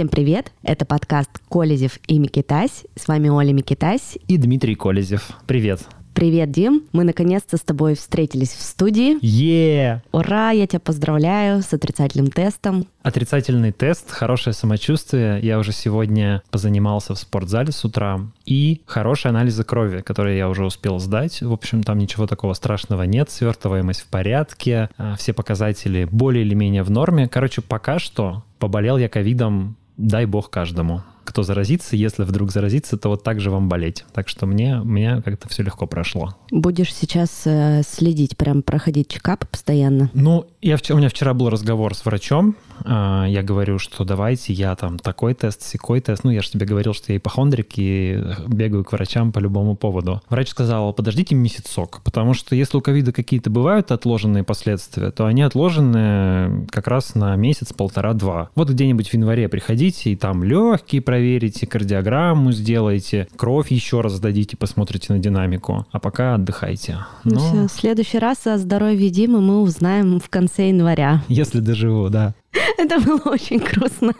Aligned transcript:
Всем 0.00 0.08
привет! 0.08 0.50
Это 0.62 0.86
подкаст 0.86 1.28
«Колезев 1.50 1.98
и 2.06 2.18
Микитась». 2.18 2.86
С 2.96 3.06
вами 3.06 3.28
Оля 3.28 3.52
Микитась. 3.52 4.16
И 4.28 4.38
Дмитрий 4.38 4.74
Колезев. 4.74 5.28
Привет! 5.46 5.80
Привет, 6.14 6.50
Дим. 6.50 6.84
Мы 6.92 7.04
наконец-то 7.04 7.58
с 7.58 7.60
тобой 7.60 7.96
встретились 7.96 8.48
в 8.48 8.62
студии. 8.62 9.18
Е! 9.20 10.02
Ура, 10.10 10.52
я 10.52 10.66
тебя 10.66 10.80
поздравляю 10.80 11.62
с 11.62 11.74
отрицательным 11.74 12.30
тестом. 12.30 12.86
Отрицательный 13.02 13.72
тест, 13.72 14.10
хорошее 14.10 14.54
самочувствие. 14.54 15.38
Я 15.42 15.58
уже 15.58 15.72
сегодня 15.72 16.42
позанимался 16.50 17.14
в 17.14 17.18
спортзале 17.18 17.70
с 17.70 17.84
утра. 17.84 18.20
И 18.46 18.80
хорошие 18.86 19.28
анализы 19.28 19.64
крови, 19.64 20.00
которые 20.00 20.38
я 20.38 20.48
уже 20.48 20.64
успел 20.64 20.98
сдать. 20.98 21.42
В 21.42 21.52
общем, 21.52 21.82
там 21.82 21.98
ничего 21.98 22.26
такого 22.26 22.54
страшного 22.54 23.02
нет. 23.02 23.30
Свертываемость 23.30 24.00
в 24.00 24.06
порядке. 24.06 24.88
а, 24.96 25.14
Все 25.16 25.34
показатели 25.34 26.08
более 26.10 26.42
или 26.42 26.54
менее 26.54 26.84
в 26.84 26.90
норме. 26.90 27.28
Короче, 27.28 27.60
пока 27.60 27.98
что 27.98 28.44
поболел 28.58 28.98
я 28.98 29.08
ковидом, 29.08 29.76
дай 30.00 30.26
бог 30.26 30.50
каждому 30.50 31.02
кто 31.30 31.44
заразится, 31.44 31.94
если 31.94 32.24
вдруг 32.24 32.50
заразится, 32.50 32.96
то 32.96 33.08
вот 33.08 33.22
так 33.22 33.40
же 33.40 33.52
вам 33.52 33.68
болеть. 33.68 34.04
Так 34.12 34.28
что 34.28 34.46
мне, 34.46 34.80
мне 34.80 35.22
как-то 35.22 35.48
все 35.48 35.62
легко 35.62 35.86
прошло. 35.86 36.34
Будешь 36.50 36.92
сейчас 36.92 37.42
э, 37.44 37.82
следить, 37.86 38.36
прям 38.36 38.62
проходить 38.62 39.06
чекап 39.06 39.48
постоянно? 39.48 40.10
Ну, 40.12 40.46
я 40.60 40.76
у 40.90 40.96
меня 40.96 41.08
вчера 41.08 41.32
был 41.32 41.48
разговор 41.48 41.94
с 41.94 42.04
врачом. 42.04 42.56
А, 42.84 43.24
Я 43.26 43.42
говорю, 43.42 43.78
что 43.78 44.04
давайте 44.04 44.52
я 44.52 44.74
там 44.76 44.98
такой 44.98 45.34
тест, 45.34 45.62
секой 45.62 46.00
тест. 46.00 46.24
Ну, 46.24 46.30
я 46.30 46.42
же 46.42 46.50
тебе 46.50 46.66
говорил, 46.66 46.94
что 46.94 47.12
я 47.12 47.18
ипохондрик 47.18 47.72
и 47.76 48.22
бегаю 48.48 48.84
к 48.84 48.92
врачам 48.92 49.32
по 49.32 49.38
любому 49.38 49.76
поводу. 49.76 50.22
Врач 50.28 50.48
сказал, 50.48 50.92
подождите 50.92 51.34
месяцок, 51.34 52.00
потому 52.04 52.34
что 52.34 52.54
если 52.54 52.76
у 52.76 52.80
ковида 52.80 53.12
какие-то 53.12 53.50
бывают 53.50 53.90
отложенные 53.92 54.44
последствия, 54.44 55.10
то 55.10 55.26
они 55.26 55.42
отложены 55.42 56.66
как 56.70 56.86
раз 56.88 57.14
на 57.14 57.34
месяц, 57.36 57.72
полтора-два. 57.72 58.50
Вот 58.54 58.70
где-нибудь 58.70 59.08
в 59.08 59.14
январе 59.14 59.48
приходите 59.48 60.10
и 60.10 60.16
там 60.16 60.42
легкие 60.44 61.02
проверите, 61.02 61.66
кардиограмму 61.66 62.52
сделаете, 62.52 63.28
кровь 63.36 63.70
еще 63.70 64.00
раз 64.00 64.12
сдадите, 64.14 64.56
посмотрите 64.56 65.12
на 65.12 65.18
динамику. 65.18 65.86
А 65.90 65.98
пока 65.98 66.34
отдыхайте. 66.34 66.98
Ну, 67.24 67.34
Но 67.34 67.40
все, 67.40 67.68
в 67.68 67.72
следующий 67.80 68.18
раз 68.18 68.46
о 68.46 68.58
здоровье 68.58 69.10
Димы 69.10 69.40
мы 69.40 69.60
узнаем 69.60 70.20
в 70.20 70.28
конце 70.28 70.68
января. 70.68 71.22
если 71.28 71.60
доживу, 71.60 72.08
да. 72.08 72.34
Это 72.78 72.98
было 73.00 73.32
очень 73.32 73.58
грустно. 73.58 74.14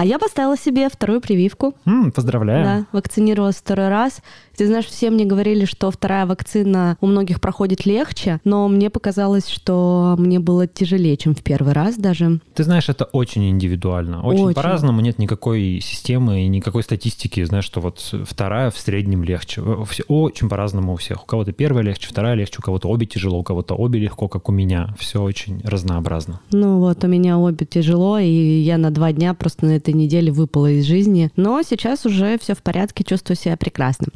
А 0.00 0.04
я 0.06 0.18
поставила 0.18 0.56
себе 0.56 0.88
вторую 0.88 1.20
прививку. 1.20 1.74
М, 1.84 2.10
поздравляю. 2.10 2.64
Да, 2.64 2.86
вакцинировалась 2.90 3.56
второй 3.56 3.88
раз. 3.88 4.22
Ты 4.56 4.66
знаешь, 4.66 4.86
все 4.86 5.10
мне 5.10 5.26
говорили, 5.26 5.66
что 5.66 5.90
вторая 5.90 6.24
вакцина 6.24 6.96
у 7.02 7.06
многих 7.06 7.38
проходит 7.38 7.84
легче, 7.84 8.40
но 8.44 8.66
мне 8.68 8.88
показалось, 8.88 9.46
что 9.46 10.16
мне 10.18 10.38
было 10.38 10.66
тяжелее, 10.66 11.18
чем 11.18 11.34
в 11.34 11.42
первый 11.42 11.74
раз 11.74 11.96
даже. 11.96 12.40
Ты 12.54 12.64
знаешь, 12.64 12.88
это 12.88 13.04
очень 13.04 13.50
индивидуально. 13.50 14.22
Очень, 14.22 14.44
Очень. 14.44 14.54
по-разному, 14.54 15.02
нет 15.02 15.18
никакой 15.18 15.80
системы 15.82 16.44
и 16.44 16.48
никакой 16.48 16.82
статистики, 16.82 17.44
знаешь, 17.44 17.66
что 17.66 17.82
вот 17.82 18.00
вторая 18.26 18.70
в 18.70 18.78
среднем 18.78 19.22
легче. 19.22 19.62
Все, 19.90 20.02
очень 20.08 20.48
по-разному 20.48 20.94
у 20.94 20.96
всех. 20.96 21.24
У 21.24 21.26
кого-то 21.26 21.52
первая 21.52 21.84
легче, 21.84 22.08
вторая 22.08 22.34
легче, 22.34 22.56
у 22.58 22.62
кого-то 22.62 22.88
обе 22.88 23.04
тяжело, 23.04 23.38
у 23.38 23.42
кого-то 23.42 23.74
обе 23.74 23.98
легко, 24.00 24.28
как 24.28 24.48
у 24.48 24.52
меня. 24.52 24.94
Все 24.98 25.22
очень 25.22 25.60
разнообразно. 25.62 26.40
Ну 26.52 26.78
вот, 26.78 27.04
у 27.04 27.06
меня 27.06 27.38
обе 27.38 27.66
тяжело, 27.66 28.18
и 28.18 28.26
я 28.26 28.78
на 28.78 28.90
два 28.90 29.12
дня 29.12 29.34
просто 29.34 29.66
на 29.66 29.72
этой 29.72 29.89
неделе 29.92 30.32
выпала 30.32 30.70
из 30.70 30.84
жизни. 30.84 31.30
Но 31.36 31.62
сейчас 31.62 32.06
уже 32.06 32.38
все 32.38 32.54
в 32.54 32.62
порядке, 32.62 33.04
чувствую 33.04 33.36
себя 33.36 33.56
прекрасно. 33.56 34.08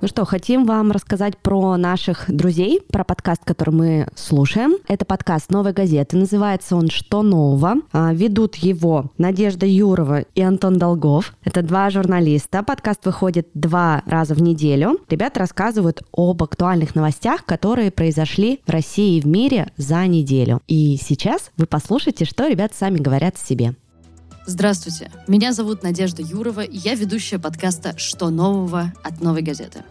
Ну 0.00 0.06
что, 0.06 0.24
хотим 0.24 0.64
вам 0.64 0.92
рассказать 0.92 1.36
про 1.38 1.76
наших 1.76 2.26
друзей, 2.28 2.80
про 2.88 3.02
подкаст, 3.02 3.42
который 3.44 3.74
мы 3.74 4.08
слушаем. 4.14 4.76
Это 4.86 5.04
подкаст 5.04 5.50
«Новой 5.50 5.72
газеты». 5.72 6.16
Называется 6.16 6.76
он 6.76 6.88
«Что 6.88 7.22
нового?». 7.22 7.74
А, 7.90 8.14
Ведут 8.14 8.54
его 8.54 9.10
Надежда 9.18 9.66
Юрова 9.66 10.20
и 10.20 10.40
Антон 10.40 10.78
Долгов. 10.78 11.34
Это 11.42 11.62
два 11.62 11.90
журналиста. 11.90 12.62
Подкаст 12.62 13.06
выходит 13.06 13.48
два 13.54 14.04
раза 14.06 14.34
в 14.34 14.40
неделю. 14.40 15.00
Ребята 15.10 15.40
рассказывают 15.40 16.02
об 16.12 16.44
актуальных 16.44 16.94
новостях, 16.94 17.44
которые 17.44 17.90
произошли 17.90 18.60
в 18.68 18.70
России 18.70 19.16
и 19.16 19.20
в 19.20 19.26
мире 19.26 19.72
за 19.76 20.06
неделю. 20.06 20.60
И 20.68 20.96
сейчас 21.02 21.50
вы 21.56 21.66
послушайте, 21.66 22.24
что 22.24 22.46
ребята 22.46 22.76
сами 22.76 22.98
говорят 22.98 23.36
себе. 23.36 23.74
Здравствуйте, 24.50 25.10
меня 25.26 25.52
зовут 25.52 25.82
Надежда 25.82 26.22
Юрова, 26.22 26.62
и 26.62 26.78
я 26.78 26.94
ведущая 26.94 27.38
подкаста 27.38 27.92
«Что 27.98 28.30
нового» 28.30 28.94
от 29.04 29.20
«Новой 29.20 29.42
газеты». 29.42 29.84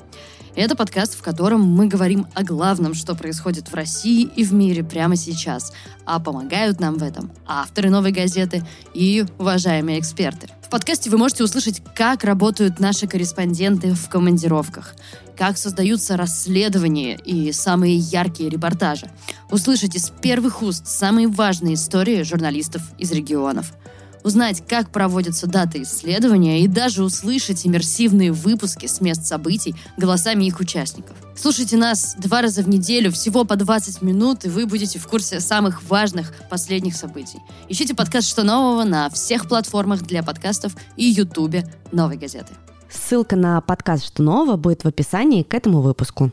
Это 0.55 0.75
подкаст, 0.75 1.13
в 1.13 1.21
котором 1.21 1.61
мы 1.61 1.85
говорим 1.85 2.25
о 2.33 2.43
главном, 2.43 2.95
что 2.95 3.13
происходит 3.13 3.69
в 3.69 3.75
России 3.75 4.27
и 4.35 4.43
в 4.43 4.53
мире 4.53 4.83
прямо 4.83 5.15
сейчас, 5.15 5.73
а 6.05 6.19
помогают 6.19 6.79
нам 6.79 6.95
в 6.95 7.03
этом 7.03 7.29
авторы 7.45 7.91
«Новой 7.91 8.11
газеты» 8.11 8.65
и 8.95 9.25
уважаемые 9.37 9.99
эксперты. 9.99 10.49
В 10.63 10.71
подкасте 10.71 11.11
вы 11.11 11.19
можете 11.19 11.43
услышать, 11.43 11.83
как 11.93 12.23
работают 12.23 12.79
наши 12.79 13.05
корреспонденты 13.05 13.93
в 13.93 14.09
командировках, 14.09 14.95
как 15.37 15.59
создаются 15.59 16.17
расследования 16.17 17.15
и 17.23 17.51
самые 17.51 17.95
яркие 17.95 18.49
репортажи. 18.49 19.07
Услышите 19.51 19.99
с 19.99 20.09
первых 20.09 20.63
уст 20.63 20.87
самые 20.87 21.27
важные 21.27 21.75
истории 21.75 22.23
журналистов 22.23 22.81
из 22.97 23.11
регионов– 23.11 23.71
узнать, 24.27 24.61
как 24.67 24.91
проводятся 24.91 25.47
даты 25.47 25.83
исследования 25.83 26.61
и 26.61 26.67
даже 26.67 27.03
услышать 27.03 27.65
иммерсивные 27.65 28.33
выпуски 28.33 28.85
с 28.85 28.99
мест 29.01 29.25
событий 29.25 29.73
голосами 29.95 30.43
их 30.43 30.59
участников. 30.59 31.15
Слушайте 31.35 31.77
нас 31.77 32.15
два 32.17 32.41
раза 32.41 32.61
в 32.61 32.69
неделю, 32.69 33.11
всего 33.11 33.45
по 33.45 33.55
20 33.55 34.01
минут, 34.01 34.43
и 34.43 34.49
вы 34.49 34.65
будете 34.65 34.99
в 34.99 35.07
курсе 35.07 35.39
самых 35.39 35.81
важных 35.89 36.33
последних 36.49 36.95
событий. 36.95 37.39
Ищите 37.69 37.95
подкаст 37.95 38.27
«Что 38.27 38.43
нового» 38.43 38.83
на 38.83 39.09
всех 39.09 39.47
платформах 39.47 40.01
для 40.01 40.23
подкастов 40.23 40.75
и 40.97 41.05
ютубе 41.05 41.65
«Новой 41.91 42.17
газеты». 42.17 42.53
Ссылка 42.89 43.35
на 43.35 43.61
подкаст 43.61 44.05
«Что 44.05 44.23
нового» 44.23 44.57
будет 44.57 44.83
в 44.83 44.87
описании 44.87 45.43
к 45.43 45.53
этому 45.53 45.81
выпуску. 45.81 46.31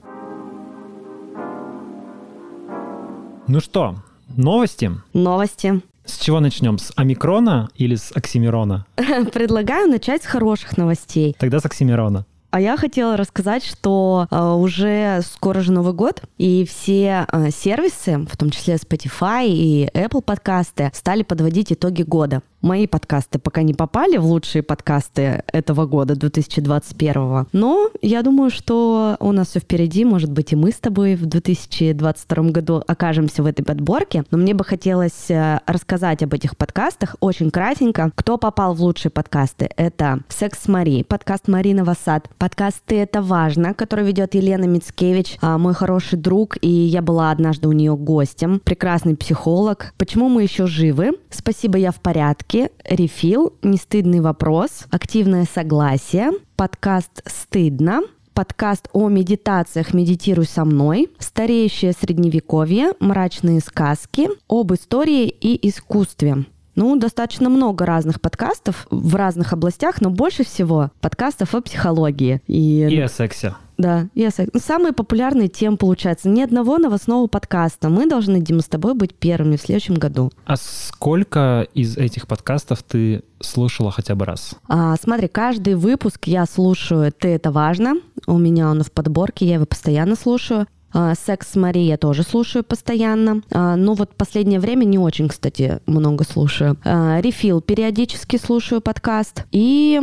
Ну 3.47 3.61
что, 3.61 3.97
новости? 4.37 4.91
Новости. 5.13 5.83
С 6.05 6.19
чего 6.19 6.41
начнем? 6.41 6.79
С 6.79 6.93
омикрона 6.97 7.71
или 7.77 7.95
с 7.95 8.13
оксимирона? 8.15 8.87
Предлагаю 9.33 9.89
начать 9.89 10.23
с 10.23 10.27
хороших 10.27 10.77
новостей. 10.77 11.35
Тогда 11.39 11.61
с 11.61 11.65
оксимирона. 11.65 12.27
А 12.55 12.61
я 12.61 12.77
хотела 12.77 13.17
рассказать, 13.17 13.65
что 13.65 14.29
э, 14.31 14.53
уже 14.53 15.23
скоро 15.25 15.61
же 15.61 15.73
Новый 15.73 15.93
год, 15.93 16.23
и 16.39 16.65
все 16.65 17.27
э, 17.33 17.51
сервисы, 17.51 18.19
в 18.31 18.37
том 18.37 18.51
числе 18.51 18.77
Spotify 18.77 19.49
и 19.49 19.89
Apple 19.93 20.23
подкасты, 20.23 20.93
стали 20.95 21.25
подводить 21.25 21.73
итоги 21.73 22.03
года. 22.03 22.43
Мои 22.65 22.87
подкасты 22.87 23.39
пока 23.39 23.61
не 23.63 23.75
попали 23.75 24.17
в 24.17 24.25
лучшие 24.25 24.63
подкасты 24.63 25.43
этого 25.53 25.85
года, 25.85 26.17
2021. 26.17 27.49
Но 27.53 27.91
я 28.01 28.23
думаю, 28.23 28.49
что 28.49 29.19
у 29.21 29.33
нас 29.33 29.49
все 29.49 29.61
впереди. 29.61 30.07
Может 30.07 30.33
быть, 30.33 30.55
и 30.55 30.57
мы 30.57 30.71
с 30.71 30.77
тобой 30.77 31.15
в 31.15 31.27
2022 31.27 32.45
году 32.45 32.83
окажемся 32.87 33.43
в 33.43 33.47
этой 33.47 33.65
подборке. 33.67 34.25
Но 34.31 34.39
мне 34.39 34.55
бы 34.55 34.65
хотелось 34.65 35.31
э, 35.31 35.61
рассказать 35.67 36.23
об 36.23 36.33
этих 36.33 36.57
подкастах 36.57 37.17
очень 37.21 37.51
кратенько. 37.51 38.11
Кто 38.15 38.39
попал 38.39 38.73
в 38.73 38.81
лучшие 38.81 39.13
подкасты? 39.13 39.69
Это 39.77 40.21
«Секс 40.31 40.63
с 40.63 40.67
Мари», 40.67 41.03
подкаст 41.03 41.49
Марина 41.49 41.85
Васад, 41.85 42.31
подкаст 42.39 42.81
«Ты 42.87 42.97
это 42.97 43.21
важно», 43.21 43.75
который 43.75 44.07
ведет 44.07 44.35
Елена 44.35 44.65
Мицкевич, 44.65 45.37
а, 45.43 45.59
мой 45.59 45.75
хороший 45.75 46.19
друг, 46.19 46.57
и 46.63 46.71
я 46.71 47.03
была 47.03 47.31
однажды 47.31 47.69
у 47.69 47.73
нее 47.73 47.95
гостем. 47.95 48.59
Прекрасный 48.65 49.17
психолог. 49.17 49.93
Почему 49.99 50.31
мы 50.31 50.45
еще 50.45 50.67
живы? 50.67 51.11
Спасибо, 51.29 51.77
я 51.77 51.91
в 51.91 52.01
порядке. 52.01 52.54
Рефил, 52.85 53.55
не 53.63 53.77
стыдный 53.77 54.21
вопрос, 54.21 54.85
активное 54.91 55.45
согласие, 55.45 56.31
подкаст 56.55 57.23
«Стыдно», 57.27 58.03
подкаст 58.33 58.89
о 58.93 59.09
медитациях 59.09 59.93
«Медитируй 59.93 60.47
со 60.47 60.65
мной», 60.65 61.11
«Стареющее 61.19 61.93
средневековье», 61.93 62.93
«Мрачные 63.01 63.59
сказки», 63.59 64.29
об 64.49 64.73
истории 64.73 65.27
и 65.27 65.69
искусстве. 65.69 66.45
Ну, 66.77 66.95
достаточно 66.97 67.49
много 67.49 67.87
разных 67.87 68.21
подкастов 68.21 68.87
в 68.89 69.17
разных 69.17 69.53
областях, 69.53 70.01
но 70.01 70.11
больше 70.11 70.45
всего 70.45 70.93
подкастов 71.01 71.57
о 71.57 71.61
психологии. 71.61 72.41
И, 72.47 72.87
И 72.89 73.01
о 73.01 73.09
сексе. 73.09 73.57
Да, 73.77 74.09
о 74.15 74.31
сексе. 74.31 74.51
Ну, 74.53 74.61
Самые 74.61 74.93
популярные 74.93 75.49
темы, 75.49 75.77
получается. 75.77 76.29
Ни 76.29 76.43
одного 76.43 76.79
новостного 76.79 77.27
подкаста. 77.27 77.89
Мы 77.89 78.07
должны, 78.07 78.41
Дима, 78.41 78.61
с 78.61 78.67
тобой 78.67 78.95
быть 78.95 79.15
первыми 79.15 79.57
в 79.57 79.61
следующем 79.61 79.95
году. 79.95 80.31
А 80.47 80.57
сколько 80.57 81.67
из 81.75 81.97
этих 81.97 82.27
подкастов 82.27 82.83
ты 82.83 83.23
слушала 83.41 83.91
хотя 83.91 84.15
бы 84.15 84.25
раз? 84.25 84.55
А, 84.69 84.95
смотри, 84.97 85.29
каждый 85.29 85.75
выпуск 85.75 86.27
я 86.27 86.47
слушаю 86.47 87.13
«Ты 87.13 87.29
это 87.29 87.51
важно». 87.51 87.95
У 88.27 88.39
меня 88.39 88.71
он 88.71 88.83
в 88.83 88.93
подборке, 88.93 89.47
я 89.47 89.55
его 89.55 89.67
постоянно 89.67 90.15
слушаю. 90.17 90.67
А, 90.93 91.15
«Секс 91.15 91.51
с 91.51 91.57
Марией» 91.57 91.89
я 91.89 91.97
тоже 91.97 92.23
слушаю 92.23 92.63
постоянно. 92.63 93.43
А, 93.53 93.75
Ну 93.77 93.95
вот 93.95 94.15
последнее 94.15 94.61
время 94.61 94.85
не 94.85 94.99
очень, 94.99 95.29
кстати, 95.29 95.81
много 95.87 96.25
слушаю. 96.25 96.77
А, 96.85 97.21
«Рефил» 97.21 97.61
периодически 97.61 98.37
слушаю 98.37 98.81
подкаст. 98.81 99.45
И, 99.51 100.01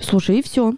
слушай, 0.00 0.40
и 0.40 0.42
все. 0.42 0.74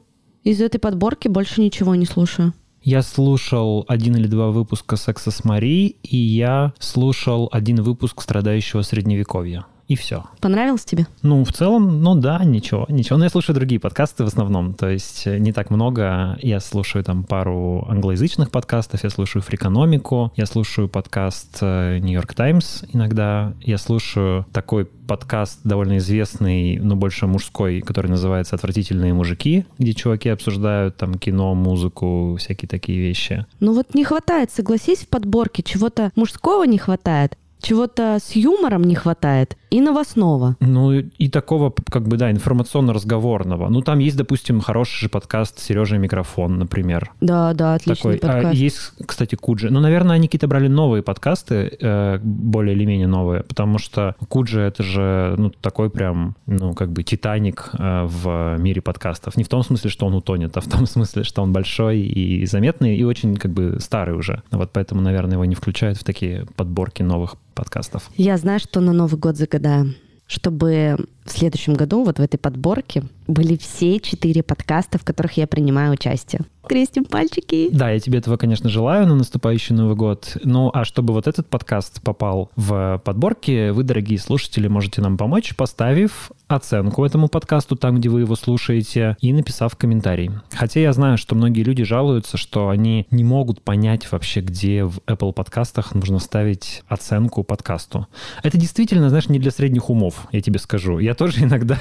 Из 0.48 0.62
этой 0.62 0.78
подборки 0.78 1.28
больше 1.28 1.60
ничего 1.60 1.94
не 1.94 2.06
слушаю. 2.06 2.54
Я 2.82 3.02
слушал 3.02 3.84
один 3.86 4.16
или 4.16 4.26
два 4.26 4.48
выпуска 4.50 4.96
«Секса 4.96 5.30
с 5.30 5.44
Мари», 5.44 5.96
и 6.02 6.16
я 6.16 6.72
слушал 6.78 7.50
один 7.52 7.82
выпуск 7.82 8.22
«Страдающего 8.22 8.80
средневековья» 8.80 9.66
и 9.88 9.96
все. 9.96 10.24
Понравилось 10.40 10.84
тебе? 10.84 11.06
Ну, 11.22 11.44
в 11.44 11.52
целом, 11.52 12.02
ну 12.02 12.14
да, 12.14 12.44
ничего, 12.44 12.86
ничего. 12.88 13.16
Но 13.16 13.24
я 13.24 13.30
слушаю 13.30 13.56
другие 13.56 13.80
подкасты 13.80 14.22
в 14.22 14.26
основном, 14.26 14.74
то 14.74 14.88
есть 14.88 15.26
э, 15.26 15.38
не 15.38 15.52
так 15.52 15.70
много. 15.70 16.38
Я 16.42 16.60
слушаю 16.60 17.02
там 17.02 17.24
пару 17.24 17.86
англоязычных 17.88 18.50
подкастов, 18.50 19.02
я 19.02 19.10
слушаю 19.10 19.42
фрикономику, 19.42 20.32
я 20.36 20.44
слушаю 20.46 20.88
подкаст 20.88 21.62
Нью-Йорк 21.62 22.34
Таймс 22.34 22.84
иногда, 22.92 23.54
я 23.62 23.78
слушаю 23.78 24.46
такой 24.52 24.84
подкаст 24.84 25.60
довольно 25.64 25.98
известный, 25.98 26.78
но 26.78 26.94
больше 26.94 27.26
мужской, 27.26 27.80
который 27.80 28.10
называется 28.10 28.56
«Отвратительные 28.56 29.14
мужики», 29.14 29.64
где 29.78 29.94
чуваки 29.94 30.28
обсуждают 30.28 30.98
там 30.98 31.14
кино, 31.14 31.54
музыку, 31.54 32.36
всякие 32.38 32.68
такие 32.68 33.00
вещи. 33.00 33.46
Ну 33.60 33.72
вот 33.72 33.94
не 33.94 34.04
хватает, 34.04 34.50
согласись, 34.50 35.00
в 35.00 35.08
подборке 35.08 35.62
чего-то 35.62 36.12
мужского 36.14 36.64
не 36.64 36.76
хватает 36.76 37.38
чего-то 37.60 38.18
с 38.22 38.36
юмором 38.36 38.84
не 38.84 38.94
хватает 38.94 39.56
и 39.70 39.80
новостного. 39.80 40.56
Ну, 40.60 40.92
и 40.92 41.28
такого, 41.28 41.72
как 41.90 42.08
бы, 42.08 42.16
да, 42.16 42.30
информационно-разговорного. 42.30 43.68
Ну, 43.68 43.82
там 43.82 43.98
есть, 43.98 44.16
допустим, 44.16 44.60
хороший 44.60 45.02
же 45.02 45.08
подкаст 45.08 45.58
«Сережа 45.58 45.98
микрофон», 45.98 46.58
например. 46.58 47.12
Да, 47.20 47.52
да, 47.54 47.74
отличный 47.74 48.18
Такой. 48.18 48.18
подкаст. 48.18 48.46
А 48.46 48.52
есть, 48.52 48.92
кстати, 49.06 49.34
Куджи. 49.34 49.70
Ну, 49.70 49.80
наверное, 49.80 50.16
они 50.16 50.28
какие-то 50.28 50.48
брали 50.48 50.68
новые 50.68 51.02
подкасты, 51.02 51.76
э, 51.80 52.18
более 52.22 52.74
или 52.74 52.84
менее 52.84 53.06
новые, 53.06 53.42
потому 53.42 53.78
что 53.78 54.16
Куджи— 54.28 54.60
это 54.62 54.82
же, 54.82 55.34
ну, 55.36 55.50
такой 55.50 55.90
прям, 55.90 56.36
ну, 56.46 56.74
как 56.74 56.90
бы 56.90 57.02
«Титаник» 57.02 57.70
э, 57.78 58.06
в 58.06 58.56
мире 58.58 58.80
подкастов. 58.80 59.36
Не 59.36 59.44
в 59.44 59.48
том 59.48 59.62
смысле, 59.62 59.90
что 59.90 60.06
он 60.06 60.14
утонет, 60.14 60.56
а 60.56 60.60
в 60.60 60.68
том 60.68 60.86
смысле, 60.86 61.24
что 61.24 61.42
он 61.42 61.52
большой 61.52 62.00
и 62.00 62.46
заметный, 62.46 62.96
и 62.96 63.04
очень, 63.04 63.36
как 63.36 63.52
бы, 63.52 63.78
старый 63.80 64.16
уже. 64.16 64.42
Вот 64.50 64.70
поэтому, 64.72 65.00
наверное, 65.00 65.34
его 65.34 65.44
не 65.44 65.54
включают 65.54 65.98
в 65.98 66.04
такие 66.04 66.46
подборки 66.56 67.02
новых 67.02 67.36
подкастов. 67.54 68.08
Я 68.16 68.36
знаю, 68.36 68.60
что 68.60 68.80
на 68.80 68.92
Новый 68.92 69.18
год 69.18 69.36
загадаю, 69.58 69.94
чтобы 70.26 70.96
в 71.24 71.30
следующем 71.30 71.74
году 71.74 72.04
вот 72.04 72.18
в 72.18 72.22
этой 72.22 72.38
подборке 72.38 73.02
были 73.26 73.56
все 73.56 73.98
четыре 73.98 74.42
подкаста, 74.42 74.98
в 74.98 75.04
которых 75.04 75.36
я 75.36 75.46
принимаю 75.46 75.92
участие. 75.92 76.42
Крестим 76.68 77.04
пальчики. 77.04 77.70
Да, 77.72 77.90
я 77.90 77.98
тебе 77.98 78.18
этого, 78.18 78.36
конечно, 78.36 78.68
желаю 78.68 79.06
на 79.06 79.14
наступающий 79.14 79.74
Новый 79.74 79.96
год. 79.96 80.36
Ну, 80.44 80.70
а 80.72 80.84
чтобы 80.84 81.14
вот 81.14 81.26
этот 81.26 81.48
подкаст 81.48 82.02
попал 82.02 82.50
в 82.56 83.00
подборки, 83.04 83.70
вы, 83.70 83.82
дорогие 83.84 84.18
слушатели, 84.18 84.68
можете 84.68 85.00
нам 85.00 85.16
помочь, 85.16 85.56
поставив 85.56 86.30
оценку 86.48 87.04
этому 87.04 87.28
подкасту 87.28 87.76
там, 87.76 87.96
где 87.96 88.08
вы 88.08 88.20
его 88.20 88.34
слушаете, 88.34 89.16
и 89.20 89.32
написав 89.32 89.76
комментарий. 89.76 90.30
Хотя 90.52 90.80
я 90.80 90.92
знаю, 90.92 91.18
что 91.18 91.34
многие 91.34 91.62
люди 91.62 91.84
жалуются, 91.84 92.36
что 92.36 92.70
они 92.70 93.06
не 93.10 93.22
могут 93.22 93.62
понять 93.62 94.10
вообще, 94.10 94.40
где 94.40 94.84
в 94.84 94.98
Apple 95.06 95.32
подкастах 95.32 95.94
нужно 95.94 96.18
ставить 96.18 96.82
оценку 96.88 97.44
подкасту. 97.44 98.06
Это 98.42 98.58
действительно, 98.58 99.10
знаешь, 99.10 99.28
не 99.28 99.38
для 99.38 99.50
средних 99.50 99.90
умов, 99.90 100.26
я 100.32 100.40
тебе 100.40 100.58
скажу. 100.58 100.98
Я 100.98 101.14
тоже 101.14 101.40
иногда 101.44 101.78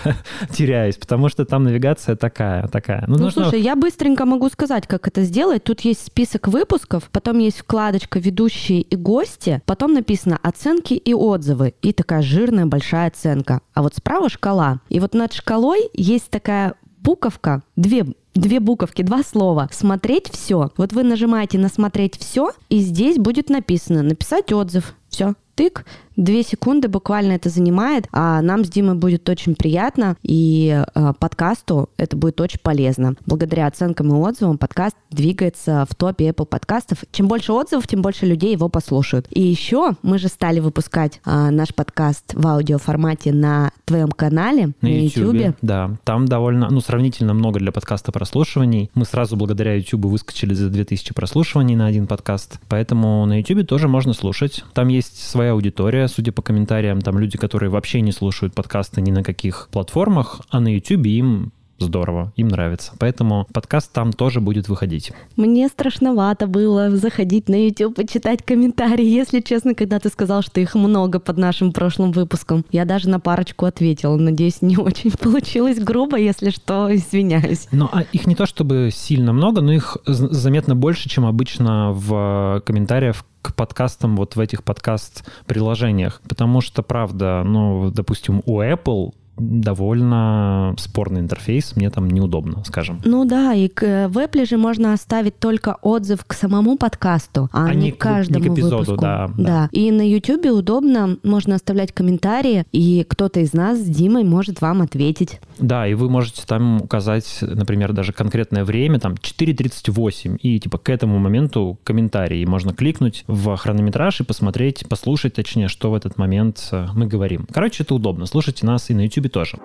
теряюсь, 0.51 0.97
потому 0.97 1.29
что 1.29 1.45
там 1.45 1.63
навигация 1.63 2.15
такая, 2.15 2.67
такая. 2.67 3.05
Ну, 3.07 3.17
ну 3.17 3.23
нужно... 3.25 3.43
слушай, 3.43 3.61
я 3.61 3.75
быстренько 3.75 4.25
могу 4.25 4.49
сказать, 4.49 4.85
как 4.87 5.07
это 5.07 5.23
сделать. 5.23 5.63
Тут 5.63 5.81
есть 5.81 6.05
список 6.05 6.47
выпусков, 6.47 7.09
потом 7.11 7.39
есть 7.39 7.59
вкладочка 7.59 8.19
«Ведущие 8.19 8.81
и 8.81 8.95
гости», 8.95 9.61
потом 9.65 9.93
написано 9.93 10.39
«Оценки 10.43 10.93
и 10.93 11.13
отзывы» 11.13 11.73
и 11.81 11.93
такая 11.93 12.21
жирная 12.21 12.65
большая 12.65 13.07
оценка. 13.07 13.61
А 13.73 13.81
вот 13.81 13.95
справа 13.95 14.29
шкала. 14.29 14.56
И 14.89 14.99
вот 14.99 15.13
над 15.13 15.33
шкалой 15.33 15.89
есть 15.93 16.29
такая 16.29 16.75
буковка, 17.01 17.63
две 17.75 18.05
две 18.37 18.59
буковки, 18.59 19.01
два 19.01 19.23
слова. 19.23 19.69
Смотреть 19.71 20.29
все. 20.29 20.71
Вот 20.77 20.93
вы 20.93 21.03
нажимаете 21.03 21.57
на 21.57 21.69
смотреть 21.69 22.17
все, 22.17 22.51
и 22.69 22.79
здесь 22.79 23.17
будет 23.17 23.49
написано 23.49 24.03
написать 24.03 24.51
отзыв. 24.51 24.93
Все. 25.17 25.33
Тык, 25.55 25.83
Две 26.17 26.41
секунды 26.41 26.87
буквально 26.87 27.33
это 27.33 27.49
занимает, 27.49 28.07
а 28.11 28.41
нам 28.41 28.65
с 28.65 28.69
Димой 28.69 28.95
будет 28.95 29.29
очень 29.29 29.55
приятно, 29.55 30.17
и 30.23 30.83
э, 30.95 31.13
подкасту 31.19 31.91
это 31.95 32.17
будет 32.17 32.41
очень 32.41 32.59
полезно. 32.59 33.13
Благодаря 33.27 33.67
оценкам 33.67 34.09
и 34.09 34.17
отзывам 34.17 34.57
подкаст 34.57 34.95
двигается 35.11 35.85
в 35.87 35.93
топе 35.93 36.29
Apple 36.29 36.47
подкастов. 36.47 37.03
Чем 37.11 37.27
больше 37.27 37.53
отзывов, 37.53 37.87
тем 37.87 38.01
больше 38.01 38.25
людей 38.25 38.51
его 38.51 38.67
послушают. 38.67 39.27
И 39.29 39.43
еще 39.43 39.91
мы 40.01 40.17
же 40.17 40.27
стали 40.27 40.59
выпускать 40.59 41.21
э, 41.23 41.49
наш 41.51 41.71
подкаст 41.75 42.33
в 42.33 42.47
аудиоформате 42.47 43.31
на 43.31 43.69
твоем 43.85 44.09
канале, 44.09 44.73
на, 44.81 44.89
на 44.89 45.03
YouTube. 45.03 45.35
YouTube. 45.35 45.55
Да, 45.61 45.97
там 46.03 46.27
довольно, 46.27 46.71
ну, 46.71 46.81
сравнительно 46.81 47.35
много 47.35 47.59
для 47.59 47.71
подкаста 47.71 48.11
прослушиваний. 48.11 48.89
Мы 48.95 49.05
сразу 49.05 49.35
благодаря 49.35 49.75
YouTube 49.75 50.05
выскочили 50.05 50.55
за 50.55 50.69
2000 50.69 51.13
прослушиваний 51.13 51.75
на 51.75 51.85
один 51.85 52.07
подкаст, 52.07 52.59
поэтому 52.69 53.23
на 53.27 53.37
YouTube 53.37 53.67
тоже 53.67 53.87
можно 53.87 54.13
слушать. 54.13 54.63
Там 54.73 54.87
есть 54.87 55.06
своя 55.13 55.51
аудитория, 55.51 56.07
судя 56.07 56.31
по 56.31 56.41
комментариям, 56.41 57.01
там 57.01 57.17
люди, 57.19 57.37
которые 57.37 57.69
вообще 57.69 58.01
не 58.01 58.11
слушают 58.11 58.53
подкасты 58.53 59.01
ни 59.01 59.11
на 59.11 59.23
каких 59.23 59.69
платформах, 59.71 60.41
а 60.49 60.59
на 60.59 60.73
YouTube 60.73 61.05
им 61.05 61.51
здорово, 61.79 62.33
им 62.35 62.47
нравится. 62.47 62.93
Поэтому 62.99 63.47
подкаст 63.53 63.91
там 63.91 64.13
тоже 64.13 64.41
будет 64.41 64.67
выходить. 64.67 65.11
Мне 65.35 65.67
страшновато 65.67 66.47
было 66.47 66.89
заходить 66.95 67.49
на 67.49 67.65
YouTube 67.65 67.99
и 67.99 68.07
читать 68.07 68.43
комментарии, 68.43 69.05
если 69.05 69.41
честно, 69.41 69.75
когда 69.75 69.99
ты 69.99 70.09
сказал, 70.09 70.41
что 70.41 70.59
их 70.59 70.75
много 70.75 71.19
под 71.19 71.37
нашим 71.37 71.71
прошлым 71.71 72.11
выпуском. 72.11 72.65
Я 72.71 72.85
даже 72.85 73.09
на 73.09 73.19
парочку 73.19 73.65
ответила. 73.65 74.17
Надеюсь, 74.17 74.61
не 74.61 74.77
очень 74.77 75.11
получилось 75.19 75.79
грубо, 75.79 76.17
если 76.17 76.49
что, 76.49 76.93
извиняюсь. 76.93 77.67
Но 77.71 77.89
а 77.91 78.01
их 78.01 78.27
не 78.27 78.35
то 78.35 78.45
чтобы 78.45 78.89
сильно 78.93 79.33
много, 79.33 79.61
но 79.61 79.71
их 79.71 79.97
заметно 80.05 80.75
больше, 80.75 81.09
чем 81.09 81.25
обычно 81.25 81.91
в 81.93 82.61
комментариях 82.65 83.23
подкастам 83.55 84.15
вот 84.15 84.35
в 84.35 84.39
этих 84.39 84.63
подкаст-приложениях. 84.63 86.21
Потому 86.27 86.61
что, 86.61 86.83
правда, 86.83 87.43
ну, 87.45 87.91
допустим, 87.91 88.41
у 88.45 88.61
Apple 88.61 89.13
довольно 89.37 90.75
спорный 90.77 91.21
интерфейс, 91.21 91.75
мне 91.75 91.89
там 91.89 92.09
неудобно, 92.09 92.63
скажем. 92.65 93.01
Ну 93.05 93.25
да, 93.25 93.53
и 93.53 93.67
к, 93.67 94.07
в 94.09 94.17
Apple 94.17 94.45
же 94.45 94.57
можно 94.57 94.93
оставить 94.93 95.39
только 95.39 95.77
отзыв 95.81 96.25
к 96.25 96.33
самому 96.33 96.77
подкасту, 96.77 97.49
а, 97.51 97.67
а 97.67 97.73
не, 97.73 97.91
к 97.91 97.97
каждому 97.97 98.43
не 98.43 98.49
к 98.49 98.53
эпизоду, 98.53 98.77
выпуску. 98.77 99.01
Да, 99.01 99.27
да. 99.37 99.43
да. 99.43 99.69
И 99.71 99.91
на 99.91 100.07
YouTube 100.07 100.45
удобно, 100.47 101.17
можно 101.23 101.55
оставлять 101.55 101.91
комментарии, 101.91 102.65
и 102.71 103.05
кто-то 103.07 103.39
из 103.39 103.53
нас 103.53 103.79
с 103.79 103.85
Димой 103.85 104.23
может 104.23 104.61
вам 104.61 104.81
ответить. 104.81 105.39
Да, 105.59 105.87
и 105.87 105.93
вы 105.93 106.09
можете 106.09 106.43
там 106.45 106.81
указать, 106.81 107.39
например, 107.41 107.93
даже 107.93 108.13
конкретное 108.13 108.63
время, 108.63 108.99
там 108.99 109.13
4.38, 109.13 110.37
и 110.37 110.59
типа 110.59 110.77
к 110.77 110.89
этому 110.89 111.19
моменту 111.19 111.79
комментарий. 111.83 112.45
Можно 112.45 112.73
кликнуть 112.73 113.23
в 113.27 113.55
хронометраж 113.55 114.21
и 114.21 114.23
посмотреть, 114.23 114.85
послушать, 114.87 115.33
точнее, 115.33 115.67
что 115.67 115.91
в 115.91 115.95
этот 115.95 116.17
момент 116.17 116.67
э, 116.71 116.87
мы 116.93 117.07
говорим. 117.07 117.47
Короче, 117.51 117.83
это 117.83 117.95
удобно. 117.95 118.25
Слушайте 118.25 118.65
нас 118.65 118.89
и 118.89 118.93
на 118.93 119.01
YouTube 119.01 119.26
тоже. 119.27 119.59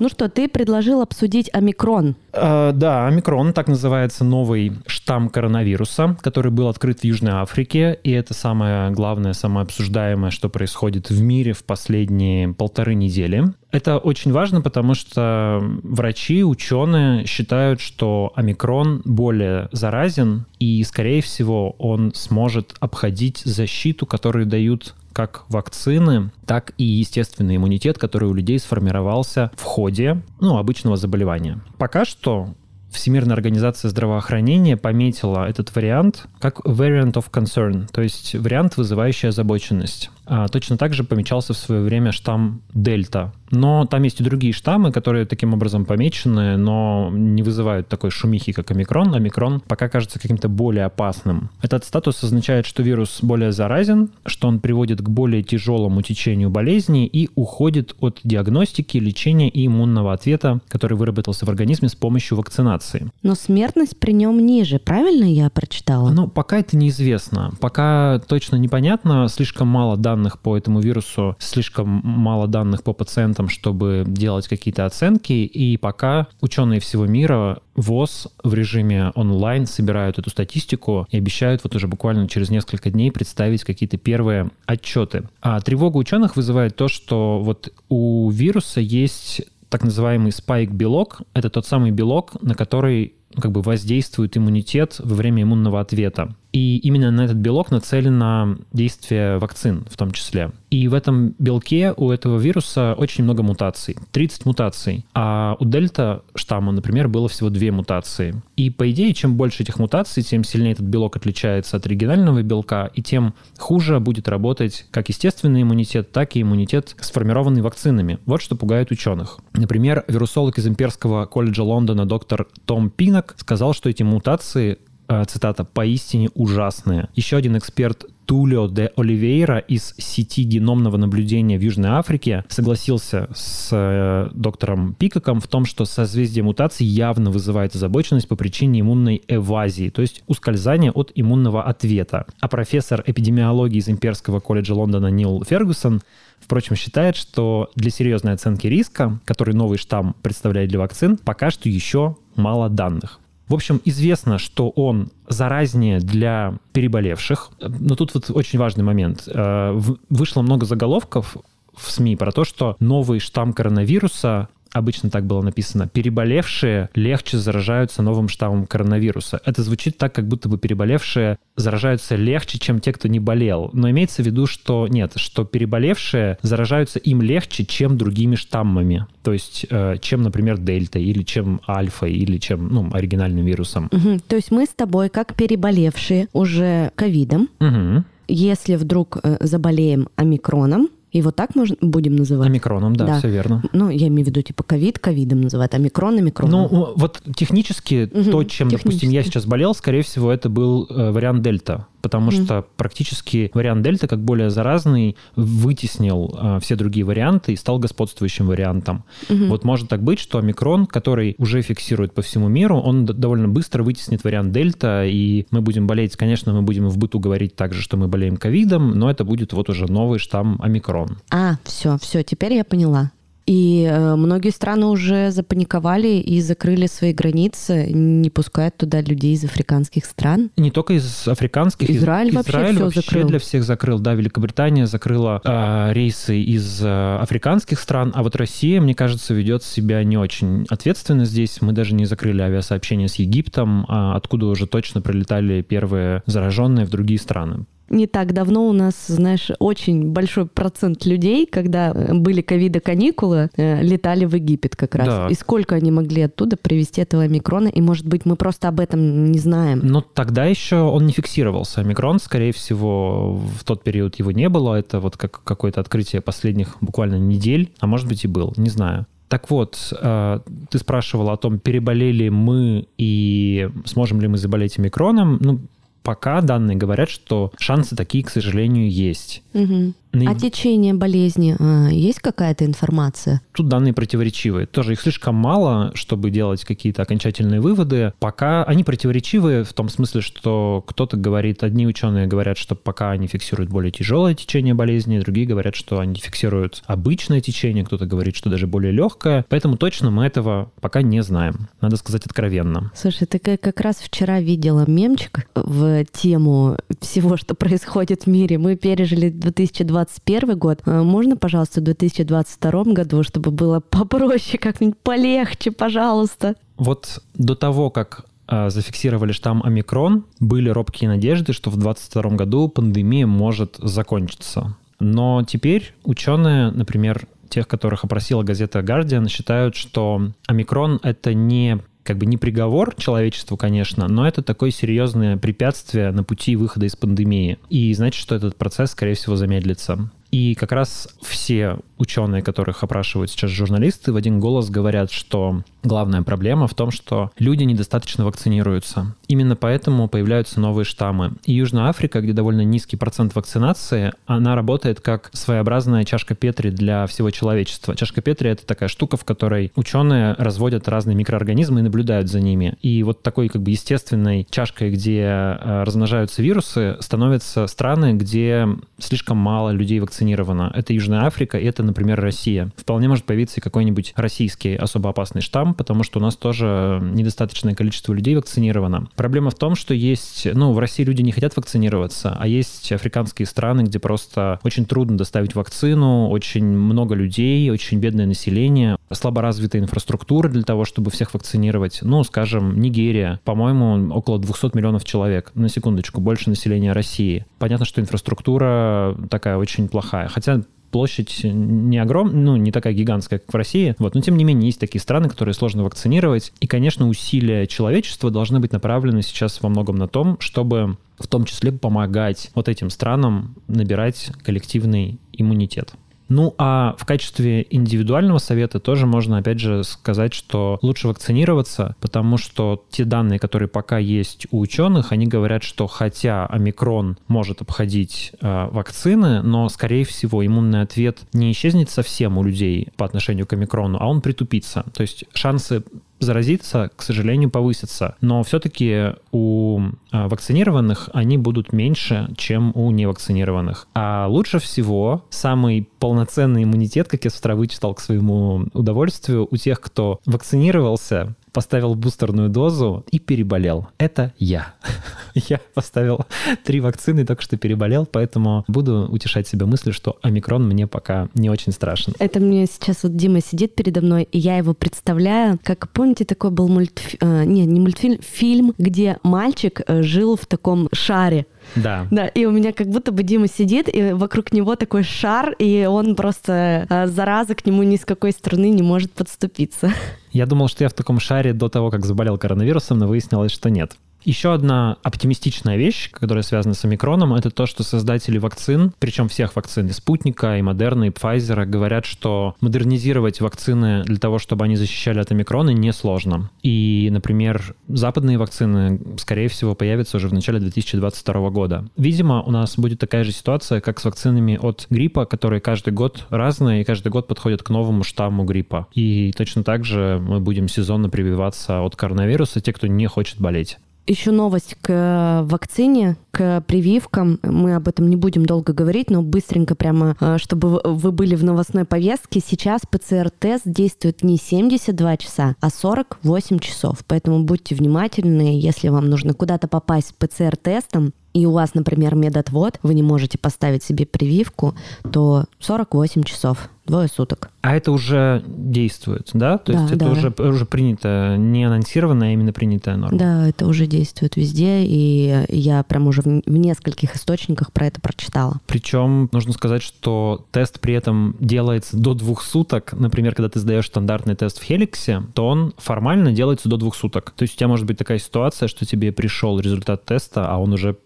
Ну 0.00 0.08
что, 0.08 0.28
ты 0.28 0.48
предложил 0.48 1.00
обсудить 1.02 1.48
омикрон. 1.52 2.16
Э, 2.32 2.72
да, 2.74 3.06
омикрон, 3.06 3.52
так 3.52 3.68
называется 3.68 4.24
новый 4.24 4.72
штамм 4.86 5.28
коронавируса, 5.28 6.16
который 6.20 6.50
был 6.50 6.66
открыт 6.68 7.00
в 7.00 7.04
Южной 7.04 7.32
Африке, 7.32 7.98
и 8.02 8.10
это 8.10 8.34
самое 8.34 8.90
главное, 8.90 9.34
самое 9.34 9.62
обсуждаемое, 9.62 10.32
что 10.32 10.48
происходит 10.48 11.10
в 11.10 11.22
мире 11.22 11.52
в 11.52 11.62
последние 11.62 12.52
полторы 12.52 12.94
недели. 12.94 13.44
Это 13.70 13.98
очень 13.98 14.32
важно, 14.32 14.60
потому 14.60 14.94
что 14.94 15.60
врачи, 15.82 16.44
ученые 16.44 17.24
считают, 17.26 17.80
что 17.80 18.32
омикрон 18.34 19.00
более 19.04 19.68
заразен, 19.70 20.46
и, 20.58 20.82
скорее 20.82 21.22
всего, 21.22 21.70
он 21.78 22.12
сможет 22.14 22.74
обходить 22.80 23.42
защиту, 23.44 24.06
которую 24.06 24.46
дают 24.46 24.94
как 25.14 25.44
вакцины, 25.48 26.30
так 26.44 26.74
и 26.76 26.84
естественный 26.84 27.56
иммунитет, 27.56 27.96
который 27.98 28.28
у 28.28 28.34
людей 28.34 28.58
сформировался 28.58 29.50
в 29.56 29.62
ходе 29.62 30.22
ну, 30.40 30.58
обычного 30.58 30.96
заболевания. 30.96 31.60
Пока 31.78 32.04
что 32.04 32.54
Всемирная 32.94 33.34
организация 33.34 33.88
здравоохранения 33.88 34.76
пометила 34.76 35.48
этот 35.48 35.74
вариант 35.74 36.28
как 36.38 36.60
variant 36.60 37.14
of 37.14 37.24
concern, 37.28 37.88
то 37.92 38.02
есть 38.02 38.36
вариант, 38.36 38.76
вызывающий 38.76 39.30
озабоченность. 39.30 40.10
А, 40.26 40.48
точно 40.48 40.76
так 40.76 40.94
же 40.94 41.04
помечался 41.04 41.52
в 41.52 41.56
свое 41.56 41.82
время 41.82 42.12
штамм 42.12 42.62
Дельта. 42.72 43.32
Но 43.50 43.86
там 43.86 44.02
есть 44.02 44.20
и 44.20 44.24
другие 44.24 44.52
штаммы, 44.52 44.90
которые 44.90 45.26
таким 45.26 45.54
образом 45.54 45.84
помечены, 45.84 46.56
но 46.56 47.10
не 47.12 47.42
вызывают 47.42 47.88
такой 47.88 48.10
шумихи, 48.10 48.52
как 48.52 48.70
омикрон. 48.70 49.14
Омикрон 49.14 49.60
пока 49.60 49.88
кажется 49.88 50.18
каким-то 50.18 50.48
более 50.48 50.86
опасным. 50.86 51.50
Этот 51.62 51.84
статус 51.84 52.22
означает, 52.24 52.66
что 52.66 52.82
вирус 52.82 53.18
более 53.22 53.52
заразен, 53.52 54.10
что 54.26 54.48
он 54.48 54.60
приводит 54.60 55.00
к 55.00 55.08
более 55.08 55.42
тяжелому 55.42 56.02
течению 56.02 56.50
болезни 56.50 57.06
и 57.06 57.30
уходит 57.34 57.94
от 58.00 58.20
диагностики, 58.24 58.98
лечения 58.98 59.48
и 59.48 59.66
иммунного 59.66 60.12
ответа, 60.12 60.60
который 60.68 60.96
выработался 60.96 61.46
в 61.46 61.48
организме 61.48 61.88
с 61.88 61.94
помощью 61.94 62.36
вакцинации. 62.36 63.10
Но 63.22 63.34
смертность 63.34 63.98
при 63.98 64.12
нем 64.12 64.44
ниже, 64.44 64.78
правильно 64.78 65.24
я 65.24 65.48
прочитала? 65.50 66.10
Ну, 66.10 66.28
пока 66.28 66.58
это 66.58 66.76
неизвестно. 66.76 67.52
Пока 67.60 68.20
точно 68.26 68.56
непонятно, 68.56 69.28
слишком 69.28 69.68
мало 69.68 69.96
данных 69.96 70.13
данных 70.14 70.38
по 70.38 70.56
этому 70.56 70.80
вирусу, 70.80 71.36
слишком 71.38 72.00
мало 72.04 72.46
данных 72.46 72.82
по 72.82 72.92
пациентам, 72.92 73.48
чтобы 73.48 74.04
делать 74.06 74.48
какие-то 74.48 74.86
оценки, 74.86 75.32
и 75.32 75.76
пока 75.76 76.28
ученые 76.40 76.80
всего 76.80 77.06
мира 77.06 77.58
ВОЗ 77.74 78.28
в 78.42 78.54
режиме 78.54 79.10
онлайн 79.16 79.66
собирают 79.66 80.18
эту 80.18 80.30
статистику 80.30 81.06
и 81.10 81.18
обещают 81.18 81.64
вот 81.64 81.74
уже 81.74 81.88
буквально 81.88 82.28
через 82.28 82.50
несколько 82.50 82.90
дней 82.90 83.10
представить 83.10 83.64
какие-то 83.64 83.96
первые 83.96 84.50
отчеты. 84.66 85.28
А 85.40 85.60
тревогу 85.60 85.98
ученых 85.98 86.36
вызывает 86.36 86.76
то, 86.76 86.88
что 86.88 87.40
вот 87.40 87.72
у 87.88 88.30
вируса 88.30 88.80
есть 88.80 89.42
так 89.68 89.82
называемый 89.82 90.30
спайк-белок. 90.30 91.22
Это 91.34 91.50
тот 91.50 91.66
самый 91.66 91.90
белок, 91.90 92.40
на 92.40 92.54
который 92.54 93.14
как 93.36 93.50
бы 93.50 93.62
воздействует 93.62 94.36
иммунитет 94.36 95.00
во 95.00 95.16
время 95.16 95.42
иммунного 95.42 95.80
ответа. 95.80 96.36
И 96.54 96.76
именно 96.78 97.10
на 97.10 97.22
этот 97.22 97.36
белок 97.38 97.72
нацелено 97.72 98.56
действие 98.72 99.38
вакцин 99.38 99.84
в 99.90 99.96
том 99.96 100.12
числе. 100.12 100.52
И 100.70 100.86
в 100.86 100.94
этом 100.94 101.34
белке 101.40 101.92
у 101.96 102.12
этого 102.12 102.38
вируса 102.38 102.94
очень 102.96 103.24
много 103.24 103.42
мутаций. 103.42 103.96
30 104.12 104.46
мутаций. 104.46 105.04
А 105.14 105.56
у 105.58 105.64
дельта 105.64 106.22
штамма, 106.36 106.70
например, 106.70 107.08
было 107.08 107.28
всего 107.28 107.50
две 107.50 107.72
мутации. 107.72 108.40
И 108.54 108.70
по 108.70 108.88
идее, 108.88 109.12
чем 109.14 109.36
больше 109.36 109.64
этих 109.64 109.80
мутаций, 109.80 110.22
тем 110.22 110.44
сильнее 110.44 110.74
этот 110.74 110.86
белок 110.86 111.16
отличается 111.16 111.76
от 111.76 111.86
оригинального 111.86 112.40
белка, 112.42 112.88
и 112.94 113.02
тем 113.02 113.34
хуже 113.58 113.98
будет 113.98 114.28
работать 114.28 114.86
как 114.92 115.08
естественный 115.08 115.62
иммунитет, 115.62 116.12
так 116.12 116.36
и 116.36 116.42
иммунитет, 116.42 116.94
сформированный 117.00 117.62
вакцинами. 117.62 118.20
Вот 118.26 118.40
что 118.40 118.54
пугает 118.54 118.92
ученых. 118.92 119.40
Например, 119.54 120.04
вирусолог 120.06 120.56
из 120.58 120.68
Имперского 120.68 121.26
колледжа 121.26 121.64
Лондона 121.64 122.06
доктор 122.06 122.46
Том 122.64 122.90
Пинок 122.90 123.34
сказал, 123.38 123.74
что 123.74 123.90
эти 123.90 124.04
мутации 124.04 124.78
цитата, 125.26 125.64
«поистине 125.64 126.30
ужасные». 126.34 127.08
Еще 127.14 127.36
один 127.36 127.56
эксперт 127.58 128.06
Тулио 128.26 128.68
де 128.68 128.90
Оливейра 128.96 129.58
из 129.58 129.94
сети 129.98 130.44
геномного 130.44 130.96
наблюдения 130.96 131.58
в 131.58 131.62
Южной 131.62 131.90
Африке 131.90 132.44
согласился 132.48 133.28
с 133.34 133.68
э, 133.72 134.30
доктором 134.34 134.94
Пикаком 134.94 135.40
в 135.40 135.48
том, 135.48 135.66
что 135.66 135.84
созвездие 135.84 136.42
мутаций 136.42 136.86
явно 136.86 137.30
вызывает 137.30 137.74
озабоченность 137.74 138.28
по 138.28 138.36
причине 138.36 138.80
иммунной 138.80 139.22
эвазии, 139.28 139.90
то 139.90 140.02
есть 140.02 140.22
ускользания 140.26 140.90
от 140.90 141.12
иммунного 141.14 141.64
ответа. 141.64 142.26
А 142.40 142.48
профессор 142.48 143.02
эпидемиологии 143.06 143.78
из 143.78 143.88
Имперского 143.88 144.40
колледжа 144.40 144.74
Лондона 144.74 145.08
Нил 145.08 145.44
Фергюсон 145.48 146.02
Впрочем, 146.40 146.76
считает, 146.76 147.16
что 147.16 147.70
для 147.74 147.90
серьезной 147.90 148.34
оценки 148.34 148.66
риска, 148.66 149.18
который 149.24 149.54
новый 149.54 149.78
штамм 149.78 150.14
представляет 150.20 150.68
для 150.68 150.78
вакцин, 150.78 151.16
пока 151.16 151.50
что 151.50 151.70
еще 151.70 152.16
мало 152.36 152.68
данных. 152.68 153.18
В 153.48 153.54
общем, 153.54 153.80
известно, 153.84 154.38
что 154.38 154.70
он 154.70 155.10
заразнее 155.28 156.00
для 156.00 156.54
переболевших. 156.72 157.50
Но 157.60 157.94
тут 157.94 158.14
вот 158.14 158.30
очень 158.30 158.58
важный 158.58 158.84
момент. 158.84 159.24
Э, 159.26 159.78
вышло 160.08 160.42
много 160.42 160.64
заголовков 160.64 161.36
в 161.76 161.90
СМИ 161.90 162.16
про 162.16 162.32
то, 162.32 162.44
что 162.44 162.76
новый 162.80 163.20
штамм 163.20 163.52
коронавируса 163.52 164.48
обычно 164.74 165.08
так 165.08 165.24
было 165.24 165.40
написано, 165.40 165.86
переболевшие 165.86 166.90
легче 166.94 167.38
заражаются 167.38 168.02
новым 168.02 168.28
штаммом 168.28 168.66
коронавируса. 168.66 169.40
Это 169.46 169.62
звучит 169.62 169.96
так, 169.96 170.14
как 170.14 170.26
будто 170.28 170.48
бы 170.48 170.58
переболевшие 170.58 171.38
заражаются 171.56 172.16
легче, 172.16 172.58
чем 172.58 172.80
те, 172.80 172.92
кто 172.92 173.08
не 173.08 173.20
болел. 173.20 173.70
Но 173.72 173.88
имеется 173.90 174.22
в 174.22 174.26
виду, 174.26 174.46
что 174.46 174.88
нет, 174.88 175.12
что 175.16 175.44
переболевшие 175.44 176.38
заражаются 176.42 176.98
им 176.98 177.22
легче, 177.22 177.64
чем 177.64 177.96
другими 177.96 178.34
штаммами. 178.34 179.06
То 179.22 179.32
есть, 179.32 179.64
э, 179.70 179.96
чем, 180.00 180.22
например, 180.22 180.58
дельта, 180.58 180.98
или 180.98 181.22
чем 181.22 181.60
альфа, 181.68 182.06
или 182.06 182.38
чем, 182.38 182.68
ну, 182.68 182.90
оригинальным 182.92 183.44
вирусом. 183.44 183.88
Угу. 183.92 184.20
То 184.26 184.36
есть 184.36 184.50
мы 184.50 184.66
с 184.66 184.70
тобой, 184.70 185.08
как 185.08 185.34
переболевшие 185.34 186.28
уже 186.32 186.90
ковидом, 186.96 187.48
угу. 187.60 188.04
если 188.26 188.74
вдруг 188.74 189.18
э, 189.22 189.36
заболеем 189.40 190.08
омикроном, 190.16 190.88
и 191.14 191.22
вот 191.22 191.36
так 191.36 191.54
можно 191.54 191.76
будем 191.80 192.16
называть? 192.16 192.48
Омикроном, 192.48 192.96
да, 192.96 193.06
да, 193.06 193.18
все 193.20 193.28
верно. 193.28 193.62
Ну, 193.72 193.88
я 193.88 194.08
имею 194.08 194.26
в 194.26 194.28
виду, 194.30 194.42
типа, 194.42 194.64
ковид 194.64 194.98
ковидом 194.98 195.42
называют, 195.42 195.72
омикрон 195.72 196.18
омикроном. 196.18 196.68
Ну, 196.70 196.92
вот 196.96 197.22
технически 197.36 198.10
угу, 198.12 198.30
то, 198.32 198.44
чем, 198.44 198.68
технически. 198.68 198.88
допустим, 198.88 199.10
я 199.10 199.22
сейчас 199.22 199.46
болел, 199.46 199.76
скорее 199.76 200.02
всего, 200.02 200.32
это 200.32 200.48
был 200.48 200.88
э, 200.90 201.12
вариант 201.12 201.42
дельта 201.42 201.86
потому 202.04 202.30
mm. 202.30 202.44
что 202.44 202.66
практически 202.76 203.50
вариант 203.54 203.82
дельта, 203.82 204.06
как 204.06 204.22
более 204.22 204.50
заразный, 204.50 205.16
вытеснил 205.36 206.38
э, 206.38 206.58
все 206.60 206.76
другие 206.76 207.06
варианты 207.06 207.54
и 207.54 207.56
стал 207.56 207.78
господствующим 207.78 208.46
вариантом. 208.46 209.04
Mm-hmm. 209.30 209.48
Вот 209.48 209.64
может 209.64 209.88
так 209.88 210.02
быть, 210.02 210.18
что 210.18 210.36
омикрон, 210.36 210.84
который 210.84 211.34
уже 211.38 211.62
фиксирует 211.62 212.12
по 212.12 212.20
всему 212.20 212.48
миру, 212.48 212.76
он 212.76 213.06
довольно 213.06 213.48
быстро 213.48 213.82
вытеснит 213.82 214.22
вариант 214.22 214.52
дельта, 214.52 215.06
и 215.06 215.46
мы 215.50 215.62
будем 215.62 215.86
болеть, 215.86 216.14
конечно, 216.14 216.52
мы 216.52 216.60
будем 216.60 216.90
в 216.90 216.98
быту 216.98 217.18
говорить 217.18 217.56
также, 217.56 217.80
что 217.80 217.96
мы 217.96 218.06
болеем 218.06 218.36
ковидом, 218.36 218.90
но 218.90 219.10
это 219.10 219.24
будет 219.24 219.54
вот 219.54 219.70
уже 219.70 219.90
новый 219.90 220.18
штамм 220.18 220.60
омикрон. 220.60 221.16
А, 221.30 221.56
все, 221.64 221.96
все, 221.96 222.22
теперь 222.22 222.52
я 222.52 222.64
поняла. 222.64 223.12
И 223.46 223.86
э, 223.88 224.16
многие 224.16 224.50
страны 224.50 224.86
уже 224.86 225.30
запаниковали 225.30 226.18
и 226.18 226.40
закрыли 226.40 226.86
свои 226.86 227.12
границы, 227.12 227.90
не 227.92 228.30
пускают 228.30 228.76
туда 228.76 229.02
людей 229.02 229.34
из 229.34 229.44
африканских 229.44 230.06
стран. 230.06 230.50
Не 230.56 230.70
только 230.70 230.94
из 230.94 231.28
африканских. 231.28 231.90
Израиль 231.90 232.28
из, 232.28 232.34
вообще 232.34 232.52
Израиль 232.52 232.74
все 232.74 232.84
вообще 232.84 233.00
закрыл. 233.02 233.28
для 233.28 233.38
всех 233.38 233.64
закрыл. 233.64 233.98
Да, 233.98 234.14
Великобритания 234.14 234.86
закрыла 234.86 235.40
э, 235.44 235.92
рейсы 235.92 236.40
из 236.40 236.82
э, 236.82 237.16
африканских 237.20 237.78
стран, 237.80 238.12
а 238.14 238.22
вот 238.22 238.34
Россия, 238.36 238.80
мне 238.80 238.94
кажется, 238.94 239.34
ведет 239.34 239.62
себя 239.62 240.02
не 240.04 240.16
очень 240.16 240.66
ответственно 240.70 241.24
здесь. 241.24 241.60
Мы 241.60 241.72
даже 241.72 241.94
не 241.94 242.06
закрыли 242.06 242.40
авиасообщение 242.40 243.08
с 243.08 243.16
Египтом, 243.16 243.84
а 243.88 244.16
откуда 244.16 244.46
уже 244.46 244.66
точно 244.66 245.02
прилетали 245.02 245.62
первые 245.62 246.22
зараженные 246.26 246.86
в 246.86 246.90
другие 246.90 247.18
страны 247.18 247.66
не 247.88 248.06
так 248.06 248.32
давно 248.32 248.66
у 248.66 248.72
нас, 248.72 248.94
знаешь, 249.06 249.50
очень 249.58 250.10
большой 250.10 250.46
процент 250.46 251.04
людей, 251.04 251.46
когда 251.46 251.92
были 251.92 252.40
ковида 252.40 252.80
каникулы, 252.80 253.50
э, 253.56 253.82
летали 253.82 254.24
в 254.24 254.34
Египет 254.34 254.76
как 254.76 254.94
раз. 254.94 255.06
Да. 255.06 255.28
И 255.28 255.34
сколько 255.34 255.74
они 255.74 255.90
могли 255.90 256.22
оттуда 256.22 256.56
привезти 256.56 257.02
этого 257.02 257.26
микрона? 257.28 257.68
И, 257.68 257.80
может 257.80 258.06
быть, 258.06 258.24
мы 258.24 258.36
просто 258.36 258.68
об 258.68 258.80
этом 258.80 259.30
не 259.30 259.38
знаем. 259.38 259.80
Но 259.82 260.00
тогда 260.00 260.44
еще 260.46 260.76
он 260.76 261.06
не 261.06 261.12
фиксировался. 261.12 261.80
Омикрон, 261.80 262.18
скорее 262.18 262.52
всего, 262.52 263.34
в 263.36 263.64
тот 263.64 263.84
период 263.84 264.16
его 264.16 264.32
не 264.32 264.48
было. 264.48 264.74
Это 264.76 265.00
вот 265.00 265.16
как 265.16 265.42
какое-то 265.44 265.80
открытие 265.80 266.22
последних 266.22 266.76
буквально 266.80 267.16
недель, 267.16 267.72
а 267.80 267.86
может 267.86 268.08
быть 268.08 268.24
и 268.24 268.28
был, 268.28 268.52
не 268.56 268.70
знаю. 268.70 269.06
Так 269.28 269.50
вот, 269.50 269.92
э, 270.00 270.40
ты 270.70 270.78
спрашивал 270.78 271.30
о 271.30 271.36
том, 271.36 271.58
переболели 271.58 272.28
мы 272.28 272.86
и 272.98 273.68
сможем 273.84 274.20
ли 274.20 274.28
мы 274.28 274.38
заболеть 274.38 274.78
омикроном. 274.78 275.38
Ну, 275.40 275.60
пока 276.04 276.40
данные 276.42 276.76
говорят, 276.76 277.08
что 277.08 277.50
шансы 277.58 277.96
такие, 277.96 278.22
к 278.22 278.30
сожалению, 278.30 278.88
есть. 278.88 279.42
Угу. 279.54 279.94
А 280.26 280.34
течение 280.34 280.94
болезни, 280.94 281.56
а, 281.58 281.88
есть 281.88 282.20
какая-то 282.20 282.64
информация? 282.64 283.40
Тут 283.52 283.68
данные 283.68 283.92
противоречивые. 283.92 284.66
Тоже 284.66 284.92
их 284.92 285.00
слишком 285.00 285.34
мало, 285.34 285.92
чтобы 285.94 286.30
делать 286.30 286.64
какие-то 286.64 287.02
окончательные 287.02 287.60
выводы. 287.60 288.12
Пока 288.18 288.64
они 288.64 288.84
противоречивые 288.84 289.64
в 289.64 289.72
том 289.72 289.88
смысле, 289.88 290.20
что 290.20 290.84
кто-то 290.86 291.16
говорит, 291.16 291.62
одни 291.62 291.86
ученые 291.86 292.26
говорят, 292.26 292.58
что 292.58 292.74
пока 292.74 293.10
они 293.10 293.26
фиксируют 293.26 293.70
более 293.70 293.90
тяжелое 293.90 294.34
течение 294.34 294.74
болезни, 294.74 295.18
другие 295.18 295.46
говорят, 295.46 295.74
что 295.74 295.98
они 295.98 296.16
фиксируют 296.16 296.82
обычное 296.86 297.40
течение, 297.40 297.84
кто-то 297.84 298.06
говорит, 298.06 298.36
что 298.36 298.50
даже 298.50 298.66
более 298.66 298.92
легкое. 298.92 299.44
Поэтому 299.48 299.76
точно 299.76 300.10
мы 300.10 300.24
этого 300.24 300.70
пока 300.80 301.02
не 301.02 301.22
знаем. 301.22 301.68
Надо 301.80 301.96
сказать 301.96 302.24
откровенно. 302.26 302.92
Слушай, 302.94 303.26
ты 303.26 303.38
как 303.38 303.80
раз 303.80 303.96
вчера 303.96 304.40
видела 304.40 304.84
мемчик 304.86 305.48
в 305.54 306.04
тему 306.12 306.76
всего, 307.00 307.36
что 307.36 307.54
происходит 307.54 308.24
в 308.24 308.26
мире. 308.26 308.58
Мы 308.58 308.76
пережили 308.76 309.30
2020 309.30 310.03
2021 310.04 310.58
год. 310.58 310.82
Э, 310.86 311.02
можно, 311.02 311.36
пожалуйста, 311.36 311.80
в 311.80 311.84
2022 311.84 312.84
году, 312.92 313.22
чтобы 313.22 313.50
было 313.50 313.80
попроще, 313.80 314.58
как-нибудь 314.58 314.98
полегче, 314.98 315.70
пожалуйста? 315.70 316.54
Вот 316.76 317.22
до 317.34 317.54
того, 317.54 317.90
как 317.90 318.24
э, 318.48 318.70
зафиксировали 318.70 319.32
штамм 319.32 319.62
омикрон, 319.62 320.24
были 320.40 320.68
робкие 320.68 321.08
надежды, 321.08 321.52
что 321.52 321.70
в 321.70 321.76
2022 321.76 322.36
году 322.36 322.68
пандемия 322.68 323.26
может 323.26 323.76
закончиться. 323.78 324.76
Но 325.00 325.42
теперь 325.42 325.94
ученые, 326.04 326.70
например, 326.70 327.26
тех, 327.48 327.68
которых 327.68 328.04
опросила 328.04 328.42
газета 328.42 328.80
Guardian, 328.80 329.28
считают, 329.28 329.76
что 329.76 330.30
омикрон— 330.46 330.98
это 331.02 331.34
не 331.34 331.80
как 332.04 332.18
бы 332.18 332.26
не 332.26 332.36
приговор 332.36 332.94
человечеству, 332.96 333.56
конечно, 333.56 334.06
но 334.08 334.28
это 334.28 334.42
такое 334.42 334.70
серьезное 334.70 335.36
препятствие 335.38 336.12
на 336.12 336.22
пути 336.22 336.54
выхода 336.54 336.86
из 336.86 336.94
пандемии. 336.94 337.58
И 337.70 337.92
значит, 337.94 338.20
что 338.20 338.34
этот 338.34 338.56
процесс, 338.56 338.92
скорее 338.92 339.14
всего, 339.14 339.36
замедлится. 339.36 340.10
И 340.34 340.56
как 340.56 340.72
раз 340.72 341.06
все 341.22 341.78
ученые, 341.96 342.42
которых 342.42 342.82
опрашивают 342.82 343.30
сейчас 343.30 343.52
журналисты, 343.52 344.12
в 344.12 344.16
один 344.16 344.40
голос 344.40 344.68
говорят, 344.68 345.12
что 345.12 345.62
главная 345.84 346.22
проблема 346.22 346.66
в 346.66 346.74
том, 346.74 346.90
что 346.90 347.30
люди 347.38 347.62
недостаточно 347.62 348.24
вакцинируются. 348.24 349.14
Именно 349.28 349.54
поэтому 349.54 350.08
появляются 350.08 350.58
новые 350.58 350.84
штаммы. 350.84 351.34
И 351.44 351.52
Южная 351.52 351.84
Африка, 351.84 352.20
где 352.20 352.32
довольно 352.32 352.62
низкий 352.62 352.96
процент 352.96 353.34
вакцинации, 353.34 354.12
она 354.26 354.56
работает 354.56 355.00
как 355.00 355.30
своеобразная 355.32 356.04
чашка 356.04 356.34
Петри 356.34 356.70
для 356.70 357.06
всего 357.06 357.30
человечества. 357.30 357.94
Чашка 357.94 358.20
Петри— 358.20 358.50
это 358.50 358.66
такая 358.66 358.88
штука, 358.88 359.16
в 359.16 359.24
которой 359.24 359.72
ученые 359.76 360.34
разводят 360.34 360.88
разные 360.88 361.14
микроорганизмы 361.14 361.80
и 361.80 361.84
наблюдают 361.84 362.28
за 362.28 362.40
ними. 362.40 362.76
И 362.82 363.02
вот 363.02 363.22
такой 363.22 363.48
как 363.48 363.62
бы 363.62 363.70
естественной 363.70 364.46
чашкой, 364.50 364.90
где 364.90 365.20
э, 365.20 365.82
размножаются 365.84 366.42
вирусы, 366.42 366.96
становятся 367.00 367.66
страны, 367.66 368.14
где 368.14 368.66
слишком 368.98 369.36
мало 369.36 369.70
людей 369.70 370.00
вакцинировано. 370.24 370.72
Это 370.74 370.92
Южная 370.92 371.24
Африка, 371.26 371.58
и 371.58 371.64
это, 371.66 371.82
например, 371.82 372.20
Россия. 372.20 372.70
Вполне 372.76 373.08
может 373.08 373.24
появиться 373.24 373.60
какой-нибудь 373.60 374.14
российский 374.16 374.74
особо 374.74 375.10
опасный 375.10 375.42
штамм, 375.42 375.74
потому 375.74 376.02
что 376.02 376.18
у 376.18 376.22
нас 376.22 376.36
тоже 376.36 377.00
недостаточное 377.02 377.74
количество 377.74 378.14
людей 378.14 378.34
вакцинировано. 378.34 379.08
Проблема 379.16 379.50
в 379.50 379.54
том, 379.54 379.74
что 379.74 379.92
есть, 379.92 380.48
ну, 380.52 380.72
в 380.72 380.78
России 380.78 381.04
люди 381.04 381.22
не 381.22 381.32
хотят 381.32 381.56
вакцинироваться, 381.56 382.36
а 382.38 382.46
есть 382.46 382.90
африканские 382.92 383.46
страны, 383.46 383.82
где 383.82 383.98
просто 383.98 384.58
очень 384.62 384.86
трудно 384.86 385.16
доставить 385.18 385.54
вакцину, 385.54 386.28
очень 386.30 386.64
много 386.64 387.14
людей, 387.14 387.70
очень 387.70 387.98
бедное 387.98 388.26
население, 388.26 388.96
слабо 389.12 389.42
развитая 389.42 389.82
инфраструктура 389.82 390.48
для 390.48 390.62
того, 390.62 390.84
чтобы 390.84 391.10
всех 391.10 391.34
вакцинировать. 391.34 392.00
Ну, 392.02 392.24
скажем, 392.24 392.80
Нигерия, 392.80 393.40
по-моему, 393.44 394.14
около 394.14 394.38
200 394.38 394.76
миллионов 394.76 395.04
человек, 395.04 395.52
на 395.54 395.68
секундочку, 395.68 396.20
больше 396.20 396.48
населения 396.48 396.92
России. 396.92 397.44
Понятно, 397.58 397.84
что 397.84 398.00
инфраструктура 398.00 399.16
такая 399.30 399.56
очень 399.56 399.88
плохая. 399.88 400.13
Хотя 400.28 400.62
площадь 400.94 401.40
не 401.42 401.98
огромная, 401.98 402.40
ну, 402.40 402.56
не 402.56 402.70
такая 402.70 402.92
гигантская, 402.92 403.40
как 403.40 403.52
в 403.52 403.56
России, 403.56 403.96
вот, 403.98 404.14
но 404.14 404.20
тем 404.20 404.36
не 404.36 404.44
менее 404.44 404.68
есть 404.68 404.78
такие 404.78 405.00
страны, 405.00 405.28
которые 405.28 405.52
сложно 405.52 405.82
вакцинировать, 405.82 406.52
и, 406.60 406.68
конечно, 406.68 407.08
усилия 407.08 407.66
человечества 407.66 408.30
должны 408.30 408.60
быть 408.60 408.70
направлены 408.70 409.22
сейчас 409.22 409.60
во 409.60 409.68
многом 409.68 409.96
на 409.96 410.06
том, 410.06 410.36
чтобы 410.38 410.96
в 411.18 411.26
том 411.26 411.46
числе 411.46 411.72
помогать 411.72 412.52
вот 412.54 412.68
этим 412.68 412.90
странам 412.90 413.56
набирать 413.66 414.30
коллективный 414.44 415.18
иммунитет. 415.32 415.94
Ну, 416.28 416.54
а 416.58 416.94
в 416.98 417.04
качестве 417.04 417.66
индивидуального 417.68 418.38
совета 418.38 418.80
тоже 418.80 419.06
можно, 419.06 419.38
опять 419.38 419.60
же, 419.60 419.84
сказать, 419.84 420.32
что 420.32 420.78
лучше 420.82 421.08
вакцинироваться, 421.08 421.96
потому 422.00 422.38
что 422.38 422.84
те 422.90 423.04
данные, 423.04 423.38
которые 423.38 423.68
пока 423.68 423.98
есть 423.98 424.46
у 424.50 424.60
ученых, 424.60 425.12
они 425.12 425.26
говорят, 425.26 425.62
что 425.62 425.86
хотя 425.86 426.46
омикрон 426.46 427.18
может 427.28 427.60
обходить 427.60 428.32
э, 428.40 428.68
вакцины, 428.70 429.42
но, 429.42 429.68
скорее 429.68 430.04
всего, 430.04 430.44
иммунный 430.44 430.82
ответ 430.82 431.20
не 431.32 431.52
исчезнет 431.52 431.90
совсем 431.90 432.38
у 432.38 432.42
людей 432.42 432.88
по 432.96 433.04
отношению 433.04 433.46
к 433.46 433.52
омикрону, 433.52 433.98
а 434.00 434.06
он 434.06 434.20
притупится. 434.20 434.84
То 434.94 435.02
есть 435.02 435.24
шансы 435.34 435.84
заразиться, 436.20 436.90
к 436.96 437.02
сожалению, 437.02 437.50
повысятся. 437.50 438.16
Но 438.20 438.42
все-таки 438.42 439.14
у 439.32 439.80
а, 440.10 440.28
вакцинированных 440.28 441.10
они 441.12 441.38
будут 441.38 441.72
меньше, 441.72 442.28
чем 442.36 442.72
у 442.74 442.90
невакцинированных. 442.90 443.88
А 443.94 444.26
лучше 444.28 444.58
всего 444.58 445.24
самый 445.30 445.88
полноценный 445.98 446.64
иммунитет, 446.64 447.08
как 447.08 447.24
я 447.24 447.30
с 447.30 447.38
утра 447.38 447.54
вычитал 447.54 447.94
к 447.94 448.00
своему 448.00 448.66
удовольствию, 448.72 449.46
у 449.50 449.56
тех, 449.56 449.80
кто 449.80 450.20
вакцинировался, 450.26 451.34
поставил 451.54 451.94
бустерную 451.94 452.50
дозу 452.50 453.06
и 453.10 453.18
переболел. 453.18 453.88
Это 453.96 454.34
я. 454.38 454.74
Я 455.34 455.60
поставил 455.72 456.26
три 456.64 456.80
вакцины 456.80 457.20
и 457.20 457.24
только 457.24 457.42
что 457.42 457.56
переболел, 457.56 458.06
поэтому 458.06 458.64
буду 458.68 459.08
утешать 459.10 459.48
себя 459.48 459.66
мыслью, 459.66 459.92
что 459.92 460.18
омикрон 460.22 460.66
мне 460.68 460.86
пока 460.86 461.28
не 461.34 461.50
очень 461.50 461.72
страшен. 461.72 462.12
Это 462.18 462.40
мне 462.40 462.66
сейчас 462.66 463.04
вот 463.04 463.16
Дима 463.16 463.40
сидит 463.40 463.74
передо 463.74 464.00
мной, 464.00 464.28
и 464.30 464.38
я 464.38 464.58
его 464.58 464.74
представляю, 464.74 465.58
как, 465.62 465.88
помните, 465.90 466.24
такой 466.24 466.50
был 466.50 466.68
мультфильм, 466.68 467.18
э, 467.20 467.44
не, 467.44 467.64
не 467.66 467.80
мультфильм, 467.80 468.18
фильм, 468.20 468.74
где 468.78 469.18
мальчик 469.22 469.80
э, 469.86 470.02
жил 470.02 470.36
в 470.36 470.46
таком 470.46 470.88
шаре, 470.92 471.46
да. 471.76 472.06
Да, 472.10 472.26
и 472.26 472.44
у 472.44 472.50
меня 472.50 472.72
как 472.72 472.88
будто 472.88 473.12
бы 473.12 473.22
Дима 473.22 473.48
сидит, 473.48 473.88
и 473.94 474.12
вокруг 474.12 474.52
него 474.52 474.76
такой 474.76 475.02
шар, 475.02 475.54
и 475.58 475.86
он 475.88 476.14
просто, 476.16 476.86
э, 476.88 477.06
зараза, 477.06 477.54
к 477.54 477.66
нему 477.66 477.82
ни 477.82 477.96
с 477.96 478.04
какой 478.04 478.32
стороны 478.32 478.70
не 478.70 478.82
может 478.82 479.12
подступиться. 479.12 479.92
Я 480.32 480.46
думал, 480.46 480.68
что 480.68 480.84
я 480.84 480.88
в 480.88 480.94
таком 480.94 481.20
шаре 481.20 481.52
до 481.52 481.68
того, 481.68 481.90
как 481.90 482.04
заболел 482.04 482.38
коронавирусом, 482.38 482.98
но 482.98 483.06
выяснилось, 483.06 483.52
что 483.52 483.70
нет. 483.70 483.96
Еще 484.24 484.54
одна 484.54 484.96
оптимистичная 485.02 485.76
вещь, 485.76 486.10
которая 486.10 486.42
связана 486.42 486.74
с 486.74 486.84
омикроном, 486.84 487.34
это 487.34 487.50
то, 487.50 487.66
что 487.66 487.82
создатели 487.82 488.38
вакцин, 488.38 488.92
причем 488.98 489.28
всех 489.28 489.54
вакцин, 489.54 489.86
и 489.86 489.92
Спутника, 489.92 490.56
и 490.56 490.62
Модерна, 490.62 491.04
и 491.04 491.10
Pfizer, 491.10 491.66
говорят, 491.66 492.06
что 492.06 492.54
модернизировать 492.60 493.42
вакцины 493.42 494.02
для 494.04 494.16
того, 494.16 494.38
чтобы 494.38 494.64
они 494.64 494.76
защищали 494.76 495.18
от 495.18 495.30
омикрона, 495.30 495.70
несложно. 495.70 496.50
И, 496.62 497.08
например, 497.12 497.74
западные 497.86 498.38
вакцины, 498.38 498.98
скорее 499.18 499.48
всего, 499.48 499.74
появятся 499.74 500.16
уже 500.16 500.28
в 500.28 500.32
начале 500.32 500.58
2022 500.58 501.50
года. 501.50 501.84
Видимо, 501.96 502.42
у 502.42 502.50
нас 502.50 502.78
будет 502.78 503.00
такая 503.00 503.24
же 503.24 503.32
ситуация, 503.32 503.82
как 503.82 504.00
с 504.00 504.04
вакцинами 504.06 504.58
от 504.60 504.86
гриппа, 504.88 505.26
которые 505.26 505.60
каждый 505.60 505.92
год 505.92 506.26
разные, 506.30 506.80
и 506.80 506.84
каждый 506.84 507.08
год 507.08 507.28
подходят 507.28 507.62
к 507.62 507.68
новому 507.68 508.04
штамму 508.04 508.44
гриппа. 508.44 508.88
И 508.94 509.32
точно 509.36 509.64
так 509.64 509.84
же 509.84 510.18
мы 510.26 510.40
будем 510.40 510.68
сезонно 510.68 511.10
прививаться 511.10 511.82
от 511.82 511.94
коронавируса, 511.94 512.62
те, 512.62 512.72
кто 512.72 512.86
не 512.86 513.06
хочет 513.06 513.38
болеть. 513.38 513.78
Еще 514.06 514.32
новость 514.32 514.76
к 514.82 514.90
э, 514.90 515.42
вакцине, 515.44 516.18
к 516.30 516.60
прививкам. 516.66 517.38
Мы 517.42 517.74
об 517.74 517.88
этом 517.88 518.08
не 518.08 518.16
будем 518.16 518.44
долго 518.44 518.74
говорить, 518.74 519.08
но 519.08 519.22
быстренько 519.22 519.74
прямо, 519.74 520.14
э, 520.20 520.36
чтобы 520.36 520.82
вы 520.84 521.10
были 521.10 521.34
в 521.34 521.42
новостной 521.42 521.86
повестке. 521.86 522.42
Сейчас 522.46 522.82
ПЦР-тест 522.82 523.62
действует 523.64 524.22
не 524.22 524.36
72 524.36 525.16
часа, 525.16 525.56
а 525.58 525.70
48 525.70 526.58
часов. 526.58 526.98
Поэтому 527.06 527.44
будьте 527.44 527.74
внимательны, 527.74 528.60
если 528.60 528.88
вам 528.88 529.08
нужно 529.08 529.32
куда-то 529.32 529.68
попасть 529.68 530.08
с 530.08 530.12
ПЦР-тестом, 530.12 531.14
и 531.34 531.46
у 531.46 531.50
вас, 531.50 531.74
например, 531.74 532.14
медотвод, 532.14 532.78
вы 532.82 532.94
не 532.94 533.02
можете 533.02 533.38
поставить 533.38 533.82
себе 533.82 534.06
прививку, 534.06 534.74
то 535.12 535.46
48 535.58 536.22
часов, 536.22 536.70
двое 536.86 537.08
суток. 537.08 537.50
А 537.62 537.74
это 537.74 537.92
уже 537.92 538.44
действует, 538.46 539.30
да? 539.32 539.58
То 539.58 539.72
да, 539.72 539.80
есть 539.80 539.92
это 539.94 540.04
да. 540.04 540.10
уже, 540.10 540.34
уже 540.38 540.64
принято, 540.66 541.36
не 541.38 541.64
анонсированная, 541.64 542.28
а 542.28 542.32
именно 542.32 542.52
принятая 542.52 542.96
норма? 542.96 543.18
Да, 543.18 543.48
это 543.48 543.66
уже 543.66 543.86
действует 543.86 544.36
везде, 544.36 544.84
и 544.84 545.44
я 545.48 545.82
прям 545.82 546.06
уже 546.06 546.22
в, 546.22 546.24
в 546.24 546.56
нескольких 546.56 547.16
источниках 547.16 547.72
про 547.72 547.86
это 547.86 548.00
прочитала. 548.00 548.60
Причем 548.66 549.28
нужно 549.32 549.52
сказать, 549.54 549.82
что 549.82 550.46
тест 550.52 550.78
при 550.78 550.94
этом 550.94 551.36
делается 551.40 551.96
до 551.96 552.14
двух 552.14 552.42
суток. 552.42 552.92
Например, 552.92 553.34
когда 553.34 553.48
ты 553.48 553.58
сдаешь 553.58 553.86
стандартный 553.86 554.36
тест 554.36 554.60
в 554.60 554.62
Хеликсе, 554.62 555.22
то 555.34 555.48
он 555.48 555.74
формально 555.78 556.32
делается 556.32 556.68
до 556.68 556.76
двух 556.76 556.94
суток. 556.94 557.32
То 557.36 557.42
есть 557.42 557.54
у 557.54 557.56
тебя 557.58 557.68
может 557.68 557.86
быть 557.86 557.98
такая 557.98 558.18
ситуация, 558.18 558.68
что 558.68 558.84
тебе 558.84 559.10
пришел 559.10 559.58
результат 559.58 560.04
теста, 560.04 560.48
а 560.48 560.58
он 560.58 560.72
уже 560.72 560.96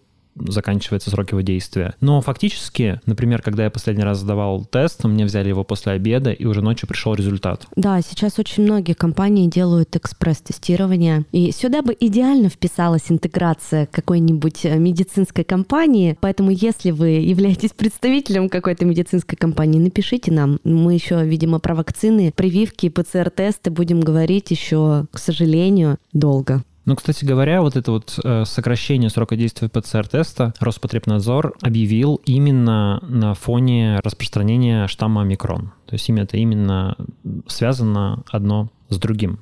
заканчивается 0.47 1.09
срок 1.09 1.31
его 1.31 1.41
действия. 1.41 1.95
Но 2.01 2.21
фактически, 2.21 2.99
например, 3.05 3.41
когда 3.41 3.63
я 3.65 3.69
последний 3.69 4.03
раз 4.03 4.19
сдавал 4.19 4.65
тест, 4.65 5.03
мне 5.03 5.25
взяли 5.25 5.49
его 5.49 5.63
после 5.63 5.93
обеда, 5.93 6.31
и 6.31 6.45
уже 6.45 6.61
ночью 6.61 6.87
пришел 6.87 7.13
результат. 7.13 7.65
Да, 7.75 8.01
сейчас 8.01 8.39
очень 8.39 8.63
многие 8.63 8.93
компании 8.93 9.47
делают 9.47 9.95
экспресс-тестирование. 9.95 11.25
И 11.31 11.51
сюда 11.51 11.81
бы 11.81 11.95
идеально 11.99 12.49
вписалась 12.49 13.03
интеграция 13.09 13.87
какой-нибудь 13.87 14.65
э, 14.65 14.77
медицинской 14.77 15.43
компании. 15.43 16.17
Поэтому, 16.19 16.51
если 16.51 16.91
вы 16.91 17.09
являетесь 17.09 17.71
представителем 17.71 18.49
какой-то 18.49 18.85
медицинской 18.85 19.37
компании, 19.37 19.79
напишите 19.79 20.31
нам. 20.31 20.59
Мы 20.63 20.93
еще, 20.93 21.23
видимо, 21.25 21.59
про 21.59 21.75
вакцины, 21.75 22.31
прививки, 22.35 22.89
ПЦР-тесты 22.89 23.71
будем 23.71 24.01
говорить 24.01 24.51
еще, 24.51 25.05
к 25.11 25.17
сожалению, 25.17 25.97
долго. 26.13 26.63
Ну, 26.89 26.95
кстати 26.95 27.23
говоря, 27.23 27.61
вот 27.61 27.75
это 27.75 27.91
вот 27.91 28.19
э, 28.23 28.45
сокращение 28.45 29.11
срока 29.11 29.35
действия 29.35 29.69
ПЦР-теста 29.69 30.55
Роспотребнадзор 30.59 31.53
объявил 31.61 32.19
именно 32.25 32.99
на 33.07 33.35
фоне 33.35 33.99
распространения 34.03 34.87
штамма 34.87 35.21
омикрон. 35.21 35.71
То 35.85 35.93
есть 35.93 36.09
именно 36.09 36.23
это 36.23 36.37
именно 36.37 36.97
связано 37.45 38.23
одно 38.31 38.71
с 38.89 38.97
другим. 38.97 39.37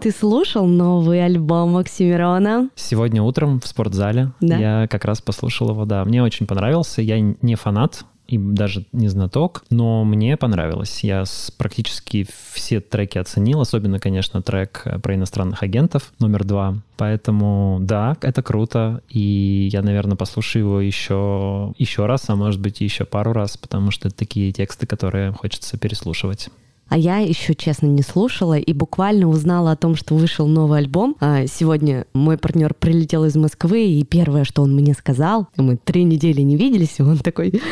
Ты 0.00 0.10
слушал 0.10 0.66
новый 0.66 1.24
альбом 1.24 1.76
Оксимирона? 1.76 2.70
Сегодня 2.74 3.22
утром 3.22 3.60
в 3.60 3.68
спортзале 3.68 4.32
Да? 4.40 4.56
я 4.56 4.88
как 4.88 5.04
раз 5.04 5.20
послушал 5.20 5.70
его, 5.70 5.84
да. 5.84 6.04
Мне 6.04 6.24
очень 6.24 6.48
понравился. 6.48 7.02
Я 7.02 7.20
не 7.20 7.54
фанат 7.54 8.04
и 8.32 8.38
даже 8.38 8.86
не 8.92 9.08
знаток, 9.08 9.62
но 9.68 10.04
мне 10.04 10.38
понравилось. 10.38 11.04
Я 11.04 11.24
практически 11.58 12.26
все 12.54 12.80
треки 12.80 13.18
оценил, 13.18 13.60
особенно, 13.60 14.00
конечно, 14.00 14.40
трек 14.40 14.82
э, 14.86 14.98
про 14.98 15.16
иностранных 15.16 15.62
агентов 15.62 16.14
номер 16.18 16.44
два. 16.44 16.78
Поэтому, 16.96 17.76
да, 17.82 18.16
это 18.22 18.42
круто, 18.42 19.02
и 19.10 19.68
я, 19.70 19.82
наверное, 19.82 20.16
послушаю 20.16 20.64
его 20.64 20.80
еще, 20.80 21.74
еще 21.76 22.06
раз, 22.06 22.24
а 22.28 22.36
может 22.36 22.58
быть, 22.58 22.80
еще 22.80 23.04
пару 23.04 23.34
раз, 23.34 23.58
потому 23.58 23.90
что 23.90 24.08
это 24.08 24.16
такие 24.16 24.50
тексты, 24.50 24.86
которые 24.86 25.32
хочется 25.32 25.76
переслушивать. 25.76 26.48
А 26.92 26.98
я 26.98 27.20
еще, 27.20 27.54
честно, 27.54 27.86
не 27.86 28.02
слушала 28.02 28.58
и 28.58 28.70
буквально 28.74 29.26
узнала 29.26 29.70
о 29.70 29.76
том, 29.76 29.96
что 29.96 30.14
вышел 30.14 30.46
новый 30.46 30.80
альбом. 30.80 31.16
А 31.20 31.46
сегодня 31.46 32.04
мой 32.12 32.36
партнер 32.36 32.74
прилетел 32.74 33.24
из 33.24 33.34
Москвы, 33.34 33.86
и 33.86 34.04
первое, 34.04 34.44
что 34.44 34.60
он 34.60 34.74
мне 34.74 34.92
сказал, 34.92 35.48
мы 35.56 35.78
три 35.78 36.04
недели 36.04 36.42
не 36.42 36.58
виделись, 36.58 36.96
и 36.98 37.02
он 37.02 37.16
такой, 37.16 37.62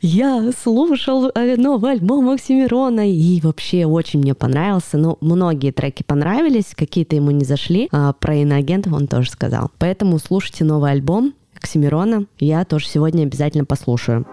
я 0.00 0.52
слушал 0.62 1.28
э, 1.34 1.56
новый 1.56 1.90
альбом 1.90 2.30
Оксимирона, 2.30 3.10
и 3.10 3.40
вообще 3.40 3.84
очень 3.84 4.20
мне 4.20 4.36
понравился. 4.36 4.96
Ну, 4.96 5.18
многие 5.20 5.72
треки 5.72 6.04
понравились, 6.04 6.66
какие-то 6.76 7.16
ему 7.16 7.32
не 7.32 7.44
зашли. 7.44 7.88
А 7.90 8.12
про 8.12 8.36
иноагентов 8.36 8.92
он 8.92 9.08
тоже 9.08 9.32
сказал. 9.32 9.72
Поэтому 9.78 10.20
слушайте 10.20 10.62
новый 10.62 10.92
альбом 10.92 11.34
Оксимирона. 11.56 12.26
Я 12.38 12.64
тоже 12.64 12.86
сегодня 12.86 13.24
обязательно 13.24 13.64
послушаю. 13.64 14.24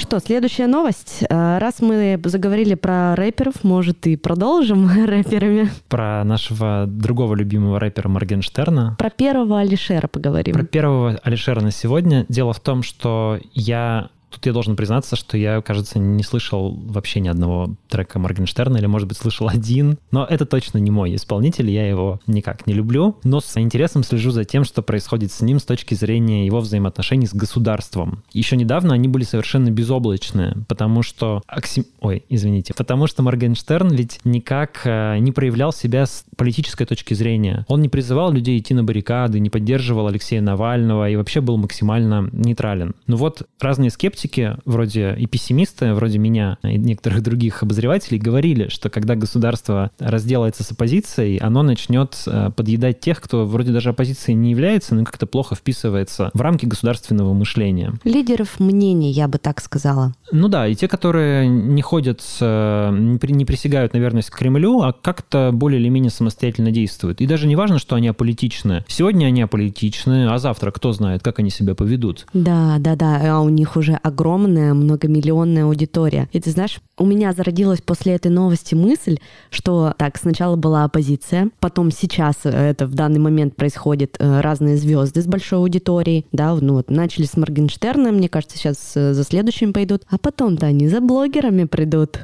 Что, 0.00 0.18
следующая 0.18 0.66
новость. 0.66 1.24
А, 1.28 1.58
раз 1.58 1.80
мы 1.80 2.18
заговорили 2.24 2.74
про 2.74 3.14
рэперов, 3.14 3.62
может, 3.62 4.06
и 4.06 4.16
продолжим 4.16 4.88
рэперами. 5.06 5.70
Про 5.90 6.24
нашего 6.24 6.86
другого 6.86 7.34
любимого 7.34 7.78
рэпера 7.78 8.08
Моргенштерна. 8.08 8.96
Про 8.98 9.10
первого 9.10 9.60
Алишера 9.60 10.08
поговорим. 10.08 10.54
Про 10.54 10.64
первого 10.64 11.20
Алишера 11.22 11.60
на 11.60 11.70
сегодня. 11.70 12.24
Дело 12.30 12.54
в 12.54 12.60
том, 12.60 12.82
что 12.82 13.38
я 13.52 14.08
Тут 14.30 14.46
я 14.46 14.52
должен 14.52 14.76
признаться, 14.76 15.16
что 15.16 15.36
я, 15.36 15.60
кажется, 15.60 15.98
не 15.98 16.22
слышал 16.22 16.72
вообще 16.72 17.20
ни 17.20 17.28
одного 17.28 17.74
трека 17.88 18.18
Моргенштерна, 18.18 18.78
или, 18.78 18.86
может 18.86 19.08
быть, 19.08 19.18
слышал 19.18 19.48
один, 19.48 19.98
но 20.10 20.24
это 20.24 20.46
точно 20.46 20.78
не 20.78 20.90
мой 20.90 21.14
исполнитель, 21.14 21.70
я 21.70 21.88
его 21.88 22.20
никак 22.26 22.66
не 22.66 22.72
люблю, 22.72 23.16
но 23.24 23.40
с 23.40 23.56
интересом 23.56 24.04
слежу 24.04 24.30
за 24.30 24.44
тем, 24.44 24.64
что 24.64 24.82
происходит 24.82 25.32
с 25.32 25.40
ним 25.40 25.58
с 25.58 25.64
точки 25.64 25.94
зрения 25.94 26.46
его 26.46 26.60
взаимоотношений 26.60 27.26
с 27.26 27.34
государством. 27.34 28.22
Еще 28.32 28.56
недавно 28.56 28.94
они 28.94 29.08
были 29.08 29.24
совершенно 29.24 29.70
безоблачные, 29.70 30.56
потому 30.68 31.02
что... 31.02 31.42
Оксим... 31.46 31.84
Ой, 32.00 32.24
извините. 32.28 32.72
Потому 32.74 33.06
что 33.06 33.22
Моргенштерн 33.22 33.88
ведь 33.88 34.20
никак 34.24 34.82
э, 34.84 35.18
не 35.18 35.32
проявлял 35.32 35.72
себя 35.72 36.06
с 36.06 36.24
политической 36.36 36.86
точки 36.86 37.14
зрения. 37.14 37.64
Он 37.68 37.82
не 37.82 37.88
призывал 37.88 38.32
людей 38.32 38.58
идти 38.58 38.74
на 38.74 38.84
баррикады, 38.84 39.40
не 39.40 39.50
поддерживал 39.50 40.06
Алексея 40.06 40.40
Навального 40.40 41.10
и 41.10 41.16
вообще 41.16 41.40
был 41.40 41.56
максимально 41.56 42.28
нейтрален. 42.32 42.94
Но 43.06 43.16
вот 43.16 43.42
разные 43.60 43.90
скептики 43.90 44.19
скептики, 44.20 44.56
вроде 44.64 45.14
и 45.18 45.26
пессимисты, 45.26 45.94
вроде 45.94 46.18
меня 46.18 46.58
и 46.62 46.76
некоторых 46.76 47.22
других 47.22 47.62
обозревателей, 47.62 48.18
говорили, 48.18 48.68
что 48.68 48.90
когда 48.90 49.14
государство 49.14 49.90
разделается 49.98 50.62
с 50.62 50.70
оппозицией, 50.70 51.38
оно 51.38 51.62
начнет 51.62 52.16
э, 52.26 52.50
подъедать 52.54 53.00
тех, 53.00 53.20
кто 53.20 53.46
вроде 53.46 53.72
даже 53.72 53.90
оппозицией 53.90 54.36
не 54.36 54.50
является, 54.50 54.94
но 54.94 55.04
как-то 55.04 55.26
плохо 55.26 55.54
вписывается 55.54 56.30
в 56.34 56.40
рамки 56.40 56.66
государственного 56.66 57.32
мышления. 57.32 57.94
Лидеров 58.04 58.60
мнений, 58.60 59.10
я 59.10 59.28
бы 59.28 59.38
так 59.38 59.60
сказала. 59.60 60.14
Ну 60.32 60.48
да, 60.48 60.66
и 60.66 60.74
те, 60.74 60.88
которые 60.88 61.48
не 61.48 61.82
ходят, 61.82 62.22
э, 62.40 62.90
не 62.92 63.44
присягают 63.44 63.94
на 63.94 63.98
верность 63.98 64.30
к 64.30 64.36
Кремлю, 64.36 64.82
а 64.82 64.92
как-то 64.92 65.50
более 65.52 65.80
или 65.80 65.88
менее 65.88 66.10
самостоятельно 66.10 66.70
действуют. 66.70 67.20
И 67.20 67.26
даже 67.26 67.46
не 67.46 67.56
важно, 67.56 67.78
что 67.78 67.96
они 67.96 68.08
аполитичны. 68.08 68.84
Сегодня 68.88 69.26
они 69.26 69.42
аполитичны, 69.42 70.28
а 70.28 70.38
завтра 70.38 70.70
кто 70.70 70.92
знает, 70.92 71.22
как 71.22 71.38
они 71.38 71.50
себя 71.50 71.74
поведут. 71.74 72.26
Да, 72.32 72.76
да, 72.78 72.96
да, 72.96 73.36
а 73.36 73.40
у 73.40 73.48
них 73.48 73.76
уже 73.76 73.94
огромная 74.10 74.74
многомиллионная 74.74 75.64
аудитория. 75.64 76.28
И 76.32 76.40
ты 76.40 76.50
знаешь, 76.50 76.80
у 76.98 77.06
меня 77.06 77.32
зародилась 77.32 77.80
после 77.80 78.14
этой 78.14 78.30
новости 78.30 78.74
мысль, 78.74 79.18
что 79.50 79.94
так, 79.96 80.18
сначала 80.18 80.56
была 80.56 80.84
оппозиция, 80.84 81.50
потом 81.60 81.90
сейчас 81.90 82.36
это 82.44 82.86
в 82.86 82.94
данный 82.94 83.20
момент 83.20 83.56
происходит 83.56 84.16
э, 84.18 84.40
разные 84.40 84.76
звезды 84.76 85.22
с 85.22 85.26
большой 85.26 85.60
аудиторией, 85.60 86.26
да, 86.32 86.54
ну 86.54 86.74
вот 86.74 86.90
начали 86.90 87.24
с 87.24 87.36
Моргенштерна, 87.36 88.12
мне 88.12 88.28
кажется, 88.28 88.58
сейчас 88.58 88.92
э, 88.94 89.14
за 89.14 89.24
следующим 89.24 89.72
пойдут, 89.72 90.02
а 90.10 90.18
потом-то 90.18 90.66
они 90.66 90.88
за 90.88 91.00
блогерами 91.00 91.64
придут. 91.64 92.20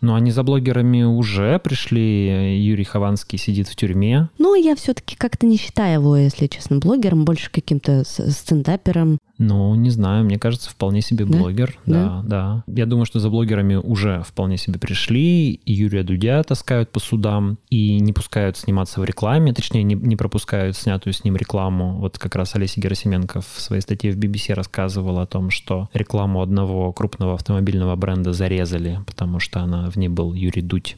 Ну, 0.00 0.14
они 0.14 0.30
за 0.30 0.42
блогерами 0.42 1.02
уже 1.02 1.58
пришли. 1.58 2.58
Юрий 2.60 2.84
Хованский 2.84 3.38
сидит 3.38 3.68
в 3.68 3.76
тюрьме. 3.76 4.28
Ну, 4.38 4.54
я 4.54 4.76
все-таки 4.76 5.16
как-то 5.16 5.46
не 5.46 5.56
считаю 5.56 6.00
его, 6.00 6.16
если 6.16 6.46
честно, 6.46 6.78
блогером, 6.78 7.24
больше 7.24 7.50
каким-то 7.50 8.04
стендапером. 8.04 9.18
Ну, 9.38 9.74
не 9.76 9.90
знаю, 9.90 10.24
мне 10.24 10.38
кажется, 10.38 10.68
вполне 10.68 11.00
себе 11.00 11.24
блогер. 11.24 11.78
Да? 11.86 12.22
да, 12.24 12.64
да. 12.64 12.64
Я 12.66 12.86
думаю, 12.86 13.06
что 13.06 13.20
за 13.20 13.30
блогерами 13.30 13.76
уже 13.76 14.22
вполне 14.26 14.56
себе 14.56 14.78
пришли. 14.80 15.52
И 15.52 15.72
Юрия 15.72 16.02
Дудя 16.02 16.42
таскают 16.42 16.90
по 16.90 16.98
судам 16.98 17.58
и 17.70 18.00
не 18.00 18.12
пускают 18.12 18.56
сниматься 18.56 19.00
в 19.00 19.04
рекламе, 19.04 19.52
точнее, 19.52 19.84
не, 19.84 19.94
не 19.94 20.16
пропускают 20.16 20.76
снятую 20.76 21.12
с 21.12 21.22
ним 21.22 21.36
рекламу. 21.36 21.98
Вот 21.98 22.18
как 22.18 22.34
раз 22.34 22.56
Олеся 22.56 22.80
Герасименко 22.80 23.40
в 23.40 23.60
своей 23.60 23.82
статье 23.82 24.12
в 24.12 24.18
BBC 24.18 24.54
рассказывала 24.54 25.22
о 25.22 25.26
том, 25.26 25.50
что 25.50 25.88
рекламу 25.92 26.42
одного 26.42 26.92
крупного 26.92 27.34
автомобильного 27.34 27.94
бренда 27.94 28.32
зарезали, 28.32 29.00
потому 29.06 29.38
что 29.38 29.60
она 29.60 29.87
в 29.90 29.96
ней 29.96 30.08
был 30.08 30.34
Юрий 30.34 30.62
Дудь. 30.62 30.96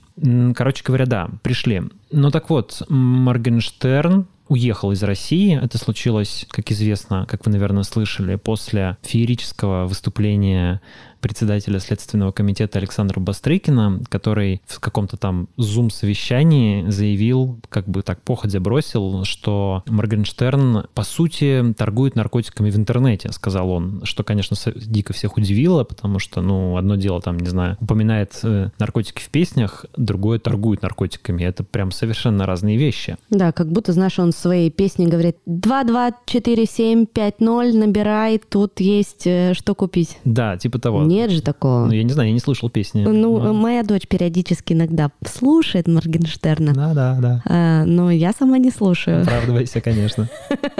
Короче 0.55 0.85
говоря, 0.85 1.07
да, 1.07 1.31
пришли. 1.42 1.83
Ну 2.11 2.31
так 2.31 2.50
вот, 2.50 2.83
Моргенштерн 2.88 4.26
уехал 4.48 4.90
из 4.92 5.03
России. 5.03 5.59
Это 5.62 5.79
случилось, 5.79 6.46
как 6.50 6.70
известно, 6.72 7.24
как 7.26 7.46
вы, 7.46 7.53
наверное, 7.53 7.85
слышали, 7.85 8.35
после 8.35 8.96
феерического 9.03 9.87
выступления 9.87 10.81
председателя 11.20 11.78
Следственного 11.80 12.33
комитета 12.33 12.78
Александра 12.78 13.20
Бастрыкина, 13.20 14.02
который 14.09 14.62
в 14.66 14.80
каком-то 14.80 15.16
там 15.16 15.48
зум-совещании 15.56 16.88
заявил, 16.90 17.59
как 17.68 17.87
бы 17.88 18.02
так 18.02 18.22
походя 18.22 18.61
бросил, 18.61 19.24
что 19.24 19.83
Моргенштерн, 19.87 20.85
по 20.94 21.02
сути, 21.02 21.74
торгует 21.76 22.16
наркотиками 22.16 22.70
в 22.70 22.76
интернете, 22.76 23.30
сказал 23.33 23.70
он, 23.70 24.00
что, 24.04 24.24
конечно, 24.24 24.56
дико 24.74 25.12
всех 25.12 25.37
удивило, 25.37 25.85
потому 25.85 26.18
что, 26.18 26.40
ну, 26.40 26.76
одно 26.76 26.96
дело 26.96 27.20
там, 27.20 27.38
не 27.38 27.48
знаю, 27.48 27.76
упоминает 27.80 28.38
э, 28.42 28.70
наркотики 28.78 29.20
в 29.20 29.28
песнях, 29.28 29.85
другое 29.96 30.38
торгует 30.38 30.83
наркотиками. 30.83 31.42
Это 31.42 31.64
прям 31.64 31.90
совершенно 31.90 32.46
разные 32.46 32.76
вещи. 32.76 33.16
Да, 33.30 33.52
как 33.52 33.70
будто, 33.70 33.92
знаешь, 33.92 34.18
он 34.18 34.33
в 34.33 34.37
своей 34.37 34.70
песне 34.70 35.06
говорит 35.06 35.37
22475 35.46 37.40
набирай, 37.40 38.38
тут 38.38 38.80
есть 38.80 39.26
э, 39.26 39.54
что 39.54 39.74
купить. 39.74 40.18
Да, 40.24 40.56
типа 40.56 40.78
того. 40.78 41.04
Нет 41.11 41.31
же 41.31 41.42
такого. 41.42 41.87
Ну, 41.87 41.92
я 41.92 42.03
не 42.05 42.12
знаю, 42.12 42.29
я 42.29 42.33
не 42.33 42.40
слышал 42.40 42.70
песни. 42.70 43.03
Ну, 43.03 43.40
но... 43.40 43.53
моя 43.53 43.83
дочь 43.83 44.07
периодически 44.07 44.73
иногда 44.73 45.11
слушает 45.27 45.88
Моргенштерна. 45.88 46.73
Да, 46.73 46.94
да, 46.94 47.18
да. 47.20 47.42
А, 47.44 47.85
но 47.85 48.11
я 48.11 48.33
сама 48.33 48.59
не 48.59 48.70
слушаю. 48.70 49.23
Оправдывайся, 49.23 49.81
конечно. 49.81 50.29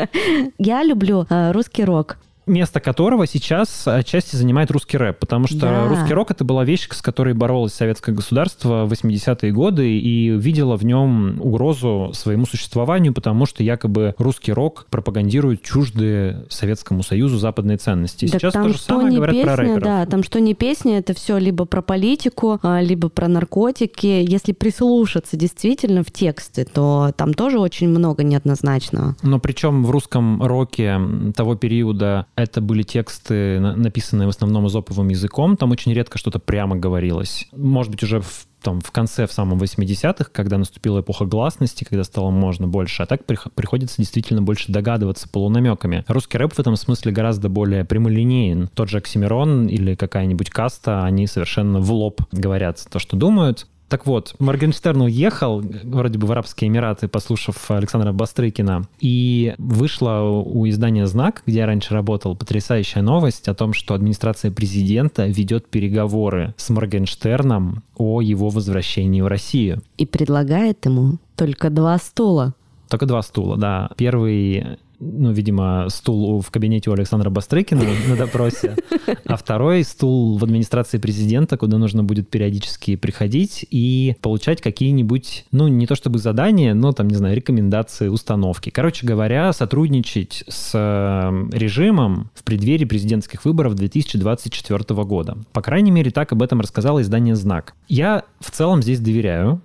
Я 0.59 0.85
люблю 0.85 1.27
а, 1.29 1.53
русский 1.53 1.85
рок 1.85 2.19
место 2.51 2.81
которого 2.81 3.27
сейчас 3.27 3.87
отчасти 3.87 4.37
занимает 4.37 4.71
русский 4.71 4.97
рэп, 4.97 5.19
потому 5.19 5.47
что 5.47 5.61
да. 5.61 5.89
русский 5.89 6.13
рок 6.13 6.31
это 6.31 6.45
была 6.45 6.65
вещь, 6.65 6.89
с 6.91 7.03
которой 7.03 7.35
боролось 7.35 7.73
советское 7.73 8.13
государство 8.13 8.85
в 8.87 8.93
80-е 8.93 9.53
годы 9.53 9.99
и 9.99 10.31
видела 10.31 10.77
в 10.77 10.85
нем 10.85 11.41
угрозу 11.41 12.11
своему 12.15 12.47
существованию, 12.47 13.15
потому 13.15 13.47
что 13.47 13.63
якобы 13.63 14.15
русский 14.19 14.53
рок 14.53 14.87
пропагандирует 14.91 15.63
чуждые 15.63 16.47
Советскому 16.49 17.03
Союзу 17.03 17.39
западные 17.39 17.79
ценности. 17.79 18.27
Так 18.27 18.41
сейчас 18.41 18.53
то 18.53 18.69
же 18.69 18.79
самое 18.79 19.17
говорят 19.17 19.35
песня, 19.35 19.47
про 19.47 19.57
рэперов. 19.57 19.83
Да, 19.83 20.07
там 20.07 20.23
что 20.23 20.41
не 20.41 20.55
песня, 20.55 20.99
это 20.99 21.15
все 21.15 21.39
либо 21.39 21.65
про 21.65 21.83
политику, 21.83 22.59
а, 22.63 22.81
либо 22.81 23.09
про 23.09 23.29
наркотики. 23.29 24.07
Если 24.07 24.53
прислушаться 24.53 25.37
действительно 25.37 26.03
в 26.03 26.11
тексты, 26.11 26.65
то 26.65 27.13
там 27.17 27.35
тоже 27.35 27.59
очень 27.59 27.89
много 27.89 28.23
неоднозначного. 28.23 29.17
Но 29.23 29.39
причем 29.39 29.85
в 29.85 29.91
русском 29.91 30.43
роке 30.43 31.01
того 31.35 31.55
периода 31.57 32.27
это 32.43 32.61
были 32.61 32.83
тексты, 32.83 33.61
написанные 33.61 34.27
в 34.27 34.31
основном 34.31 34.67
изоповым 34.67 35.09
языком. 35.09 35.57
Там 35.57 35.71
очень 35.71 35.93
редко 35.93 36.19
что-то 36.19 36.39
прямо 36.39 36.77
говорилось. 36.77 37.49
Может 37.53 37.91
быть, 37.93 38.03
уже 38.03 38.21
в 38.21 38.47
там, 38.63 38.81
в 38.81 38.91
конце, 38.91 39.27
в 39.27 39.33
самом 39.33 39.59
80-х, 39.59 40.31
когда 40.33 40.59
наступила 40.59 41.01
эпоха 41.01 41.25
гласности, 41.25 41.85
когда 41.85 42.05
стало 42.05 42.31
можно 42.31 42.69
больше, 42.69 43.03
а 43.03 43.07
так 43.07 43.25
приходится 43.25 43.97
действительно 43.97 44.43
больше 44.43 44.71
догадываться 44.71 45.31
полунамеками. 45.31 46.05
Русский 46.09 46.37
рэп 46.37 46.53
в 46.53 46.59
этом 46.59 46.77
смысле 46.77 47.13
гораздо 47.13 47.49
более 47.49 47.87
прямолинеен. 47.87 48.69
Тот 48.75 48.91
же 48.91 48.99
Оксимирон 48.99 49.67
или 49.67 49.95
какая-нибудь 49.95 50.51
каста, 50.51 51.05
они 51.05 51.27
совершенно 51.27 51.81
в 51.81 51.91
лоб 51.91 52.21
говорят 52.33 52.85
то, 52.91 52.99
что 52.99 53.17
думают. 53.17 53.67
Так 53.91 54.07
вот, 54.07 54.37
Моргенштерн 54.39 55.03
уехал 55.03 55.61
вроде 55.83 56.17
бы 56.17 56.29
в 56.29 56.31
Арабские 56.31 56.69
Эмираты, 56.69 57.09
послушав 57.09 57.73
Александра 57.73 58.13
Бастрыкина, 58.13 58.87
и 59.01 59.57
вышла 59.59 60.21
у 60.21 60.69
издания 60.69 61.09
«Знак», 61.09 61.43
где 61.45 61.59
я 61.59 61.67
раньше 61.67 61.93
работал, 61.93 62.37
потрясающая 62.37 63.03
новость 63.03 63.49
о 63.49 63.55
том, 63.55 63.73
что 63.73 63.95
администрация 63.95 64.53
президента 64.53 65.27
ведет 65.27 65.67
переговоры 65.67 66.55
с 66.57 66.71
Моргенштерном 66.71 67.83
о 67.97 68.21
его 68.21 68.49
возвращении 68.49 69.23
в 69.23 69.27
Россию. 69.27 69.83
И 69.99 70.07
предлагает 70.07 70.87
ему 70.87 71.19
только 71.35 71.69
два 71.69 71.99
стула. 71.99 72.55
Только 72.89 73.07
два 73.07 73.23
стула, 73.23 73.57
да. 73.57 73.91
Первый 73.97 74.79
ну, 75.01 75.33
видимо, 75.33 75.87
стул 75.89 76.41
в 76.41 76.51
кабинете 76.51 76.91
у 76.91 76.93
Александра 76.93 77.31
Бастрыкина 77.31 77.85
на 78.09 78.17
допросе, 78.17 78.77
а 79.25 79.37
второй 79.37 79.83
стул 79.85 80.39
в 80.39 80.45
администрации 80.45 80.99
президента, 80.99 81.57
куда 81.57 81.79
нужно 81.79 82.05
будет 82.05 82.29
периодически 82.29 82.97
приходить 82.97 83.67
и 83.71 84.15
получать 84.21 84.61
какие-нибудь, 84.61 85.47
ну, 85.53 85.69
не 85.69 85.87
то 85.87 85.95
чтобы 85.95 86.19
задания, 86.19 86.75
но 86.75 86.93
там, 86.93 87.09
не 87.09 87.17
знаю, 87.17 87.35
рекомендации, 87.35 88.09
установки. 88.09 88.71
Короче 88.71 89.07
говоря, 89.07 89.53
сотрудничать 89.53 90.45
с 90.49 90.73
э, 90.75 91.57
режимом 91.57 92.31
в 92.35 92.45
преддверии 92.45 92.85
президентских 92.85 93.45
выборов 93.45 93.75
2024 93.75 95.05
года. 95.05 95.39
По 95.53 95.63
крайней 95.63 95.91
мере, 95.91 96.11
так 96.11 96.33
об 96.33 96.43
этом 96.43 96.61
рассказало 96.61 97.01
издание 97.01 97.35
«Знак». 97.35 97.75
Я 97.89 98.25
в 98.41 98.51
целом 98.51 98.83
здесь 98.83 99.01
доверяю 99.01 99.63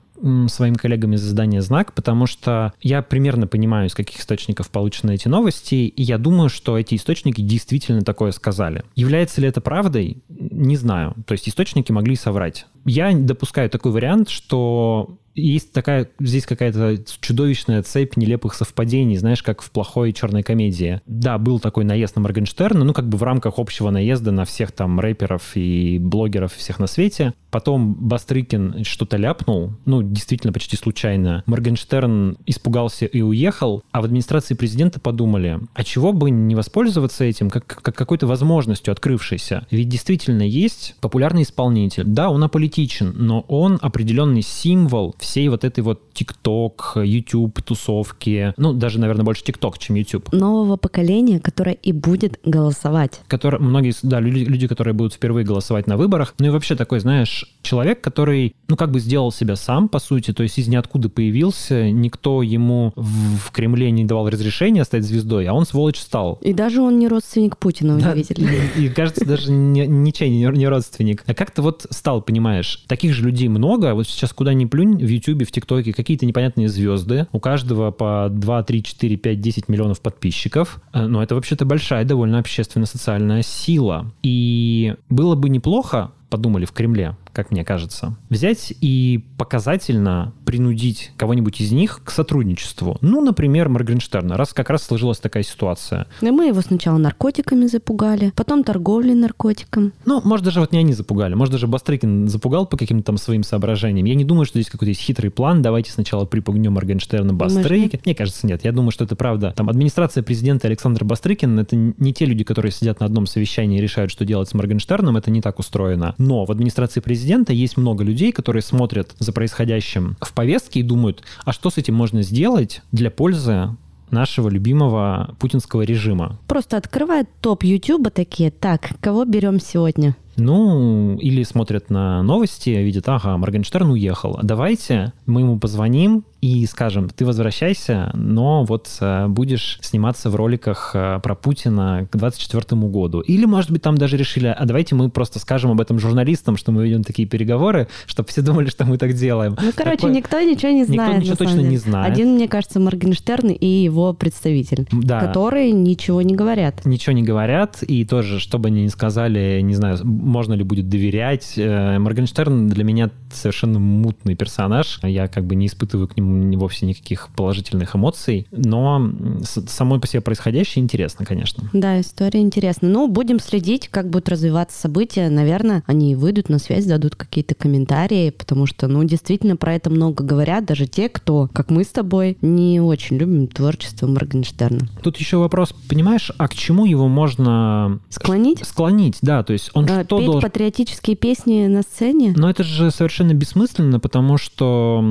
своим 0.47 0.75
коллегам 0.75 1.13
из 1.13 1.25
издания 1.25 1.61
«Знак», 1.61 1.93
потому 1.93 2.27
что 2.27 2.73
я 2.81 3.01
примерно 3.01 3.47
понимаю, 3.47 3.87
из 3.87 3.95
каких 3.95 4.19
источников 4.19 4.69
получены 4.69 5.15
эти 5.15 5.27
новости, 5.27 5.75
и 5.75 6.03
я 6.03 6.17
думаю, 6.17 6.49
что 6.49 6.77
эти 6.77 6.95
источники 6.95 7.41
действительно 7.41 8.01
такое 8.01 8.31
сказали. 8.31 8.83
Является 8.95 9.41
ли 9.41 9.47
это 9.47 9.61
правдой? 9.61 10.17
Не 10.29 10.77
знаю. 10.77 11.15
То 11.25 11.33
есть 11.33 11.47
источники 11.49 11.91
могли 11.91 12.15
соврать. 12.15 12.65
Я 12.85 13.11
допускаю 13.13 13.69
такой 13.69 13.91
вариант, 13.91 14.29
что 14.29 15.17
есть 15.35 15.71
такая, 15.71 16.09
здесь 16.19 16.45
какая-то 16.45 16.97
чудовищная 17.19 17.83
цепь 17.83 18.17
нелепых 18.17 18.53
совпадений, 18.53 19.17
знаешь, 19.17 19.43
как 19.43 19.61
в 19.61 19.71
плохой 19.71 20.13
черной 20.13 20.43
комедии. 20.43 21.01
Да, 21.05 21.37
был 21.37 21.59
такой 21.59 21.83
наезд 21.83 22.15
на 22.15 22.21
Моргенштерна, 22.21 22.83
ну, 22.83 22.93
как 22.93 23.07
бы 23.07 23.17
в 23.17 23.23
рамках 23.23 23.59
общего 23.59 23.89
наезда 23.89 24.31
на 24.31 24.45
всех 24.45 24.71
там 24.71 24.99
рэперов 24.99 25.51
и 25.55 25.99
блогеров 25.99 26.53
всех 26.53 26.79
на 26.79 26.87
свете. 26.87 27.33
Потом 27.51 27.93
Бастрыкин 27.95 28.83
что-то 28.83 29.17
ляпнул, 29.17 29.73
ну, 29.85 30.01
действительно, 30.01 30.53
почти 30.53 30.77
случайно. 30.77 31.43
Моргенштерн 31.45 32.37
испугался 32.45 33.05
и 33.05 33.21
уехал, 33.21 33.83
а 33.91 34.01
в 34.01 34.05
администрации 34.05 34.55
президента 34.55 34.99
подумали, 34.99 35.59
а 35.73 35.83
чего 35.83 36.13
бы 36.13 36.31
не 36.31 36.55
воспользоваться 36.55 37.23
этим, 37.23 37.49
как, 37.49 37.65
как 37.65 37.95
какой-то 37.95 38.27
возможностью 38.27 38.91
открывшейся? 38.91 39.67
Ведь 39.71 39.89
действительно 39.89 40.43
есть 40.43 40.95
популярный 41.01 41.43
исполнитель. 41.43 42.03
Да, 42.05 42.29
он 42.29 42.43
аполитичен, 42.43 43.13
но 43.15 43.41
он 43.47 43.79
определенный 43.81 44.41
символ 44.41 45.15
всей 45.25 45.49
вот 45.49 45.63
этой 45.63 45.81
вот 45.81 46.13
ТикТок, 46.13 46.93
YouTube 46.95 47.61
тусовки, 47.61 48.53
ну, 48.57 48.73
даже, 48.73 48.99
наверное, 48.99 49.25
больше 49.25 49.43
ТикТок, 49.43 49.77
чем 49.77 49.95
YouTube. 49.95 50.31
Нового 50.31 50.77
поколения, 50.77 51.39
которое 51.39 51.73
и 51.73 51.91
будет 51.91 52.39
голосовать. 52.45 53.21
Который, 53.27 53.59
многие, 53.59 53.93
да, 54.03 54.19
люди, 54.19 54.43
люди, 54.45 54.67
которые 54.67 54.93
будут 54.93 55.13
впервые 55.13 55.45
голосовать 55.45 55.87
на 55.87 55.97
выборах. 55.97 56.35
Ну 56.39 56.47
и 56.47 56.49
вообще 56.49 56.75
такой, 56.75 56.99
знаешь, 56.99 57.45
человек, 57.61 58.01
который, 58.01 58.55
ну, 58.67 58.77
как 58.77 58.91
бы 58.91 58.99
сделал 58.99 59.31
себя 59.31 59.55
сам, 59.55 59.89
по 59.89 59.99
сути, 59.99 60.31
то 60.31 60.43
есть 60.43 60.57
из 60.57 60.67
ниоткуда 60.67 61.09
появился, 61.09 61.91
никто 61.91 62.41
ему 62.41 62.93
в, 62.95 63.37
в 63.37 63.51
Кремле 63.51 63.91
не 63.91 64.05
давал 64.05 64.29
разрешения 64.29 64.83
стать 64.83 65.03
звездой, 65.03 65.47
а 65.47 65.53
он, 65.53 65.65
сволочь, 65.65 65.99
стал. 65.99 66.39
И 66.41 66.53
даже 66.53 66.81
он 66.81 66.99
не 66.99 67.07
родственник 67.07 67.57
Путина, 67.57 67.97
удивительно. 67.97 68.45
Да, 68.45 68.81
и, 68.81 68.89
кажется, 68.89 69.25
даже 69.25 69.51
не, 69.51 69.87
ничей 69.87 70.29
не, 70.29 70.45
не 70.57 70.67
родственник. 70.67 71.23
А 71.25 71.33
как-то 71.33 71.61
вот 71.61 71.87
стал, 71.89 72.21
понимаешь, 72.21 72.83
таких 72.87 73.13
же 73.13 73.23
людей 73.25 73.47
много, 73.47 73.93
вот 73.93 74.07
сейчас 74.07 74.33
куда 74.33 74.53
ни 74.53 74.65
плюнь, 74.65 75.03
Ютубе, 75.15 75.45
в 75.45 75.51
ТикТоке 75.51 75.93
какие-то 75.93 76.25
непонятные 76.25 76.69
звезды, 76.69 77.27
у 77.31 77.39
каждого 77.39 77.91
по 77.91 78.27
2, 78.29 78.63
3, 78.63 78.83
4, 78.83 79.17
5, 79.17 79.39
10 79.39 79.69
миллионов 79.69 80.01
подписчиков, 80.01 80.81
э, 80.93 81.05
но 81.05 81.23
это 81.23 81.35
вообще-то 81.35 81.65
большая 81.65 82.05
довольно 82.05 82.39
общественно-социальная 82.39 83.41
сила. 83.41 84.11
И 84.23 84.95
было 85.09 85.35
бы 85.35 85.49
неплохо, 85.49 86.11
подумали 86.29 86.65
в 86.65 86.71
Кремле, 86.71 87.15
как 87.35 87.51
мне 87.51 87.65
кажется, 87.65 88.15
взять 88.29 88.73
и 88.81 89.25
показательно 89.37 90.33
принудить 90.45 91.11
кого-нибудь 91.17 91.59
из 91.59 91.71
них 91.71 92.01
к 92.03 92.11
сотрудничеству. 92.11 92.97
Ну, 93.01 93.21
например, 93.21 93.67
Моргенштерна, 93.67 94.37
раз 94.37 94.53
как 94.53 94.69
раз 94.69 94.83
сложилась 94.83 95.19
такая 95.19 95.43
ситуация. 95.43 96.07
И 96.21 96.31
мы 96.31 96.47
его 96.47 96.61
сначала 96.61 96.97
наркотиками 96.97 97.65
запугали, 97.65 98.31
потом 98.35 98.63
торговлей 98.63 99.13
наркотиком. 99.13 99.91
Ну, 100.05 100.21
может, 100.23 100.45
даже 100.45 100.61
вот 100.61 100.71
не 100.71 100.79
они 100.79 100.93
запугали, 100.93 101.33
может, 101.35 101.51
даже 101.51 101.67
Бастрыкин 101.67 102.29
запугал 102.29 102.65
по 102.65 102.77
каким-то 102.77 103.05
там 103.05 103.17
своим 103.17 103.43
соображениям. 103.43 104.05
Я 104.05 104.15
не 104.15 104.23
думаю, 104.23 104.45
что 104.45 104.59
здесь 104.59 104.71
какой-то 104.71 104.89
есть 104.89 105.01
хитрый 105.01 105.29
план, 105.29 105.61
давайте 105.61 105.91
сначала 105.91 106.25
припугнем 106.25 106.73
Моргенштерна 106.73 107.33
Бастрыкин. 107.33 107.99
Мне 108.05 108.15
кажется, 108.15 108.47
нет. 108.47 108.63
Я 108.63 108.71
думаю, 108.71 108.91
что 108.91 109.03
это 109.03 109.15
правда. 109.15 109.53
Там 109.55 109.69
администрация 109.69 110.23
президента 110.23 110.67
Александр 110.67 111.03
Бастрыкин— 111.03 111.59
это 111.59 111.75
не 111.75 112.13
те 112.13 112.25
люди, 112.25 112.45
которые 112.45 112.71
сидят 112.71 113.01
на 113.01 113.05
одном 113.05 113.27
совещании 113.27 113.79
и 113.79 113.81
решают, 113.81 114.09
что 114.09 114.23
делать 114.23 114.47
с 114.47 114.53
Моргенштерном, 114.53 115.17
это 115.17 115.31
не 115.31 115.41
так 115.41 115.59
устроено. 115.59 116.15
Но 116.17 116.45
в 116.45 116.51
администрации 116.51 117.01
президента 117.01 117.24
есть 117.53 117.77
много 117.77 118.03
людей, 118.03 118.31
которые 118.31 118.61
смотрят 118.61 119.15
за 119.19 119.31
происходящим 119.33 120.17
в 120.21 120.33
повестке 120.33 120.79
и 120.79 120.83
думают, 120.83 121.23
а 121.43 121.51
что 121.51 121.69
с 121.69 121.77
этим 121.77 121.95
можно 121.95 122.21
сделать 122.21 122.81
для 122.91 123.11
пользы 123.11 123.69
нашего 124.11 124.49
любимого 124.49 125.35
путинского 125.39 125.81
режима. 125.81 126.39
Просто 126.47 126.77
открывают 126.77 127.27
топ 127.41 127.63
Ютуба 127.63 128.09
такие, 128.09 128.51
так, 128.51 128.91
кого 129.01 129.25
берем 129.25 129.59
сегодня? 129.59 130.15
Ну, 130.37 131.17
или 131.17 131.43
смотрят 131.43 131.89
на 131.89 132.21
новости, 132.21 132.69
видят, 132.69 133.07
ага, 133.07 133.37
Моргенштерн 133.37 133.91
уехал. 133.91 134.39
Давайте 134.43 135.13
мы 135.25 135.41
ему 135.41 135.59
позвоним 135.59 136.25
и 136.45 136.63
скажем, 136.67 137.09
ты 137.09 137.25
возвращайся, 137.25 138.11
но 138.13 138.65
вот 138.65 138.87
э, 139.01 139.27
будешь 139.27 139.79
сниматься 139.81 140.29
в 140.29 140.35
роликах 140.35 140.91
э, 140.93 141.19
про 141.23 141.33
Путина 141.33 142.07
к 142.11 142.15
24 142.15 142.79
году. 142.81 143.21
Или, 143.21 143.45
может 143.45 143.71
быть, 143.71 143.81
там 143.81 143.97
даже 143.97 144.15
решили, 144.15 144.55
а 144.55 144.63
давайте 144.63 144.93
мы 144.93 145.09
просто 145.09 145.39
скажем 145.39 145.71
об 145.71 145.81
этом 145.81 145.97
журналистам, 145.97 146.55
что 146.55 146.71
мы 146.71 146.85
ведем 146.85 147.03
такие 147.03 147.27
переговоры, 147.27 147.87
чтобы 148.05 148.29
все 148.29 148.43
думали, 148.43 148.69
что 148.69 148.85
мы 148.85 148.99
так 148.99 149.13
делаем. 149.13 149.57
Ну, 149.59 149.71
короче, 149.75 149.97
Такое... 149.97 150.13
никто 150.13 150.39
ничего 150.39 150.71
не 150.71 150.85
знает. 150.85 151.15
Никто 151.17 151.21
ничего 151.21 151.35
точно 151.35 151.57
деле. 151.57 151.69
не 151.69 151.77
знает. 151.77 152.13
Один, 152.13 152.35
мне 152.35 152.47
кажется, 152.47 152.79
Моргенштерн 152.79 153.49
и 153.49 153.65
его 153.65 154.13
представитель, 154.13 154.87
да. 154.91 155.21
которые 155.21 155.71
ничего 155.71 156.21
не 156.21 156.35
говорят. 156.35 156.85
Ничего 156.85 157.13
не 157.13 157.23
говорят, 157.23 157.81
и 157.81 158.05
тоже, 158.05 158.39
чтобы 158.39 158.67
они 158.67 158.83
не 158.83 158.89
сказали, 158.89 159.61
не 159.63 159.73
знаю, 159.73 159.97
можно 160.03 160.53
ли 160.53 160.63
будет 160.63 160.89
доверять. 160.89 161.53
Э, 161.57 161.97
Моргенштерн 161.97 162.67
для 162.67 162.83
меня 162.83 163.09
совершенно 163.35 163.79
мутный 163.79 164.35
персонаж. 164.35 164.99
Я 165.03 165.27
как 165.27 165.45
бы 165.45 165.55
не 165.55 165.67
испытываю 165.67 166.07
к 166.07 166.17
нему 166.17 166.57
вовсе 166.57 166.85
никаких 166.85 167.29
положительных 167.35 167.95
эмоций, 167.95 168.47
но 168.51 169.11
самой 169.43 169.99
по 169.99 170.07
себе 170.07 170.21
происходящее 170.21 170.83
интересно, 170.83 171.25
конечно. 171.25 171.69
Да, 171.73 171.99
история 171.99 172.41
интересна. 172.41 172.87
Ну, 172.89 173.07
будем 173.07 173.39
следить, 173.39 173.89
как 173.89 174.09
будут 174.09 174.29
развиваться 174.29 174.79
события. 174.79 175.29
Наверное, 175.29 175.83
они 175.85 176.15
выйдут 176.15 176.49
на 176.49 176.59
связь, 176.59 176.85
дадут 176.85 177.15
какие-то 177.15 177.55
комментарии, 177.55 178.29
потому 178.29 178.65
что, 178.65 178.87
ну, 178.87 179.03
действительно 179.03 179.55
про 179.55 179.75
это 179.75 179.89
много 179.89 180.23
говорят, 180.23 180.65
даже 180.65 180.87
те, 180.87 181.09
кто, 181.09 181.49
как 181.53 181.69
мы 181.69 181.83
с 181.83 181.87
тобой, 181.87 182.37
не 182.41 182.79
очень 182.79 183.17
любим 183.17 183.47
творчество 183.47 184.07
Моргенштерна. 184.07 184.87
Тут 185.01 185.17
еще 185.17 185.37
вопрос, 185.37 185.73
понимаешь, 185.89 186.31
а 186.37 186.47
к 186.47 186.55
чему 186.55 186.85
его 186.85 187.07
можно... 187.07 187.99
Склонить? 188.09 188.65
Склонить, 188.65 189.17
да, 189.21 189.43
то 189.43 189.53
есть 189.53 189.71
он 189.73 189.85
а, 189.85 190.03
что 190.03 190.17
петь 190.17 190.25
должен 190.25 190.41
патриотические 190.41 191.15
песни 191.15 191.67
на 191.67 191.81
сцене? 191.81 192.33
Но 192.35 192.49
это 192.49 192.63
же 192.63 192.91
совершенно 192.91 193.24
бессмысленно, 193.33 193.99
потому 193.99 194.37
что 194.37 195.03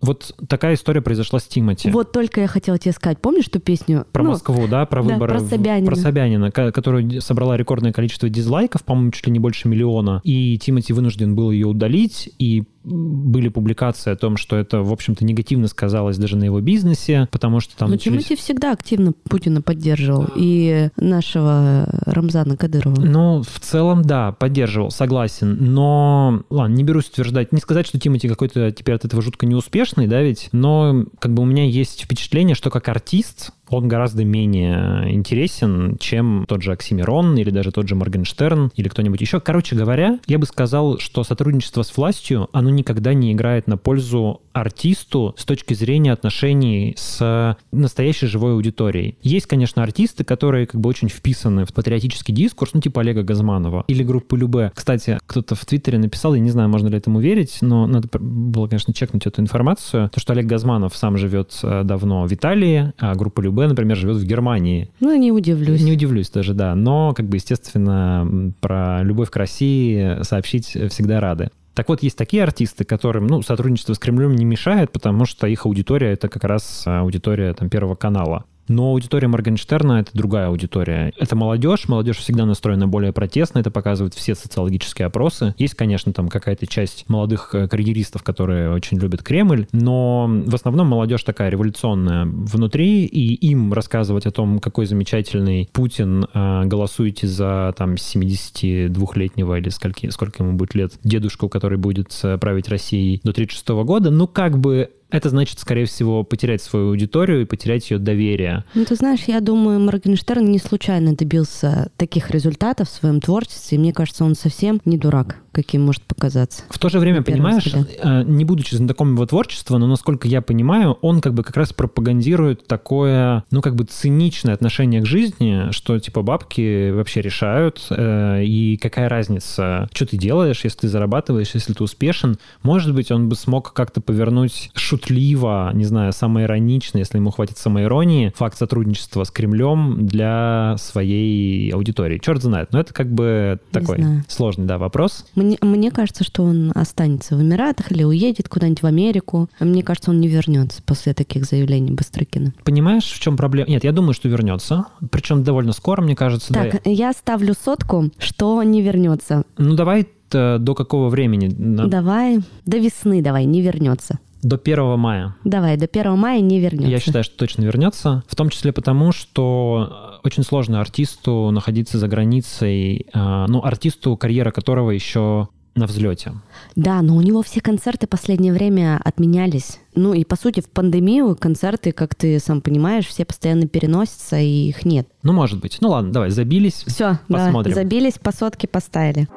вот 0.00 0.34
такая 0.48 0.74
история 0.74 1.00
произошла 1.00 1.38
с 1.38 1.44
Тимати. 1.44 1.90
Вот 1.90 2.12
только 2.12 2.40
я 2.40 2.46
хотела 2.46 2.78
тебе 2.78 2.92
сказать. 2.92 3.20
Помнишь 3.20 3.48
ту 3.48 3.58
песню? 3.58 4.06
Про 4.12 4.24
ну, 4.24 4.30
Москву, 4.30 4.66
да, 4.68 4.86
про 4.86 5.02
да, 5.02 5.14
выборы. 5.14 5.34
про 5.34 5.40
Собянина. 5.40 5.86
Про 5.86 5.96
Собянина, 5.96 6.50
которая 6.50 7.20
собрала 7.20 7.56
рекордное 7.56 7.92
количество 7.92 8.28
дизлайков, 8.28 8.84
по-моему, 8.84 9.10
чуть 9.12 9.26
ли 9.26 9.32
не 9.32 9.38
больше 9.38 9.68
миллиона. 9.68 10.20
И 10.24 10.58
Тимати 10.58 10.92
вынужден 10.92 11.34
был 11.34 11.50
ее 11.50 11.66
удалить, 11.66 12.30
и 12.38 12.64
были 12.82 13.48
публикации 13.48 14.10
о 14.10 14.16
том, 14.16 14.38
что 14.38 14.56
это, 14.56 14.80
в 14.82 14.90
общем-то, 14.90 15.22
негативно 15.24 15.68
сказалось 15.68 16.16
даже 16.16 16.36
на 16.36 16.44
его 16.44 16.60
бизнесе, 16.60 17.28
потому 17.30 17.60
что 17.60 17.76
там... 17.76 17.88
Но 17.88 17.96
начались... 17.96 18.24
Тимати 18.24 18.40
всегда 18.40 18.72
активно 18.72 19.12
Путина 19.28 19.60
поддерживал, 19.60 20.28
и 20.34 20.88
нашего 20.96 21.86
Рамзана 22.06 22.56
Кадырова. 22.56 23.00
Ну, 23.02 23.42
в 23.42 23.60
целом, 23.60 24.02
да, 24.02 24.32
поддерживал, 24.32 24.90
согласен, 24.90 25.58
но, 25.60 26.42
ладно, 26.48 26.74
не 26.74 26.82
берусь 26.82 27.08
утверждать, 27.08 27.49
не 27.52 27.60
сказать, 27.60 27.86
что 27.86 27.98
Тимати 27.98 28.28
какой-то 28.28 28.70
теперь 28.72 28.94
от 28.94 29.04
этого 29.04 29.22
жутко 29.22 29.46
неуспешный, 29.46 30.06
да, 30.06 30.22
ведь, 30.22 30.48
но 30.52 31.04
как 31.18 31.32
бы 31.32 31.42
у 31.42 31.46
меня 31.46 31.64
есть 31.64 32.04
впечатление, 32.04 32.54
что 32.54 32.70
как 32.70 32.88
артист 32.88 33.50
он 33.70 33.88
гораздо 33.88 34.24
менее 34.24 35.12
интересен, 35.12 35.96
чем 35.98 36.44
тот 36.48 36.62
же 36.62 36.72
Оксимирон 36.72 37.36
или 37.36 37.50
даже 37.50 37.72
тот 37.72 37.88
же 37.88 37.94
Моргенштерн 37.94 38.70
или 38.74 38.88
кто-нибудь 38.88 39.20
еще. 39.20 39.40
Короче 39.40 39.76
говоря, 39.76 40.18
я 40.26 40.38
бы 40.38 40.46
сказал, 40.46 40.98
что 40.98 41.24
сотрудничество 41.24 41.82
с 41.82 41.96
властью, 41.96 42.48
оно 42.52 42.70
никогда 42.70 43.14
не 43.14 43.32
играет 43.32 43.66
на 43.66 43.76
пользу 43.76 44.42
артисту 44.52 45.34
с 45.38 45.44
точки 45.44 45.74
зрения 45.74 46.12
отношений 46.12 46.94
с 46.96 47.56
настоящей 47.72 48.26
живой 48.26 48.52
аудиторией. 48.52 49.16
Есть, 49.22 49.46
конечно, 49.46 49.82
артисты, 49.82 50.24
которые 50.24 50.66
как 50.66 50.80
бы 50.80 50.88
очень 50.88 51.08
вписаны 51.08 51.64
в 51.64 51.72
патриотический 51.72 52.34
дискурс, 52.34 52.74
ну 52.74 52.80
типа 52.80 53.00
Олега 53.00 53.22
Газманова 53.22 53.84
или 53.86 54.02
группы 54.02 54.36
Любе. 54.36 54.72
Кстати, 54.74 55.18
кто-то 55.26 55.54
в 55.54 55.64
Твиттере 55.64 55.98
написал, 55.98 56.34
я 56.34 56.40
не 56.40 56.50
знаю, 56.50 56.68
можно 56.68 56.88
ли 56.88 56.96
этому 56.96 57.20
верить, 57.20 57.58
но 57.60 57.86
надо 57.86 58.08
было, 58.18 58.66
конечно, 58.66 58.92
чекнуть 58.92 59.26
эту 59.26 59.40
информацию, 59.40 60.10
то, 60.10 60.20
что 60.20 60.32
Олег 60.32 60.46
Газманов 60.46 60.96
сам 60.96 61.16
живет 61.16 61.58
э, 61.62 61.82
давно 61.84 62.26
в 62.26 62.32
Италии, 62.32 62.92
а 62.98 63.14
группа 63.14 63.40
Любе, 63.40 63.59
например, 63.68 63.96
живет 63.96 64.16
в 64.16 64.24
Германии. 64.24 64.88
Ну, 65.00 65.14
не 65.16 65.32
удивлюсь. 65.32 65.82
Не 65.82 65.92
удивлюсь 65.92 66.30
даже, 66.30 66.54
да. 66.54 66.74
Но, 66.74 67.12
как 67.14 67.26
бы, 67.26 67.36
естественно, 67.36 68.52
про 68.60 69.02
любовь 69.02 69.30
к 69.30 69.36
России 69.36 70.22
сообщить 70.22 70.66
всегда 70.66 71.20
рады. 71.20 71.50
Так 71.74 71.88
вот, 71.88 72.02
есть 72.02 72.18
такие 72.18 72.42
артисты, 72.42 72.84
которым 72.84 73.26
ну, 73.26 73.42
сотрудничество 73.42 73.94
с 73.94 73.98
Кремлем 73.98 74.34
не 74.34 74.44
мешает, 74.44 74.90
потому 74.90 75.24
что 75.24 75.46
их 75.46 75.66
аудитория— 75.66 76.12
это 76.12 76.28
как 76.28 76.44
раз 76.44 76.82
аудитория 76.86 77.54
там, 77.54 77.70
Первого 77.70 77.94
канала. 77.94 78.44
Но 78.70 78.90
аудитория 78.90 79.26
Моргенштерна— 79.26 79.94
это 80.00 80.12
другая 80.14 80.46
аудитория. 80.46 81.12
Это 81.18 81.34
молодежь, 81.34 81.88
молодежь 81.88 82.18
всегда 82.18 82.46
настроена 82.46 82.86
более 82.86 83.12
протестно, 83.12 83.58
это 83.58 83.72
показывают 83.72 84.14
все 84.14 84.36
социологические 84.36 85.06
опросы. 85.06 85.56
Есть, 85.58 85.74
конечно, 85.74 86.12
там 86.12 86.28
какая-то 86.28 86.68
часть 86.68 87.04
молодых 87.08 87.52
э, 87.52 87.66
карьеристов, 87.66 88.22
которые 88.22 88.70
очень 88.70 88.98
любят 88.98 89.24
Кремль, 89.24 89.66
но 89.72 90.30
в 90.46 90.54
основном 90.54 90.86
молодежь 90.86 91.24
такая 91.24 91.50
революционная 91.50 92.26
внутри, 92.26 93.06
и 93.06 93.34
им 93.34 93.72
рассказывать 93.72 94.26
о 94.26 94.30
том, 94.30 94.60
какой 94.60 94.86
замечательный 94.86 95.68
Путин, 95.72 96.26
э, 96.32 96.62
голосуете 96.66 97.26
за 97.26 97.74
там 97.76 97.94
72-летнего 97.94 99.58
или 99.58 99.68
скольки, 99.70 100.10
сколько 100.10 100.44
ему 100.44 100.56
будет 100.56 100.76
лет, 100.76 100.92
дедушку, 101.02 101.48
который 101.48 101.76
будет 101.76 102.16
э, 102.22 102.38
править 102.38 102.68
Россией 102.68 103.20
до 103.24 103.32
36 103.32 103.68
года, 103.68 104.12
ну 104.12 104.28
как 104.28 104.58
бы 104.58 104.90
это 105.10 105.28
значит, 105.28 105.58
скорее 105.58 105.86
всего, 105.86 106.24
потерять 106.24 106.62
свою 106.62 106.88
аудиторию 106.88 107.42
и 107.42 107.44
потерять 107.44 107.90
ее 107.90 107.98
доверие. 107.98 108.64
Ну, 108.74 108.84
ты 108.84 108.94
знаешь, 108.94 109.24
я 109.26 109.40
думаю, 109.40 109.80
Моргенштерн 109.80 110.44
не 110.44 110.58
случайно 110.58 111.14
добился 111.14 111.90
таких 111.96 112.30
результатов 112.30 112.88
в 112.88 112.92
своем 112.92 113.20
творчестве, 113.20 113.76
и 113.76 113.80
мне 113.80 113.92
кажется, 113.92 114.24
он 114.24 114.34
совсем 114.34 114.80
не 114.84 114.98
дурак, 114.98 115.36
каким 115.52 115.82
может 115.82 116.02
показаться. 116.02 116.62
В 116.70 116.78
то 116.78 116.88
же 116.88 116.98
время, 116.98 117.22
понимаешь, 117.22 117.66
взгляд. 117.66 117.88
Э, 118.02 118.22
не 118.24 118.44
будучи 118.44 118.74
знакомым 118.74 119.14
его 119.14 119.26
творчества, 119.26 119.78
но, 119.78 119.86
насколько 119.86 120.28
я 120.28 120.40
понимаю, 120.42 120.92
он 121.02 121.20
как 121.20 121.34
бы 121.34 121.42
как 121.42 121.56
раз 121.56 121.72
пропагандирует 121.72 122.66
такое, 122.66 123.44
ну, 123.50 123.60
как 123.60 123.74
бы 123.74 123.84
циничное 123.84 124.54
отношение 124.54 125.00
к 125.00 125.06
жизни, 125.06 125.72
что, 125.72 125.98
типа, 125.98 126.22
бабки 126.22 126.90
вообще 126.90 127.20
решают, 127.20 127.84
э, 127.90 128.44
и 128.44 128.76
какая 128.76 129.08
разница, 129.08 129.88
что 129.92 130.06
ты 130.06 130.16
делаешь, 130.16 130.60
если 130.64 130.80
ты 130.80 130.88
зарабатываешь, 130.88 131.50
если 131.54 131.72
ты 131.72 131.82
успешен. 131.82 132.38
Может 132.62 132.94
быть, 132.94 133.10
он 133.10 133.28
бы 133.28 133.34
смог 133.34 133.72
как-то 133.72 134.00
повернуть 134.00 134.70
шут 134.74 135.00
шутливо, 135.00 135.70
не 135.74 135.84
знаю, 135.84 136.12
самоиронично, 136.12 136.98
если 136.98 137.18
ему 137.18 137.30
хватит 137.30 137.58
самоиронии, 137.58 138.32
факт 138.36 138.58
сотрудничества 138.58 139.24
с 139.24 139.30
Кремлем 139.30 140.06
для 140.06 140.76
своей 140.78 141.70
аудитории. 141.70 142.18
Черт 142.18 142.42
знает. 142.42 142.72
Но 142.72 142.80
это 142.80 142.92
как 142.92 143.10
бы 143.12 143.58
такой 143.72 144.04
сложный, 144.28 144.66
да, 144.66 144.78
вопрос. 144.78 145.26
Мне, 145.40 145.56
мне 145.62 145.90
кажется, 145.90 146.22
что 146.22 146.42
он 146.44 146.70
останется 146.74 147.34
в 147.34 147.42
Эмиратах 147.42 147.92
или 147.92 148.04
уедет 148.04 148.48
куда-нибудь 148.48 148.82
в 148.82 148.86
Америку. 148.86 149.48
Мне 149.58 149.82
кажется, 149.82 150.10
он 150.10 150.20
не 150.20 150.28
вернется 150.28 150.82
после 150.82 151.14
таких 151.14 151.44
заявлений 151.44 151.92
Быстрыкина. 151.92 152.52
Понимаешь, 152.64 153.04
в 153.04 153.20
чем 153.20 153.36
проблема? 153.36 153.70
Нет, 153.70 153.84
я 153.84 153.92
думаю, 153.92 154.12
что 154.12 154.28
вернется. 154.28 154.86
Причем 155.10 155.42
довольно 155.42 155.72
скоро, 155.72 156.02
мне 156.02 156.14
кажется. 156.14 156.52
Так, 156.52 156.82
да. 156.84 156.90
я 156.90 157.12
ставлю 157.12 157.54
сотку, 157.54 158.10
что 158.18 158.62
не 158.62 158.82
вернется. 158.82 159.44
Ну, 159.56 159.74
давай 159.74 160.08
до 160.30 160.74
какого 160.76 161.08
времени? 161.08 161.48
Давай, 161.48 162.40
до 162.66 162.78
весны 162.78 163.22
давай, 163.22 163.46
не 163.46 163.62
вернется. 163.62 164.18
До 164.42 164.56
1 164.56 164.98
мая. 164.98 165.34
Давай, 165.44 165.76
до 165.76 165.86
1 165.86 166.16
мая 166.16 166.40
не 166.40 166.60
вернется. 166.60 166.90
Я 166.90 166.98
считаю, 166.98 167.24
что 167.24 167.36
точно 167.36 167.62
вернется. 167.62 168.22
В 168.26 168.36
том 168.36 168.48
числе 168.48 168.72
потому, 168.72 169.12
что 169.12 170.09
э, 170.09 170.09
очень 170.22 170.42
сложно 170.42 170.80
артисту 170.80 171.50
находиться 171.50 171.98
за 171.98 172.08
границей. 172.08 173.06
Э, 173.12 173.46
ну, 173.48 173.62
артисту, 173.64 174.16
карьера 174.16 174.50
которого 174.50 174.90
еще 174.90 175.48
на 175.74 175.86
взлете. 175.86 176.32
Да, 176.76 177.00
но 177.02 177.16
у 177.16 177.20
него 177.20 177.42
все 177.42 177.60
концерты 177.60 178.06
последнее 178.06 178.52
время 178.52 179.00
отменялись. 179.02 179.78
Ну 179.94 180.12
и, 180.12 180.24
по 180.24 180.36
сути, 180.36 180.60
в 180.60 180.68
пандемию 180.68 181.36
концерты, 181.36 181.92
как 181.92 182.14
ты 182.14 182.38
сам 182.38 182.60
понимаешь, 182.60 183.06
все 183.06 183.24
постоянно 183.24 183.66
переносятся, 183.66 184.38
и 184.38 184.68
их 184.68 184.84
нет. 184.84 185.08
Ну, 185.22 185.32
может 185.32 185.60
быть. 185.60 185.78
Ну 185.80 185.90
ладно, 185.90 186.12
давай, 186.12 186.30
забились. 186.30 186.84
Все, 186.86 187.18
посмотрим. 187.28 187.74
Да, 187.74 187.80
забились, 187.82 188.18
по 188.18 188.32
сотке 188.32 188.68
поставили. 188.68 189.28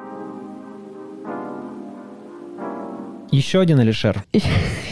Еще 3.31 3.59
один 3.59 3.79
Алишер. 3.79 4.23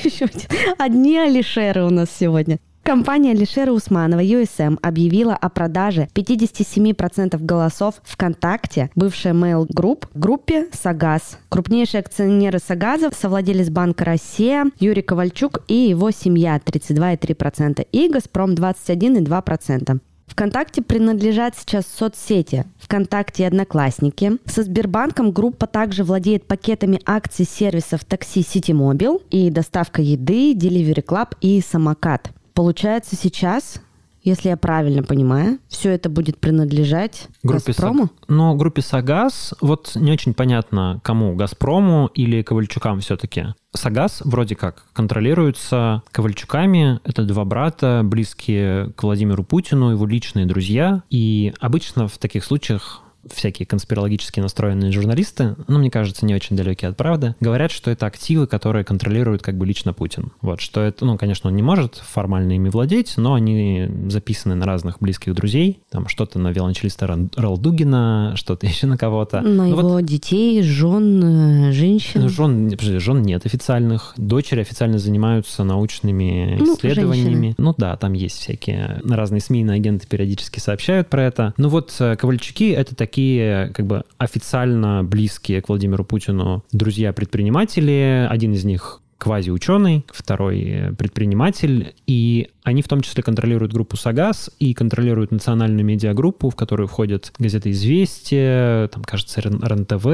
Еще 0.03 0.25
один. 0.25 0.75
Одни 0.79 1.17
Алишеры 1.17 1.83
у 1.85 1.91
нас 1.91 2.09
сегодня. 2.09 2.59
Компания 2.83 3.31
Алишера 3.31 3.71
Усманова 3.71 4.21
USM 4.21 4.79
объявила 4.81 5.35
о 5.35 5.49
продаже 5.49 6.07
57% 6.15 7.37
голосов 7.37 8.01
ВКонтакте, 8.03 8.89
бывшая 8.95 9.33
Mail 9.33 9.67
Group, 9.67 10.07
группе 10.15 10.67
Сагаз. 10.73 11.37
Крупнейшие 11.49 11.99
акционеры 11.99 12.57
Сагаза 12.57 13.11
совладелец 13.15 13.69
Банка 13.69 14.05
Россия, 14.05 14.65
Юрий 14.79 15.03
Ковальчук 15.03 15.61
и 15.67 15.75
его 15.75 16.09
семья 16.09 16.57
32,3% 16.57 17.87
и 17.91 18.09
Газпром 18.09 18.55
21,2%. 18.55 19.99
ВКонтакте 20.25 20.81
принадлежат 20.81 21.55
сейчас 21.57 21.85
соцсети 21.85 22.65
ВКонтакте 22.79 23.43
и 23.43 23.45
Одноклассники. 23.45 24.37
Со 24.45 24.63
Сбербанком 24.63 25.31
группа 25.31 25.67
также 25.67 26.03
владеет 26.03 26.47
пакетами 26.47 26.99
акций 27.05 27.45
сервисов 27.45 28.05
такси 28.05 28.41
Ситимобил 28.41 29.21
и 29.29 29.51
доставка 29.51 30.01
еды, 30.01 30.53
Delivery 30.53 31.05
Club 31.05 31.35
и 31.41 31.61
Самокат. 31.61 32.31
Получается 32.53 33.15
сейчас 33.15 33.81
если 34.23 34.49
я 34.49 34.57
правильно 34.57 35.01
понимаю, 35.01 35.57
все 35.67 35.89
это 35.91 36.07
будет 36.07 36.37
принадлежать 36.37 37.27
группе 37.41 37.67
Газпрому? 37.67 38.03
Саг... 38.03 38.11
Но 38.27 38.55
группе 38.55 38.81
Сагаз, 38.83 39.55
вот 39.61 39.93
не 39.95 40.11
очень 40.11 40.35
понятно, 40.35 41.01
кому, 41.03 41.35
Газпрому 41.35 42.07
или 42.13 42.43
Ковальчукам 42.43 42.99
все-таки. 42.99 43.47
Сагаз 43.73 44.21
вроде 44.23 44.55
как 44.55 44.85
контролируется 44.93 46.03
Ковальчуками. 46.11 46.99
Это 47.03 47.23
два 47.23 47.45
брата, 47.45 48.01
близкие 48.03 48.91
к 48.93 49.03
Владимиру 49.03 49.43
Путину, 49.43 49.89
его 49.89 50.05
личные 50.05 50.45
друзья. 50.45 51.01
И 51.09 51.53
обычно 51.59 52.07
в 52.07 52.17
таких 52.19 52.43
случаях 52.43 53.01
всякие 53.29 53.65
конспирологически 53.65 54.39
настроенные 54.39 54.91
журналисты, 54.91 55.55
ну, 55.67 55.79
мне 55.79 55.91
кажется, 55.91 56.25
не 56.25 56.35
очень 56.35 56.55
далекие 56.55 56.89
от 56.89 56.97
правды, 56.97 57.35
говорят, 57.39 57.71
что 57.71 57.91
это 57.91 58.05
активы, 58.05 58.47
которые 58.47 58.83
контролирует 58.83 59.41
как 59.41 59.57
бы 59.57 59.65
лично 59.65 59.93
Путин. 59.93 60.31
Вот, 60.41 60.61
что 60.61 60.81
это, 60.81 61.05
ну, 61.05 61.17
конечно, 61.17 61.49
он 61.49 61.55
не 61.55 61.63
может 61.63 61.95
формально 61.95 62.53
ими 62.53 62.69
владеть, 62.69 63.13
но 63.17 63.33
они 63.33 63.89
записаны 64.07 64.55
на 64.55 64.65
разных 64.65 64.99
близких 64.99 65.33
друзей, 65.33 65.81
там 65.89 66.07
что-то 66.07 66.39
на 66.39 66.51
виолончелиста 66.51 67.07
Ралдугина, 67.35 68.33
что-то 68.35 68.65
еще 68.71 68.87
на 68.87 68.97
кого-то. 68.97 69.41
На 69.41 69.65
ну, 69.65 69.69
его 69.69 69.81
вот, 69.81 70.05
детей, 70.05 70.61
жен, 70.63 71.69
э, 71.69 71.71
женщин. 71.71 72.29
Жен, 72.29 72.77
жен 72.79 73.21
нет 73.21 73.45
официальных. 73.45 74.13
Дочери 74.17 74.61
официально 74.61 74.97
занимаются 74.99 75.63
научными 75.63 76.57
ну, 76.59 76.75
исследованиями. 76.75 77.31
Женщины. 77.31 77.55
Ну 77.57 77.75
да, 77.77 77.95
там 77.97 78.13
есть 78.13 78.39
всякие 78.39 79.01
разные 79.07 79.41
СМИ, 79.41 79.67
агенты 79.69 80.07
периодически 80.07 80.59
сообщают 80.59 81.09
про 81.09 81.23
это. 81.23 81.53
Ну 81.57 81.69
вот 81.69 81.95
э, 81.99 82.15
Ковальчуки— 82.15 82.71
это 82.71 82.95
такие 82.95 83.10
такие 83.11 83.71
как 83.73 83.85
бы 83.85 84.03
официально 84.17 85.03
близкие 85.03 85.61
к 85.61 85.67
Владимиру 85.67 86.05
Путину 86.05 86.63
друзья-предприниматели. 86.71 88.25
Один 88.29 88.53
из 88.53 88.63
них 88.63 89.01
квази-ученый, 89.17 90.05
второй 90.09 90.95
предприниматель, 90.97 91.93
и 92.07 92.47
они 92.63 92.81
в 92.81 92.87
том 92.87 93.01
числе 93.01 93.23
контролируют 93.23 93.73
группу 93.73 93.97
«Сагаз» 93.97 94.51
и 94.59 94.73
контролируют 94.73 95.31
национальную 95.31 95.85
медиагруппу, 95.85 96.49
в 96.49 96.55
которую 96.55 96.87
входят 96.87 97.33
газеты 97.39 97.71
«Известия», 97.71 98.87
там, 98.89 99.03
кажется, 99.03 99.41
РНТВ, 99.41 100.05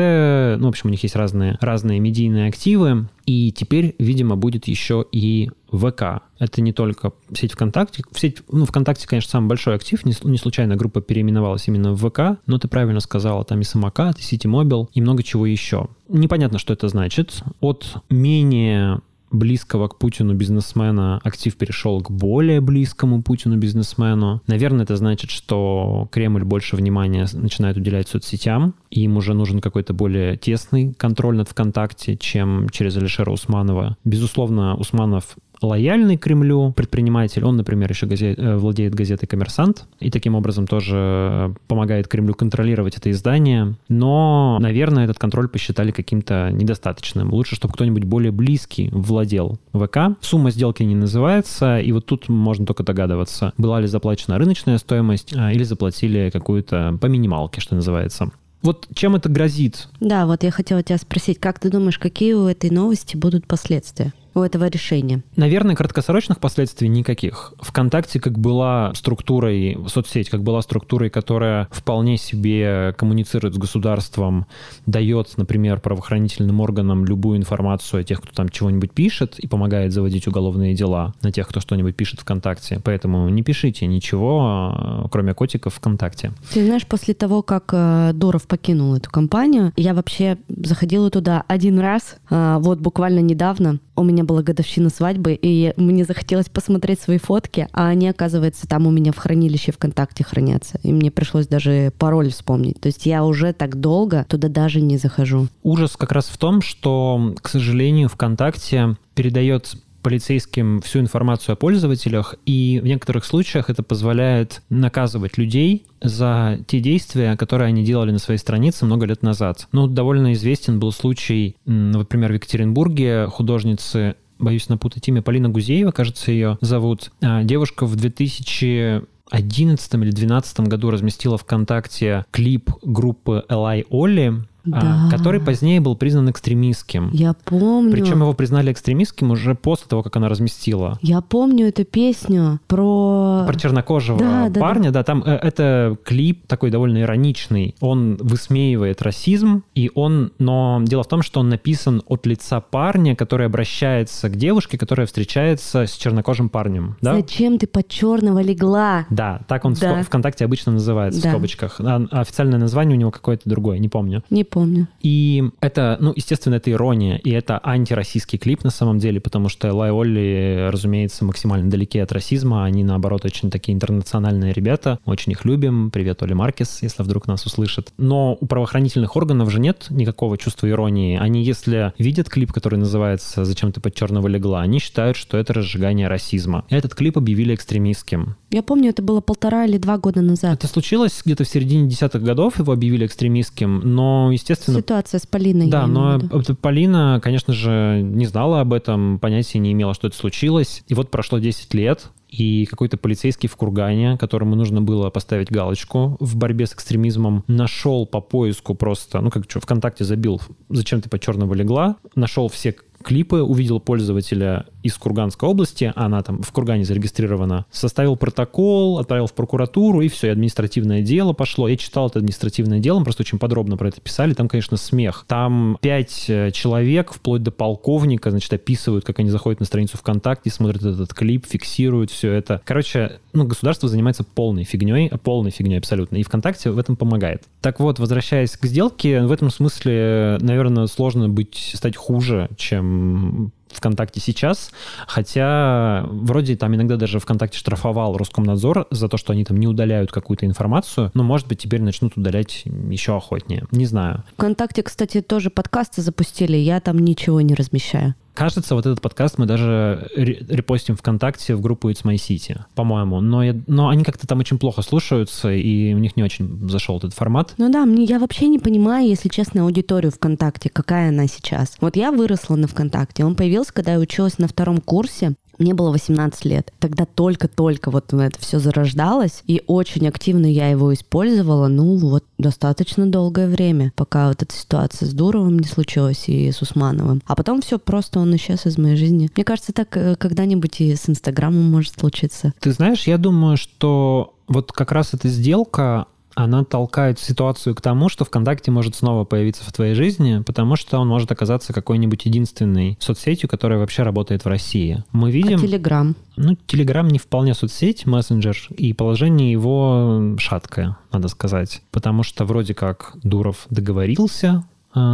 ну, 0.59 0.65
в 0.65 0.69
общем, 0.69 0.87
у 0.87 0.89
них 0.89 1.03
есть 1.03 1.15
разные, 1.15 1.57
разные 1.59 1.99
медийные 1.99 2.47
активы, 2.47 3.07
и 3.25 3.51
теперь, 3.51 3.95
видимо, 3.99 4.37
будет 4.37 4.67
еще 4.67 5.05
и 5.11 5.49
ВК. 5.71 6.21
Это 6.39 6.61
не 6.61 6.71
только 6.71 7.11
сеть 7.33 7.51
ВКонтакте. 7.51 8.03
В 8.09 8.19
сеть, 8.19 8.37
ну, 8.49 8.65
ВКонтакте, 8.65 9.05
конечно, 9.05 9.29
самый 9.29 9.47
большой 9.47 9.75
актив. 9.75 10.05
Не, 10.05 10.13
не 10.23 10.37
случайно 10.37 10.77
группа 10.77 11.01
переименовалась 11.01 11.67
именно 11.67 11.93
в 11.93 12.09
ВК. 12.09 12.39
Но 12.45 12.57
ты 12.57 12.69
правильно 12.69 13.01
сказала, 13.01 13.43
там 13.43 13.59
и 13.59 13.63
самокат, 13.65 14.19
и 14.19 14.21
Ситимобил, 14.21 14.89
и 14.93 15.01
много 15.01 15.23
чего 15.23 15.45
еще. 15.45 15.89
Непонятно, 16.07 16.57
что 16.57 16.71
это 16.71 16.87
значит. 16.87 17.43
От 17.59 17.95
менее 18.09 19.01
близкого 19.31 19.87
к 19.87 19.97
Путину 19.97 20.33
бизнесмена 20.33 21.19
актив 21.23 21.55
перешел 21.55 22.01
к 22.01 22.11
более 22.11 22.61
близкому 22.61 23.21
Путину 23.21 23.57
бизнесмену. 23.57 24.41
Наверное, 24.47 24.83
это 24.83 24.95
значит, 24.95 25.31
что 25.31 26.07
Кремль 26.11 26.43
больше 26.43 26.75
внимания 26.75 27.27
начинает 27.33 27.77
уделять 27.77 28.07
соцсетям, 28.07 28.75
и 28.89 29.01
им 29.01 29.17
уже 29.17 29.33
нужен 29.33 29.59
какой-то 29.59 29.93
более 29.93 30.37
тесный 30.37 30.93
контроль 30.93 31.37
над 31.37 31.49
ВКонтакте, 31.49 32.17
чем 32.17 32.69
через 32.69 32.97
Алишера 32.97 33.31
Усманова. 33.31 33.97
Безусловно, 34.03 34.75
Усманов 34.75 35.37
лояльный 35.61 36.17
Кремлю 36.17 36.73
предприниматель. 36.75 37.43
Он, 37.43 37.57
например, 37.57 37.89
еще 37.89 38.05
газет, 38.05 38.37
э, 38.37 38.57
владеет 38.57 38.95
газетой 38.95 39.27
«Коммерсант» 39.27 39.85
и 39.99 40.09
таким 40.11 40.35
образом 40.35 40.67
тоже 40.67 41.53
помогает 41.67 42.07
Кремлю 42.07 42.33
контролировать 42.33 42.97
это 42.97 43.11
издание. 43.11 43.75
Но, 43.89 44.57
наверное, 44.59 45.05
этот 45.05 45.19
контроль 45.19 45.47
посчитали 45.47 45.91
каким-то 45.91 46.49
недостаточным. 46.51 47.33
Лучше, 47.33 47.55
чтобы 47.55 47.73
кто-нибудь 47.73 48.03
более 48.03 48.31
близкий 48.31 48.89
владел 48.91 49.59
ВК. 49.73 50.17
Сумма 50.21 50.51
сделки 50.51 50.83
не 50.83 50.95
называется, 50.95 51.79
и 51.79 51.91
вот 51.91 52.05
тут 52.05 52.29
можно 52.29 52.65
только 52.65 52.83
догадываться, 52.83 53.53
была 53.57 53.79
ли 53.79 53.87
заплачена 53.87 54.37
рыночная 54.37 54.77
стоимость 54.77 55.33
а, 55.35 55.51
или 55.51 55.63
заплатили 55.63 56.29
какую-то 56.31 56.97
по 56.99 57.05
минималке, 57.07 57.61
что 57.61 57.75
называется. 57.75 58.31
Вот 58.61 58.87
чем 58.93 59.15
это 59.15 59.29
грозит? 59.29 59.87
Да, 59.99 60.25
вот 60.25 60.43
я 60.43 60.51
хотела 60.51 60.81
тебя 60.81 60.97
спросить, 60.97 61.39
как 61.39 61.59
ты 61.59 61.69
думаешь, 61.69 61.99
какие 61.99 62.33
у 62.33 62.47
этой 62.47 62.69
новости 62.69 63.15
будут 63.15 63.45
последствия? 63.45 64.13
У 64.37 64.43
этого 64.43 64.67
решения? 64.67 65.23
Наверное, 65.35 65.75
краткосрочных 65.75 66.39
последствий 66.39 66.87
никаких. 66.87 67.53
ВКонтакте 67.59 68.19
как 68.19 68.37
была 68.37 68.93
структурой, 68.93 69.77
соцсеть, 69.87 70.29
как 70.29 70.43
была 70.43 70.61
структурой, 70.61 71.09
которая 71.09 71.67
вполне 71.71 72.17
себе 72.17 72.93
коммуницирует 72.97 73.55
с 73.55 73.57
государством, 73.57 74.45
дает, 74.85 75.37
например, 75.37 75.79
правоохранительным 75.79 76.59
органам 76.59 77.05
любую 77.05 77.37
информацию 77.37 78.01
о 78.01 78.03
тех, 78.03 78.21
кто 78.21 78.31
там 78.33 78.49
чего-нибудь 78.49 78.91
пишет 78.91 79.39
и 79.39 79.47
помогает 79.47 79.93
заводить 79.93 80.27
уголовные 80.27 80.73
дела 80.73 81.13
на 81.21 81.31
тех, 81.31 81.47
кто 81.47 81.59
что-нибудь 81.59 81.95
пишет 81.95 82.19
ВКонтакте. 82.21 82.81
Поэтому 82.83 83.29
не 83.29 83.43
пишите 83.43 83.85
ничего, 83.85 85.07
кроме 85.11 85.33
котиков 85.33 85.75
ВКонтакте. 85.75 86.31
Ты 86.53 86.65
знаешь, 86.65 86.85
после 86.85 87.13
того, 87.13 87.41
как 87.41 87.69
э, 87.73 88.11
Дуров 88.13 88.47
покинул 88.47 88.95
эту 88.95 89.09
компанию, 89.09 89.73
я 89.75 89.93
вообще 89.93 90.37
заходила 90.47 91.09
туда 91.09 91.43
один 91.47 91.79
раз, 91.79 92.17
э, 92.29 92.57
вот 92.59 92.79
буквально 92.79 93.19
недавно. 93.19 93.79
У 93.95 94.03
меня 94.03 94.23
была 94.27 94.43
годовщина 94.43 94.89
свадьбы, 94.89 95.37
и 95.41 95.73
мне 95.77 96.05
захотелось 96.05 96.49
посмотреть 96.49 97.01
свои 97.01 97.17
фотки, 97.17 97.67
а 97.71 97.87
они, 97.87 98.09
оказывается, 98.09 98.67
там 98.67 98.85
у 98.85 98.91
меня 98.91 99.11
в 99.11 99.17
хранилище 99.17 99.71
ВКонтакте 99.71 100.23
хранятся. 100.23 100.79
И 100.83 100.93
мне 100.93 101.09
пришлось 101.09 101.47
даже 101.47 101.91
пароль 101.97 102.29
вспомнить. 102.29 102.79
То 102.79 102.87
есть 102.87 103.05
я 103.05 103.23
уже 103.23 103.53
так 103.53 103.79
долго 103.79 104.25
туда 104.29 104.49
даже 104.49 104.81
не 104.81 104.97
захожу. 104.97 105.47
Ужас 105.63 105.95
как 105.97 106.11
раз 106.11 106.27
в 106.27 106.37
том, 106.37 106.61
что, 106.61 107.33
к 107.41 107.49
сожалению, 107.49 108.09
ВКонтакте 108.09 108.97
передает 109.15 109.75
полицейским 110.07 110.79
всю 110.79 110.99
информацию 111.01 111.51
о 111.51 111.55
пользователях, 111.57 112.35
и 112.45 112.79
в 112.81 112.87
некоторых 112.87 113.25
случаях 113.25 113.69
это 113.69 113.83
позволяет 113.83 114.61
наказывать 114.69 115.37
людей 115.37 115.85
за 116.01 116.59
те 116.65 116.79
действия, 116.79 117.35
которые 117.35 117.67
они 117.67 117.83
делали 117.83 118.11
на 118.11 118.19
своей 118.19 118.37
странице 118.37 118.85
много 118.85 119.05
лет 119.05 119.21
назад. 119.21 119.67
Ну, 119.73 119.85
довольно 119.87 120.31
известен 120.31 120.79
был 120.79 120.93
случай, 120.93 121.57
например, 121.65 122.31
в 122.31 122.35
Екатеринбурге 122.35 123.27
художницы 123.27 124.15
боюсь 124.39 124.69
напутать 124.69 125.05
имя, 125.09 125.21
Полина 125.21 125.49
Гузеева, 125.49 125.91
кажется, 125.91 126.31
ее 126.31 126.57
зовут. 126.61 127.11
А, 127.21 127.43
девушка 127.43 127.85
в 127.85 127.97
2000 127.97 129.01
2011 129.29 129.93
или 129.95 130.11
2012 130.11 130.59
году 130.61 130.89
разместила 130.89 131.37
ВКонтакте 131.37 132.25
клип 132.31 132.71
группы 132.81 133.43
Элай 133.49 133.85
Олли, 133.89 134.27
а, 134.29 134.41
да. 134.67 135.07
который 135.11 135.39
позднее 135.39 135.79
был 135.79 135.95
признан 135.95 136.29
экстремистским. 136.29 137.09
Я 137.13 137.33
помню. 137.45 137.91
Причем 137.91 138.21
его 138.21 138.33
признали 138.33 138.71
экстремистским 138.71 139.31
уже 139.31 139.55
после 139.55 139.87
того, 139.87 140.03
как 140.03 140.15
она 140.17 140.29
разместила. 140.29 140.99
Я 141.01 141.21
помню 141.21 141.67
эту 141.67 141.85
песню 141.85 142.59
про... 142.67 143.45
Про 143.47 143.59
чернокожего 143.59 144.19
да, 144.19 144.51
парня, 144.59 144.91
да, 144.91 144.91
да. 144.91 144.99
да 144.99 145.03
там 145.03 145.23
э, 145.25 145.31
это 145.31 145.97
клип 146.03 146.45
такой 146.47 146.69
довольно 146.69 147.01
ироничный. 147.01 147.75
Он 147.79 148.17
высмеивает 148.17 149.01
расизм, 149.01 149.63
и 149.73 149.89
он... 149.95 150.31
Но 150.39 150.81
дело 150.83 151.03
в 151.03 151.07
том, 151.07 151.21
что 151.21 151.39
он 151.39 151.49
написан 151.49 152.01
от 152.07 152.25
лица 152.25 152.59
парня, 152.59 153.15
который 153.15 153.45
обращается 153.45 154.29
к 154.29 154.35
девушке, 154.35 154.77
которая 154.77 155.07
встречается 155.07 155.85
с 155.85 155.93
чернокожим 155.93 156.49
парнем. 156.49 156.97
Да? 157.01 157.15
Зачем 157.15 157.57
ты 157.57 157.67
под 157.67 157.87
черного 157.87 158.39
легла? 158.39 159.05
Да, 159.09 159.41
так 159.47 159.65
он 159.65 159.73
да. 159.73 160.01
в 160.01 160.03
ВКонтакте 160.03 160.45
обычно 160.45 160.73
называется, 160.73 161.21
да. 161.21 161.29
в 161.29 161.31
скобочках. 161.31 161.79
А 161.79 162.05
официальное 162.11 162.59
название 162.59 162.97
у 162.97 162.99
него 162.99 163.11
какое-то 163.11 163.49
другое, 163.49 163.79
не 163.79 163.89
помню. 163.89 164.23
Не 164.29 164.43
помню 164.43 164.56
помню. 164.57 164.87
И 165.01 165.43
это, 165.61 165.97
ну, 165.99 166.13
естественно, 166.15 166.55
это 166.55 166.71
ирония, 166.71 167.17
и 167.17 167.29
это 167.29 167.59
антироссийский 167.63 168.39
клип 168.39 168.63
на 168.63 168.71
самом 168.71 168.97
деле, 168.97 169.19
потому 169.19 169.49
что 169.49 169.71
Лай 169.71 169.91
Олли, 169.91 170.69
разумеется, 170.71 171.25
максимально 171.25 171.69
далеки 171.69 171.99
от 171.99 172.11
расизма, 172.11 172.65
они, 172.65 172.83
наоборот, 172.83 173.23
очень 173.23 173.51
такие 173.51 173.75
интернациональные 173.75 174.53
ребята, 174.53 174.97
очень 175.05 175.33
их 175.33 175.45
любим, 175.45 175.91
привет, 175.91 176.23
Оли 176.23 176.33
Маркес, 176.33 176.79
если 176.81 177.03
вдруг 177.03 177.27
нас 177.27 177.45
услышит. 177.45 177.93
Но 177.97 178.35
у 178.39 178.47
правоохранительных 178.47 179.15
органов 179.15 179.51
же 179.51 179.59
нет 179.59 179.85
никакого 179.91 180.39
чувства 180.39 180.67
иронии. 180.67 181.19
Они, 181.19 181.43
если 181.43 181.93
видят 181.99 182.27
клип, 182.27 182.51
который 182.51 182.79
называется 182.79 183.45
«Зачем 183.45 183.71
ты 183.71 183.79
под 183.79 183.93
черного 183.93 184.27
легла», 184.27 184.61
они 184.61 184.79
считают, 184.79 185.17
что 185.17 185.37
это 185.37 185.53
разжигание 185.53 186.07
расизма. 186.07 186.65
Этот 186.69 186.95
клип 186.95 187.17
объявили 187.17 187.53
экстремистским. 187.53 188.35
Я 188.49 188.63
помню, 188.63 188.89
это 188.89 189.03
было 189.03 189.21
полтора 189.21 189.65
или 189.65 189.77
два 189.77 189.99
года 189.99 190.21
назад. 190.21 190.63
Это 190.63 190.67
случилось 190.67 191.21
где-то 191.23 191.43
в 191.43 191.47
середине 191.47 191.87
десятых 191.87 192.23
годов, 192.23 192.57
его 192.57 192.73
объявили 192.73 193.05
экстремистским, 193.05 193.81
но, 193.83 194.31
естественно... 194.31 194.46
Ситуация 194.55 195.19
с 195.19 195.25
Полиной. 195.25 195.69
Да, 195.69 195.87
но 195.87 196.19
Полина, 196.61 197.19
конечно 197.23 197.53
же, 197.53 198.01
не 198.03 198.25
знала 198.25 198.61
об 198.61 198.73
этом, 198.73 199.19
понятия 199.19 199.59
не 199.59 199.71
имела, 199.71 199.93
что 199.93 200.07
это 200.07 200.17
случилось. 200.17 200.83
И 200.87 200.93
вот 200.93 201.11
прошло 201.11 201.39
10 201.39 201.73
лет, 201.73 202.11
и 202.29 202.65
какой-то 202.65 202.97
полицейский 202.97 203.47
в 203.47 203.55
Кургане, 203.55 204.17
которому 204.17 204.55
нужно 204.55 204.81
было 204.81 205.09
поставить 205.09 205.49
галочку 205.49 206.17
в 206.19 206.35
борьбе 206.35 206.65
с 206.65 206.73
экстремизмом, 206.73 207.43
нашел 207.47 208.05
по 208.05 208.21
поиску 208.21 208.75
просто, 208.75 209.21
ну 209.21 209.29
как 209.29 209.49
что, 209.49 209.59
ВКонтакте 209.59 210.03
забил, 210.03 210.41
зачем 210.69 211.01
ты 211.01 211.09
по 211.09 211.19
черного 211.19 211.53
легла, 211.53 211.97
нашел 212.15 212.49
все 212.49 212.75
клипы, 213.03 213.41
увидел 213.41 213.79
пользователя 213.79 214.65
из 214.83 214.95
Курганской 214.95 215.47
области, 215.47 215.91
она 215.95 216.21
там 216.23 216.41
в 216.41 216.51
Кургане 216.51 216.85
зарегистрирована, 216.85 217.65
составил 217.71 218.15
протокол, 218.15 218.99
отправил 218.99 219.27
в 219.27 219.33
прокуратуру, 219.33 220.01
и 220.01 220.07
все, 220.07 220.27
и 220.27 220.29
административное 220.31 221.01
дело 221.01 221.33
пошло. 221.33 221.67
Я 221.67 221.77
читал 221.77 222.07
это 222.07 222.19
административное 222.19 222.79
дело, 222.79 223.03
просто 223.03 223.23
очень 223.23 223.39
подробно 223.39 223.77
про 223.77 223.89
это 223.89 224.01
писали, 224.01 224.33
там, 224.33 224.47
конечно, 224.47 224.77
смех. 224.77 225.25
Там 225.27 225.77
пять 225.81 226.25
э, 226.29 226.51
человек, 226.51 227.13
вплоть 227.13 227.43
до 227.43 227.51
полковника, 227.51 228.31
значит, 228.31 228.51
описывают, 228.53 229.05
как 229.05 229.19
они 229.19 229.29
заходят 229.29 229.59
на 229.59 229.65
страницу 229.65 229.97
ВКонтакте, 229.97 230.49
смотрят 230.49 230.83
этот 230.83 231.13
клип, 231.13 231.45
фиксируют 231.47 232.11
все 232.11 232.31
это. 232.31 232.61
Короче, 232.65 233.19
ну, 233.37 233.45
государство 233.45 233.87
занимается 233.87 234.23
полной 234.23 234.63
фигней, 234.63 235.09
полной 235.23 235.51
фигней 235.51 235.77
абсолютно, 235.77 236.17
и 236.17 236.23
ВКонтакте 236.23 236.71
в 236.71 236.77
этом 236.77 236.95
помогает. 236.95 237.43
Так 237.61 237.79
вот, 237.79 237.99
возвращаясь 237.99 238.57
к 238.57 238.65
сделке, 238.65 239.21
в 239.21 239.31
этом 239.31 239.49
смысле, 239.49 240.37
наверное, 240.41 240.87
сложно 240.87 241.29
быть, 241.29 241.71
стать 241.75 241.95
хуже, 241.95 242.49
чем 242.57 243.51
ВКонтакте 243.69 244.19
сейчас, 244.19 244.71
хотя 245.07 246.05
вроде 246.09 246.55
там 246.55 246.73
иногда 246.75 246.95
даже 246.95 247.19
ВКонтакте 247.19 247.57
штрафовал 247.57 248.17
Роскомнадзор 248.17 248.87
за 248.91 249.07
то, 249.07 249.17
что 249.17 249.33
они 249.33 249.45
там 249.45 249.57
не 249.57 249.67
удаляют 249.67 250.11
какую-то 250.11 250.45
информацию, 250.45 251.11
но, 251.13 251.23
может 251.23 251.47
быть, 251.47 251.59
теперь 251.59 251.81
начнут 251.81 252.17
удалять 252.17 252.63
еще 252.65 253.15
охотнее. 253.15 253.65
Не 253.71 253.85
знаю. 253.85 254.23
ВКонтакте, 254.33 254.83
кстати, 254.83 255.21
тоже 255.21 255.49
подкасты 255.49 256.01
запустили, 256.01 256.57
я 256.57 256.79
там 256.79 256.99
ничего 256.99 257.41
не 257.41 257.53
размещаю. 257.53 258.15
Кажется, 258.37 258.75
вот 258.75 258.85
этот 258.85 259.01
подкаст 259.01 259.39
мы 259.39 259.47
даже 259.47 260.11
репостим 260.15 260.95
ВКонтакте 260.95 261.55
в 261.55 261.61
группу 261.61 261.89
It's 261.89 262.03
My 262.03 262.17
City, 262.17 262.59
по-моему. 262.75 263.19
Но, 263.19 263.41
я, 263.41 263.55
но 263.65 263.89
они 263.89 264.03
как-то 264.03 264.27
там 264.27 264.37
очень 264.37 264.59
плохо 264.59 264.83
слушаются, 264.83 265.51
и 265.51 265.95
у 265.95 265.97
них 265.97 266.15
не 266.15 266.21
очень 266.21 266.69
зашел 266.69 266.99
этот 266.99 267.15
формат. 267.15 267.55
Ну 267.57 267.71
да, 267.71 267.83
мне, 267.87 268.03
я 268.03 268.19
вообще 268.19 268.47
не 268.47 268.59
понимаю, 268.59 269.07
если 269.07 269.27
честно, 269.27 269.63
аудиторию 269.63 270.11
ВКонтакте, 270.11 270.69
какая 270.69 271.09
она 271.09 271.25
сейчас. 271.25 271.77
Вот 271.81 271.95
я 271.95 272.11
выросла 272.11 272.55
на 272.57 272.67
ВКонтакте. 272.67 273.25
Он 273.25 273.35
появился, 273.35 273.73
когда 273.73 273.93
я 273.93 273.99
училась 273.99 274.37
на 274.37 274.47
втором 274.47 274.81
курсе. 274.81 275.33
Мне 275.57 275.73
было 275.73 275.91
18 275.91 276.45
лет. 276.45 276.71
Тогда 276.79 277.05
только-только 277.05 277.91
вот 277.91 278.13
это 278.13 278.39
все 278.39 278.59
зарождалось, 278.59 279.43
и 279.45 279.61
очень 279.67 280.07
активно 280.07 280.45
я 280.45 280.69
его 280.69 280.93
использовала, 280.93 281.67
ну 281.67 281.97
вот, 281.97 282.23
достаточно 282.37 283.05
долгое 283.05 283.47
время, 283.47 283.91
пока 283.95 284.29
вот 284.29 284.43
эта 284.43 284.53
ситуация 284.53 285.07
с 285.07 285.13
Дуровым 285.13 285.59
не 285.59 285.67
случилась 285.67 286.27
и 286.27 286.51
с 286.51 286.61
Усмановым. 286.61 287.21
А 287.25 287.35
потом 287.35 287.61
все 287.61 287.79
просто 287.79 288.19
он 288.19 288.35
исчез 288.35 288.65
из 288.65 288.77
моей 288.77 288.95
жизни. 288.95 289.29
Мне 289.35 289.43
кажется, 289.43 289.73
так 289.73 289.95
э, 289.97 290.15
когда-нибудь 290.15 290.81
и 290.81 290.95
с 290.95 291.09
Инстаграмом 291.09 291.71
может 291.71 291.99
случиться. 291.99 292.53
Ты 292.59 292.71
знаешь, 292.71 293.07
я 293.07 293.17
думаю, 293.17 293.57
что 293.57 294.35
вот 294.47 294.71
как 294.71 294.91
раз 294.91 295.13
эта 295.13 295.27
сделка, 295.27 296.07
она 296.37 296.63
толкает 296.63 297.17
ситуацию 297.17 297.73
к 297.73 297.81
тому, 297.81 298.09
что 298.09 298.23
ВКонтакте 298.23 298.69
может 298.69 298.95
снова 298.95 299.23
появиться 299.23 299.63
в 299.63 299.73
твоей 299.73 299.95
жизни, 299.95 300.43
потому 300.45 300.75
что 300.75 300.99
он 300.99 301.07
может 301.07 301.31
оказаться 301.31 301.73
какой-нибудь 301.73 302.25
единственной 302.25 302.95
соцсетью, 302.99 303.49
которая 303.49 303.79
вообще 303.79 304.03
работает 304.03 304.45
в 304.45 304.47
России. 304.47 305.03
Мы 305.11 305.31
видим... 305.31 305.57
А 305.57 305.61
Телеграм? 305.61 306.15
Ну, 306.35 306.55
Телеграм 306.67 307.07
не 307.07 307.17
вполне 307.17 307.55
соцсеть, 307.55 308.05
мессенджер, 308.05 308.55
и 308.69 308.93
положение 308.93 309.51
его 309.51 310.35
шаткое, 310.37 310.95
надо 311.11 311.27
сказать. 311.27 311.81
Потому 311.89 312.21
что 312.21 312.45
вроде 312.45 312.75
как 312.75 313.13
Дуров 313.23 313.65
договорился 313.71 314.63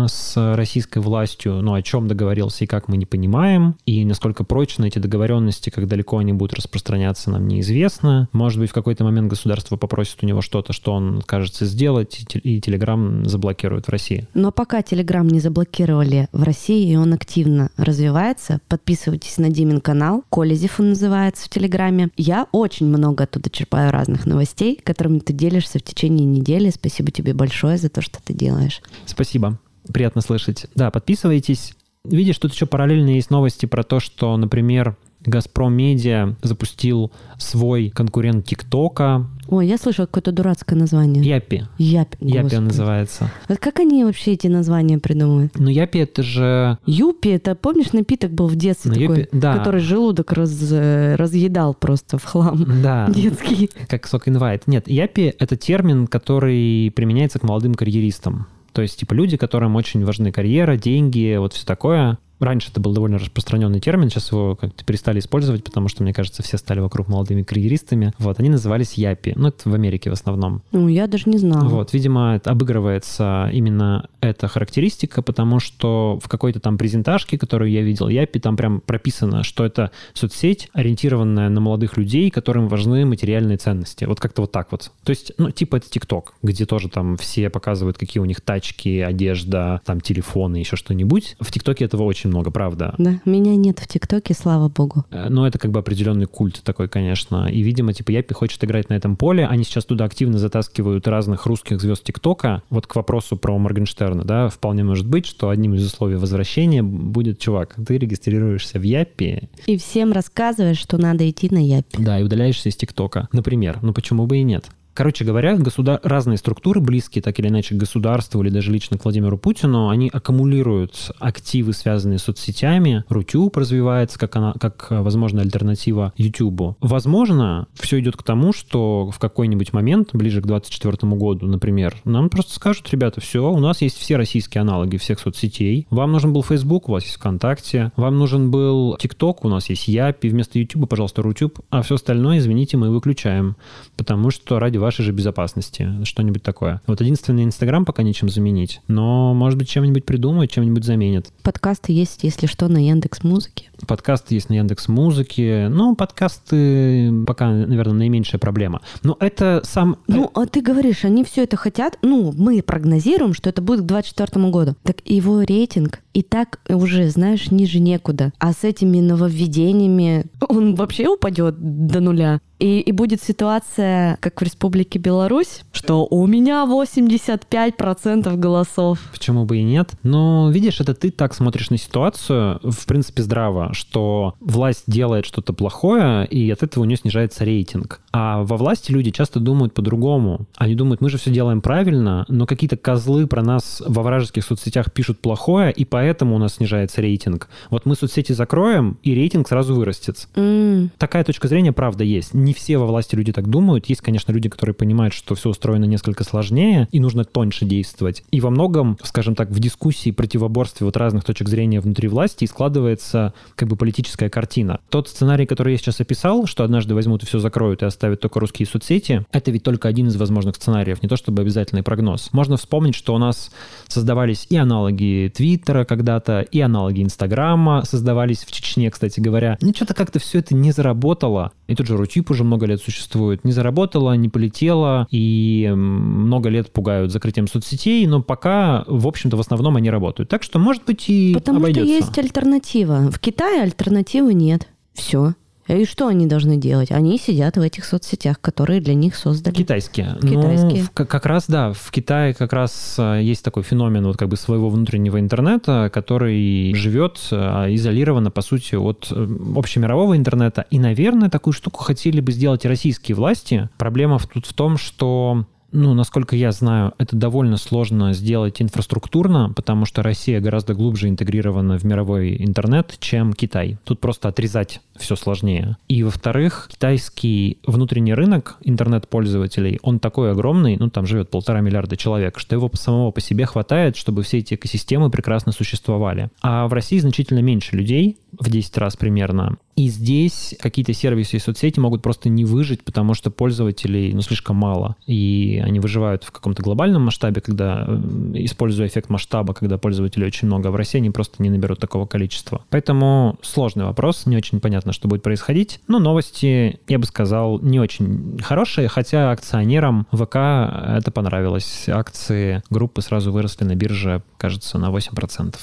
с 0.08 0.56
российской 0.56 1.00
властью, 1.00 1.62
но 1.62 1.74
о 1.74 1.82
чем 1.82 2.08
договорился 2.08 2.64
и 2.64 2.68
как 2.68 2.88
мы 2.88 2.98
не 2.98 3.06
понимаем, 3.06 3.76
и 3.86 4.06
насколько 4.06 4.44
прочны 4.44 4.88
эти 4.88 5.00
договоренности, 5.00 5.70
как 5.70 5.88
далеко 5.88 6.18
они 6.18 6.34
будут 6.34 6.56
распространяться, 6.56 7.32
нам 7.32 7.48
неизвестно. 7.48 8.30
Может 8.32 8.60
быть, 8.60 8.70
в 8.70 8.74
какой-то 8.74 9.04
момент 9.04 9.30
государство 9.30 9.78
попросит 9.78 10.20
у 10.24 10.26
него 10.26 10.42
что-то, 10.42 10.74
что 10.74 10.94
он 10.94 11.22
кажется 11.26 11.66
сделать, 11.66 12.26
и 12.44 12.62
Телеграм 12.62 13.26
заблокирует 13.26 13.88
в 13.88 13.90
России. 13.90 14.28
Но 14.34 14.52
пока 14.52 14.82
Телеграм 14.82 15.28
не 15.28 15.40
заблокировали 15.40 16.28
в 16.32 16.44
России, 16.44 16.92
и 16.92 16.96
он 16.96 17.14
активно 17.14 17.70
развивается, 17.78 18.60
подписывайтесь 18.68 19.38
на 19.38 19.50
Димин 19.50 19.82
канал, 19.82 20.24
Колезев 20.30 20.80
он 20.80 20.90
называется 20.90 21.46
в 21.46 21.50
Телеграме. 21.50 22.10
Я 22.18 22.48
очень 22.52 22.88
много 22.88 23.24
оттуда 23.26 23.50
черпаю 23.50 23.92
разных 23.92 24.26
новостей, 24.26 24.80
которыми 24.84 25.20
ты 25.20 25.34
делишься 25.34 25.80
в 25.80 25.84
течение 25.84 26.26
недели. 26.26 26.70
Спасибо 26.70 27.12
тебе 27.12 27.34
большое 27.34 27.78
за 27.78 27.90
то, 27.90 28.02
что 28.02 28.20
ты 28.24 28.34
делаешь. 28.34 28.82
Спасибо 29.06 29.60
приятно 29.92 30.22
слышать. 30.22 30.68
Да, 30.76 30.92
подписывайтесь. 30.92 31.74
Видишь, 32.06 32.38
тут 32.38 32.54
еще 32.54 32.66
параллельно 32.66 33.10
есть 33.10 33.30
новости 33.30 33.66
про 33.66 33.84
то, 33.84 34.00
что, 34.00 34.36
например, 34.36 34.98
Газпром 35.26 35.74
Медиа 35.74 36.36
запустил 36.42 37.14
свой 37.38 37.90
конкурент 37.90 38.46
ТикТока. 38.46 39.26
Ой, 39.48 39.68
я 39.68 39.78
слышала 39.78 40.06
какое-то 40.06 40.34
дурацкое 40.34 40.78
название. 40.78 41.24
Япи. 41.24 41.64
Япи. 41.78 42.18
Япи 42.20 42.58
называется. 42.58 43.32
Вот 43.48 43.58
как 43.60 43.80
они 43.80 44.04
вообще 44.04 44.34
эти 44.34 44.48
названия 44.48 44.98
придумывают? 44.98 45.54
Ну, 45.58 45.70
Япи 45.70 46.00
это 46.00 46.24
же... 46.24 46.78
Юпи, 46.86 47.30
это, 47.30 47.56
помнишь, 47.56 47.94
напиток 47.94 48.32
был 48.34 48.48
в 48.48 48.58
детстве 48.58 48.92
Ну, 48.94 49.00
такой, 49.00 49.20
юпи- 49.24 49.30
да. 49.32 49.58
который 49.58 49.80
желудок 49.80 50.34
раз- 50.34 50.72
э, 50.72 51.16
разъедал 51.16 51.74
просто 51.74 52.18
в 52.18 52.26
хлам. 52.26 52.82
Да, 52.84 53.08
Детский. 53.16 53.70
как 53.88 54.06
сок 54.08 54.28
инвайт. 54.28 54.68
Нет, 54.68 54.90
Япи— 54.90 55.34
это 55.40 55.56
термин, 55.56 56.08
который 56.08 56.92
применяется 56.94 57.40
к 57.40 57.44
молодым 57.44 57.76
карьеристам. 57.76 58.48
То 58.74 58.82
есть, 58.82 59.00
типа, 59.00 59.14
люди, 59.14 59.38
которым 59.38 59.76
очень 59.76 60.04
важны 60.04 60.32
карьера, 60.32 60.76
деньги, 60.76 61.36
вот 61.38 61.54
все 61.54 61.66
такое. 61.66 62.18
Раньше 62.44 62.70
это 62.72 62.80
был 62.80 62.94
довольно 62.94 63.18
распространенный 63.18 63.80
термин, 63.80 64.10
сейчас 64.10 64.32
его 64.32 64.56
как-то 64.56 64.84
перестали 64.84 65.20
использовать, 65.20 65.64
потому 65.64 65.88
что, 65.88 66.04
мне 66.04 66.14
кажется, 66.14 66.44
все 66.44 66.58
стали 66.58 66.80
вокруг 66.80 67.08
молодыми 67.08 67.44
карьеристами. 67.44 68.14
Вот, 68.20 68.40
они 68.40 68.50
назывались 68.50 68.94
Япи. 68.94 69.34
Ну, 69.36 69.48
это 69.48 69.70
в 69.70 69.74
Америке 69.74 70.10
в 70.10 70.14
основном. 70.14 70.62
Ну, 70.72 70.88
я 70.88 71.08
даже 71.08 71.30
не 71.30 71.38
знала. 71.38 71.68
Вот, 71.70 71.94
видимо, 71.94 72.36
обыгрывается 72.44 73.50
именно 73.54 74.08
эта 74.22 74.48
характеристика, 74.48 75.22
потому 75.22 75.60
что 75.60 76.20
в 76.22 76.28
какой-то 76.28 76.60
там 76.60 76.78
презентажке, 76.78 77.38
которую 77.38 77.72
я 77.72 77.82
видел, 77.82 78.08
Япи, 78.08 78.40
там 78.40 78.58
прям 78.58 78.82
прописано, 78.82 79.44
что 79.44 79.66
это 79.66 79.92
соцсеть, 80.14 80.70
ориентированная 80.74 81.50
на 81.50 81.62
молодых 81.62 81.98
людей, 81.98 82.30
которым 82.30 82.68
важны 82.68 83.06
материальные 83.06 83.58
ценности. 83.58 84.06
Вот 84.06 84.20
как-то 84.20 84.42
вот 84.42 84.52
так 84.52 84.72
вот. 84.72 84.92
То 85.04 85.12
есть, 85.12 85.32
ну, 85.38 85.52
типа 85.52 85.78
это 85.78 85.90
ТикТок, 85.90 86.34
где 86.44 86.66
тоже 86.66 86.90
там 86.90 87.18
все 87.18 87.50
показывают, 87.50 87.98
какие 87.98 88.22
у 88.22 88.26
них 88.26 88.42
тачки, 88.42 89.00
одежда, 89.00 89.82
там 89.86 90.02
телефоны, 90.02 90.58
еще 90.58 90.76
что-нибудь. 90.76 91.36
В 91.40 91.52
ТикТоке 91.52 91.86
этого 91.86 92.04
очень 92.04 92.33
много, 92.34 92.50
правда. 92.50 92.96
Да, 92.98 93.20
меня 93.26 93.56
нет 93.56 93.78
в 93.80 93.88
ТикТоке, 93.88 94.34
слава 94.34 94.68
богу. 94.68 95.06
Э, 95.12 95.30
Но 95.30 95.46
это 95.48 95.60
как 95.60 95.70
бы 95.72 95.80
определенный 95.80 96.26
культ 96.26 96.62
такой, 96.64 96.90
конечно. 96.90 97.48
И, 97.48 97.62
видимо, 97.62 97.94
типа 97.94 98.10
Япи 98.12 98.34
хочет 98.34 98.64
играть 98.64 98.90
на 98.90 98.96
этом 98.96 99.16
поле. 99.16 99.46
Они 99.46 99.64
сейчас 99.64 99.86
туда 99.86 100.06
активно 100.06 100.40
затаскивают 100.40 101.08
разных 101.08 101.46
русских 101.46 101.80
звезд 101.80 102.04
ТикТока. 102.04 102.64
Вот 102.72 102.88
к 102.88 102.96
вопросу 102.96 103.38
про 103.38 103.56
Моргенштерна, 103.58 104.24
да, 104.24 104.50
вполне 104.50 104.84
может 104.84 105.08
быть, 105.08 105.28
что 105.28 105.50
одним 105.50 105.76
из 105.76 105.86
условий 105.86 106.16
возвращения 106.16 106.82
будет, 106.82 107.38
чувак, 107.40 107.76
ты 107.88 107.98
регистрируешься 108.00 108.80
в 108.80 108.84
Япи, 108.84 109.50
И 109.68 109.78
всем 109.78 110.12
рассказываешь, 110.12 110.80
что 110.80 110.98
надо 110.98 111.30
идти 111.30 111.50
на 111.52 111.64
Япи. 111.64 112.02
да, 112.04 112.20
и 112.20 112.24
удаляешься 112.24 112.70
из 112.70 112.76
ТикТока. 112.76 113.28
Например, 113.32 113.78
ну 113.84 113.94
почему 113.94 114.26
бы 114.26 114.38
и 114.38 114.44
нет? 114.44 114.66
Короче 114.94 115.26
говоря, 115.26 115.56
государ... 115.58 116.00
разные 116.04 116.38
структуры, 116.38 116.80
близкие 116.80 117.22
так 117.22 117.40
или 117.40 117.48
иначе 117.48 117.76
к 117.76 117.78
государству 117.78 118.42
или 118.42 118.50
даже 118.50 118.72
лично 118.72 118.98
к 118.98 119.04
Владимиру 119.04 119.38
Путину, 119.38 119.90
они 119.90 120.10
аккумулируют 120.12 121.12
активы, 121.20 121.74
связанные 121.74 122.20
с 122.20 122.24
соцсетями. 122.24 123.04
Рутюб 123.10 123.58
развивается 123.58 124.20
как, 124.20 124.36
она... 124.36 124.54
как 124.54 124.88
э, 124.92 125.02
возможная 125.02 125.44
альтернатива 125.44 126.14
Ютубу. 126.16 126.78
Возможно, 126.80 127.68
все 127.74 128.00
идет 128.00 128.18
к 128.18 128.24
тому, 128.24 128.54
что 128.54 129.10
в 129.10 129.18
какой-нибудь 129.18 129.74
момент, 129.74 130.10
ближе 130.14 130.42
к 130.42 130.46
2024 130.46 131.12
году, 131.14 131.48
например, 131.48 131.96
нам 132.04 132.30
просто 132.30 132.54
скажут, 132.54 132.90
ребята, 132.92 133.20
все, 133.20 133.52
у 133.52 133.60
нас 133.60 133.82
есть 133.82 133.98
все 133.98 134.16
российские 134.16 134.62
аналоги 134.62 134.98
всех 134.98 135.20
соцсетей. 135.20 135.88
Вам 135.90 136.12
нужен 136.12 136.34
был 136.34 136.44
Facebook, 136.44 136.90
у 136.90 136.92
вас 136.92 137.04
есть 137.04 137.16
ВКонтакте. 137.16 137.92
Вам 137.96 138.20
нужен 138.20 138.52
был 138.52 138.96
ТикТок, 138.98 139.44
у 139.44 139.50
нас 139.50 139.70
есть 139.70 139.88
Япи. 139.88 140.30
Вместо 140.30 140.60
Ютуба, 140.60 140.86
пожалуйста, 140.86 141.22
Рутюб. 141.22 141.60
А 141.70 141.82
все 141.82 141.96
остальное, 141.96 142.38
извините, 142.38 142.78
мы 142.78 142.92
выключаем. 142.92 143.56
Потому 143.98 144.30
что 144.30 144.60
ради 144.60 144.78
вашей 144.84 145.04
же 145.04 145.12
безопасности. 145.12 145.90
Что-нибудь 146.04 146.44
такое. 146.44 146.82
Вот 146.88 147.02
единственный 147.02 147.44
Инстаграм 147.44 147.86
пока 147.86 148.04
нечем 148.04 148.30
заменить. 148.30 148.82
Но, 148.88 149.34
может 149.34 149.58
быть, 149.58 149.70
чем-нибудь 149.70 150.06
придумают, 150.06 150.52
чем-нибудь 150.52 150.84
заменят. 150.84 151.32
Подкасты 151.42 151.94
есть, 151.94 152.24
если 152.24 152.46
что, 152.46 152.68
на 152.68 152.86
Яндекс 152.86 153.24
Музыке. 153.24 153.70
Подкасты 153.88 154.36
есть 154.36 154.50
на 154.50 154.54
Яндекс 154.54 154.88
Музыке. 154.88 155.68
Ну, 155.70 155.96
подкасты 155.96 157.12
пока, 157.26 157.50
наверное, 157.50 157.94
наименьшая 157.94 158.40
проблема. 158.40 158.82
Но 159.04 159.18
это 159.20 159.62
сам... 159.64 159.98
Ну, 160.08 160.30
а 160.34 160.46
ты 160.46 160.62
говоришь, 160.62 161.06
они 161.06 161.24
все 161.24 161.44
это 161.44 161.58
хотят. 161.58 161.98
Ну, 162.02 162.34
мы 162.38 162.62
прогнозируем, 162.62 163.34
что 163.34 163.50
это 163.50 163.62
будет 163.62 163.82
к 163.82 163.86
2024 163.86 164.50
году. 164.50 164.76
Так 164.84 164.98
его 165.06 165.42
рейтинг 165.42 166.00
и 166.14 166.22
так 166.22 166.60
уже, 166.70 167.10
знаешь, 167.10 167.52
ниже 167.52 167.80
некуда. 167.80 168.32
А 168.40 168.54
с 168.54 168.64
этими 168.64 169.00
нововведениями 169.00 170.26
он 170.48 170.76
вообще 170.76 171.08
упадет 171.08 171.56
до 171.60 172.00
нуля. 172.00 172.40
И, 172.64 172.80
и 172.80 172.94
будет 172.94 173.22
ситуация, 173.22 174.18
как 174.22 174.40
в 174.40 174.44
Республике 174.46 174.98
Беларусь, 174.98 175.64
что 175.74 176.08
у 176.10 176.26
меня 176.28 176.64
85% 176.66 178.38
голосов. 178.38 179.00
Почему 179.12 179.44
бы 179.44 179.58
и 179.58 179.64
нет? 179.64 179.92
Но, 180.04 180.50
видишь, 180.50 180.80
это 180.80 180.94
ты 180.94 181.12
так 181.12 181.34
смотришь 181.34 181.72
на 181.72 181.78
ситуацию, 181.78 182.62
в 182.64 182.86
принципе, 182.86 183.22
здраво, 183.22 183.74
что 183.74 184.36
власть 184.40 184.84
делает 184.88 185.26
что-то 185.26 185.52
плохое, 185.52 186.26
и 186.26 186.50
от 186.52 186.64
этого 186.64 186.84
у 186.84 186.86
нее 186.86 186.96
снижается 186.96 187.44
рейтинг. 187.44 188.00
А 188.14 188.44
во 188.44 188.56
власти 188.56 188.94
люди 188.94 189.12
часто 189.12 189.42
думают 189.42 189.74
по-другому. 189.74 190.46
Они 190.56 190.74
думают, 190.74 191.02
мы 191.02 191.10
же 191.10 191.18
все 191.18 191.32
делаем 191.32 191.60
правильно, 191.60 192.24
но 192.30 192.46
какие-то 192.46 192.78
козлы 192.78 193.28
про 193.28 193.44
нас 193.44 193.84
во 193.86 194.04
вражеских 194.04 194.46
соцсетях 194.46 194.94
пишут 194.94 195.20
плохое, 195.20 195.70
и 195.74 195.84
поэтому 195.84 196.36
у 196.36 196.40
нас 196.40 196.56
снижается 196.56 197.02
рейтинг. 197.02 197.50
Вот 197.70 197.86
мы 197.86 197.96
соцсети 197.96 198.32
закроем, 198.32 198.98
и 199.04 199.14
рейтинг 199.14 199.50
сразу 199.50 199.76
вырастет. 199.76 200.30
М, 200.36 200.92
Такая 200.98 201.26
точка 201.26 201.50
зрения, 201.50 201.74
правда, 201.74 202.06
есть. 202.06 202.34
Не 202.34 202.53
все 202.54 202.78
во 202.78 202.86
власти 202.86 203.16
люди 203.16 203.34
так 203.34 203.50
думают. 203.50 203.88
Есть, 203.88 204.02
конечно, 204.02 204.32
люди, 204.32 204.50
которые 204.50 204.74
понимают, 204.74 205.14
что 205.14 205.36
все 205.36 205.50
устроено 205.50 205.86
несколько 205.86 206.24
сложнее, 206.24 206.88
и 206.92 207.00
нужно 207.00 207.26
тоньше 207.26 207.66
действовать. 207.66 208.24
И 208.32 208.42
во 208.42 208.50
многом, 208.50 208.98
скажем 209.04 209.36
так, 209.36 209.50
в 209.50 209.60
дискуссии, 209.60 210.12
противоборстве 210.12 210.86
вот 210.86 210.98
разных 210.98 211.24
точек 211.24 211.50
зрения 211.50 211.80
внутри 211.80 212.08
власти 212.08 212.46
складывается 212.46 213.34
как 213.56 213.68
бы 213.68 213.76
политическая 213.76 214.30
картина. 214.30 214.80
Тот 214.90 215.10
сценарий, 215.10 215.46
который 215.46 215.74
я 215.74 215.78
сейчас 215.78 216.00
описал, 216.00 216.46
что 216.46 216.64
однажды 216.64 216.96
возьмут 216.96 217.24
и 217.24 217.26
все 217.26 217.40
закроют 217.40 217.82
и 217.82 217.86
оставят 217.86 218.20
только 218.22 218.40
русские 218.40 218.68
соцсети, 218.68 219.26
это 219.32 219.52
ведь 219.52 219.64
только 219.64 219.88
один 219.88 220.08
из 220.08 220.16
возможных 220.16 220.56
сценариев, 220.56 221.02
не 221.02 221.10
то 221.10 221.18
чтобы 221.18 221.42
обязательный 221.42 221.84
прогноз. 221.84 222.30
Можно 222.32 222.58
вспомнить, 222.58 222.96
что 222.96 223.14
у 223.14 223.18
нас 223.18 223.52
создавались 223.88 224.48
и 224.50 224.58
аналоги 224.58 225.32
Твиттера 225.34 225.86
когда-то, 225.86 226.42
и 226.42 226.60
аналоги 226.60 227.04
Инстаграма 227.04 227.84
создавались 227.86 228.44
в 228.44 228.52
Чечне, 228.52 228.90
кстати 228.92 229.20
говоря. 229.20 229.58
Ну, 229.62 229.74
что-то 229.74 229.94
как-то 229.94 230.20
все 230.20 230.40
это 230.40 230.56
не 230.56 230.72
заработало. 230.72 231.52
И 231.68 231.76
тот 231.76 231.88
же 231.88 231.98
Рутюб 231.98 232.30
уже 232.32 232.43
много 232.44 232.66
лет 232.66 232.82
существует. 232.82 233.44
Не 233.44 233.52
заработало, 233.52 234.14
не 234.14 234.30
полетело, 234.30 235.08
и 235.12 235.72
много 235.76 236.50
лет 236.50 236.72
пугают 236.72 237.12
закрытием 237.12 237.48
соцсетей, 237.48 238.06
но 238.08 238.22
пока, 238.22 238.84
в 238.88 239.08
общем-то, 239.08 239.38
в 239.38 239.40
основном 239.40 239.76
они 239.76 239.90
работают. 239.90 240.30
Так 240.30 240.44
что, 240.44 240.60
может 240.60 240.84
быть, 240.86 241.10
и 241.10 241.34
Потому 241.34 241.60
обойдется. 241.60 241.94
что 241.94 242.06
есть 242.06 242.18
альтернатива. 242.18 243.12
В 243.12 243.20
Китае 243.20 243.62
альтернативы 243.64 244.34
нет. 244.34 244.68
Все. 244.94 245.34
И 245.68 245.86
что 245.86 246.08
они 246.08 246.28
должны 246.28 246.58
делать? 246.58 246.92
Они 246.92 247.18
сидят 247.18 247.58
в 247.58 247.62
этих 247.62 247.86
соцсетях, 247.86 248.40
которые 248.42 248.82
для 248.82 248.94
них 248.94 249.16
создали. 249.16 249.54
Китайские. 249.56 250.18
Китайские. 250.22 250.82
Ну, 250.82 250.88
в- 250.88 250.92
как, 250.92 251.26
раз, 251.26 251.46
да, 251.48 251.72
в 251.74 251.92
Китае 251.92 252.34
как 252.34 252.52
раз 252.54 252.96
а, 253.00 253.18
есть 253.20 253.44
такой 253.44 253.64
феномен 253.64 254.06
вот 254.06 254.18
как 254.18 254.28
бы 254.28 254.36
своего 254.36 254.70
внутреннего 254.70 255.20
интернета, 255.20 255.90
который 255.94 256.74
живет 256.76 257.20
а, 257.32 257.68
изолированно, 257.74 258.30
по 258.32 258.42
сути, 258.42 258.76
от 258.76 259.12
общемирового 259.56 260.18
интернета. 260.18 260.66
И, 260.70 260.80
наверное, 260.80 261.30
такую 261.30 261.54
штуку 261.54 261.84
хотели 261.84 262.20
бы 262.20 262.32
сделать 262.32 262.66
российские 262.66 263.16
власти. 263.16 263.70
Проблема 263.78 264.20
тут 264.20 264.46
в 264.46 264.54
том, 264.54 264.78
что 264.78 265.46
ну, 265.74 265.94
насколько 265.94 266.36
я 266.36 266.52
знаю, 266.52 266.94
это 266.98 267.16
довольно 267.16 267.58
сложно 267.58 268.14
сделать 268.14 268.62
инфраструктурно, 268.62 269.52
потому 269.54 269.86
что 269.86 270.04
Россия 270.04 270.40
гораздо 270.40 270.74
глубже 270.74 271.10
интегрирована 271.10 271.78
в 271.78 271.84
мировой 271.84 272.38
интернет, 272.44 272.96
чем 273.00 273.34
Китай. 273.34 273.78
Тут 273.84 274.00
просто 274.00 274.30
отрезать 274.30 274.80
все 274.96 275.16
сложнее. 275.16 275.78
И, 275.88 276.04
во-вторых, 276.04 276.70
китайский 276.72 277.58
внутренний 277.66 278.14
рынок 278.14 278.58
интернет-пользователей, 278.62 279.80
он 279.82 280.00
такой 280.00 280.32
огромный, 280.32 280.78
ну, 280.78 280.90
там 280.90 281.08
живет 281.08 281.30
полтора 281.30 281.62
миллиарда 281.62 281.98
человек, 281.98 282.40
что 282.40 282.56
его 282.56 282.70
самого 282.74 283.12
по 283.12 283.20
себе 283.22 283.46
хватает, 283.46 283.98
чтобы 283.98 284.24
все 284.24 284.38
эти 284.40 284.54
экосистемы 284.54 285.10
прекрасно 285.10 285.52
существовали. 285.52 286.30
А 286.42 286.68
в 286.68 286.74
России 286.74 287.00
значительно 287.00 287.40
меньше 287.40 287.76
людей, 287.76 288.18
в 288.40 288.50
10 288.50 288.78
раз 288.78 288.96
примерно. 288.96 289.58
И 289.76 289.88
здесь 289.88 290.56
какие-то 290.60 290.94
сервисы 290.94 291.38
и 291.38 291.40
соцсети 291.40 291.80
могут 291.80 292.02
просто 292.02 292.30
не 292.30 292.46
выжить, 292.46 292.84
потому 292.84 293.14
что 293.14 293.32
пользователей 293.32 294.14
ну, 294.14 294.22
слишком 294.22 294.56
мало. 294.56 294.96
И 295.08 295.62
они 295.64 295.80
выживают 295.80 296.24
в 296.24 296.32
каком-то 296.32 296.62
глобальном 296.62 297.04
масштабе, 297.04 297.42
когда, 297.42 297.86
э, 297.88 298.02
используя 298.36 298.88
эффект 298.88 299.10
масштаба, 299.10 299.54
когда 299.54 299.78
пользователей 299.78 300.28
очень 300.28 300.48
много. 300.48 300.70
А 300.70 300.72
в 300.72 300.76
России 300.76 301.00
они 301.00 301.10
просто 301.10 301.42
не 301.42 301.50
наберут 301.50 301.80
такого 301.80 302.06
количества. 302.06 302.64
Поэтому 302.70 303.38
сложный 303.42 303.86
вопрос, 303.86 304.26
не 304.26 304.38
очень 304.38 304.60
понятно, 304.60 304.94
что 304.94 305.08
будет 305.08 305.24
происходить. 305.24 305.80
Но 305.88 306.00
новости, 306.00 306.80
я 306.88 307.00
бы 307.00 307.06
сказал, 307.06 307.60
не 307.60 307.80
очень 307.80 308.40
хорошие, 308.42 308.88
хотя 308.88 309.32
акционерам 309.32 310.08
ВК 310.12 310.36
это 310.36 311.12
понравилось. 311.12 311.90
Акции 311.90 312.62
группы 312.70 313.02
сразу 313.02 313.32
выросли 313.32 313.64
на 313.66 313.76
бирже, 313.76 314.22
кажется, 314.38 314.78
на 314.78 314.92
8%. 314.92 315.56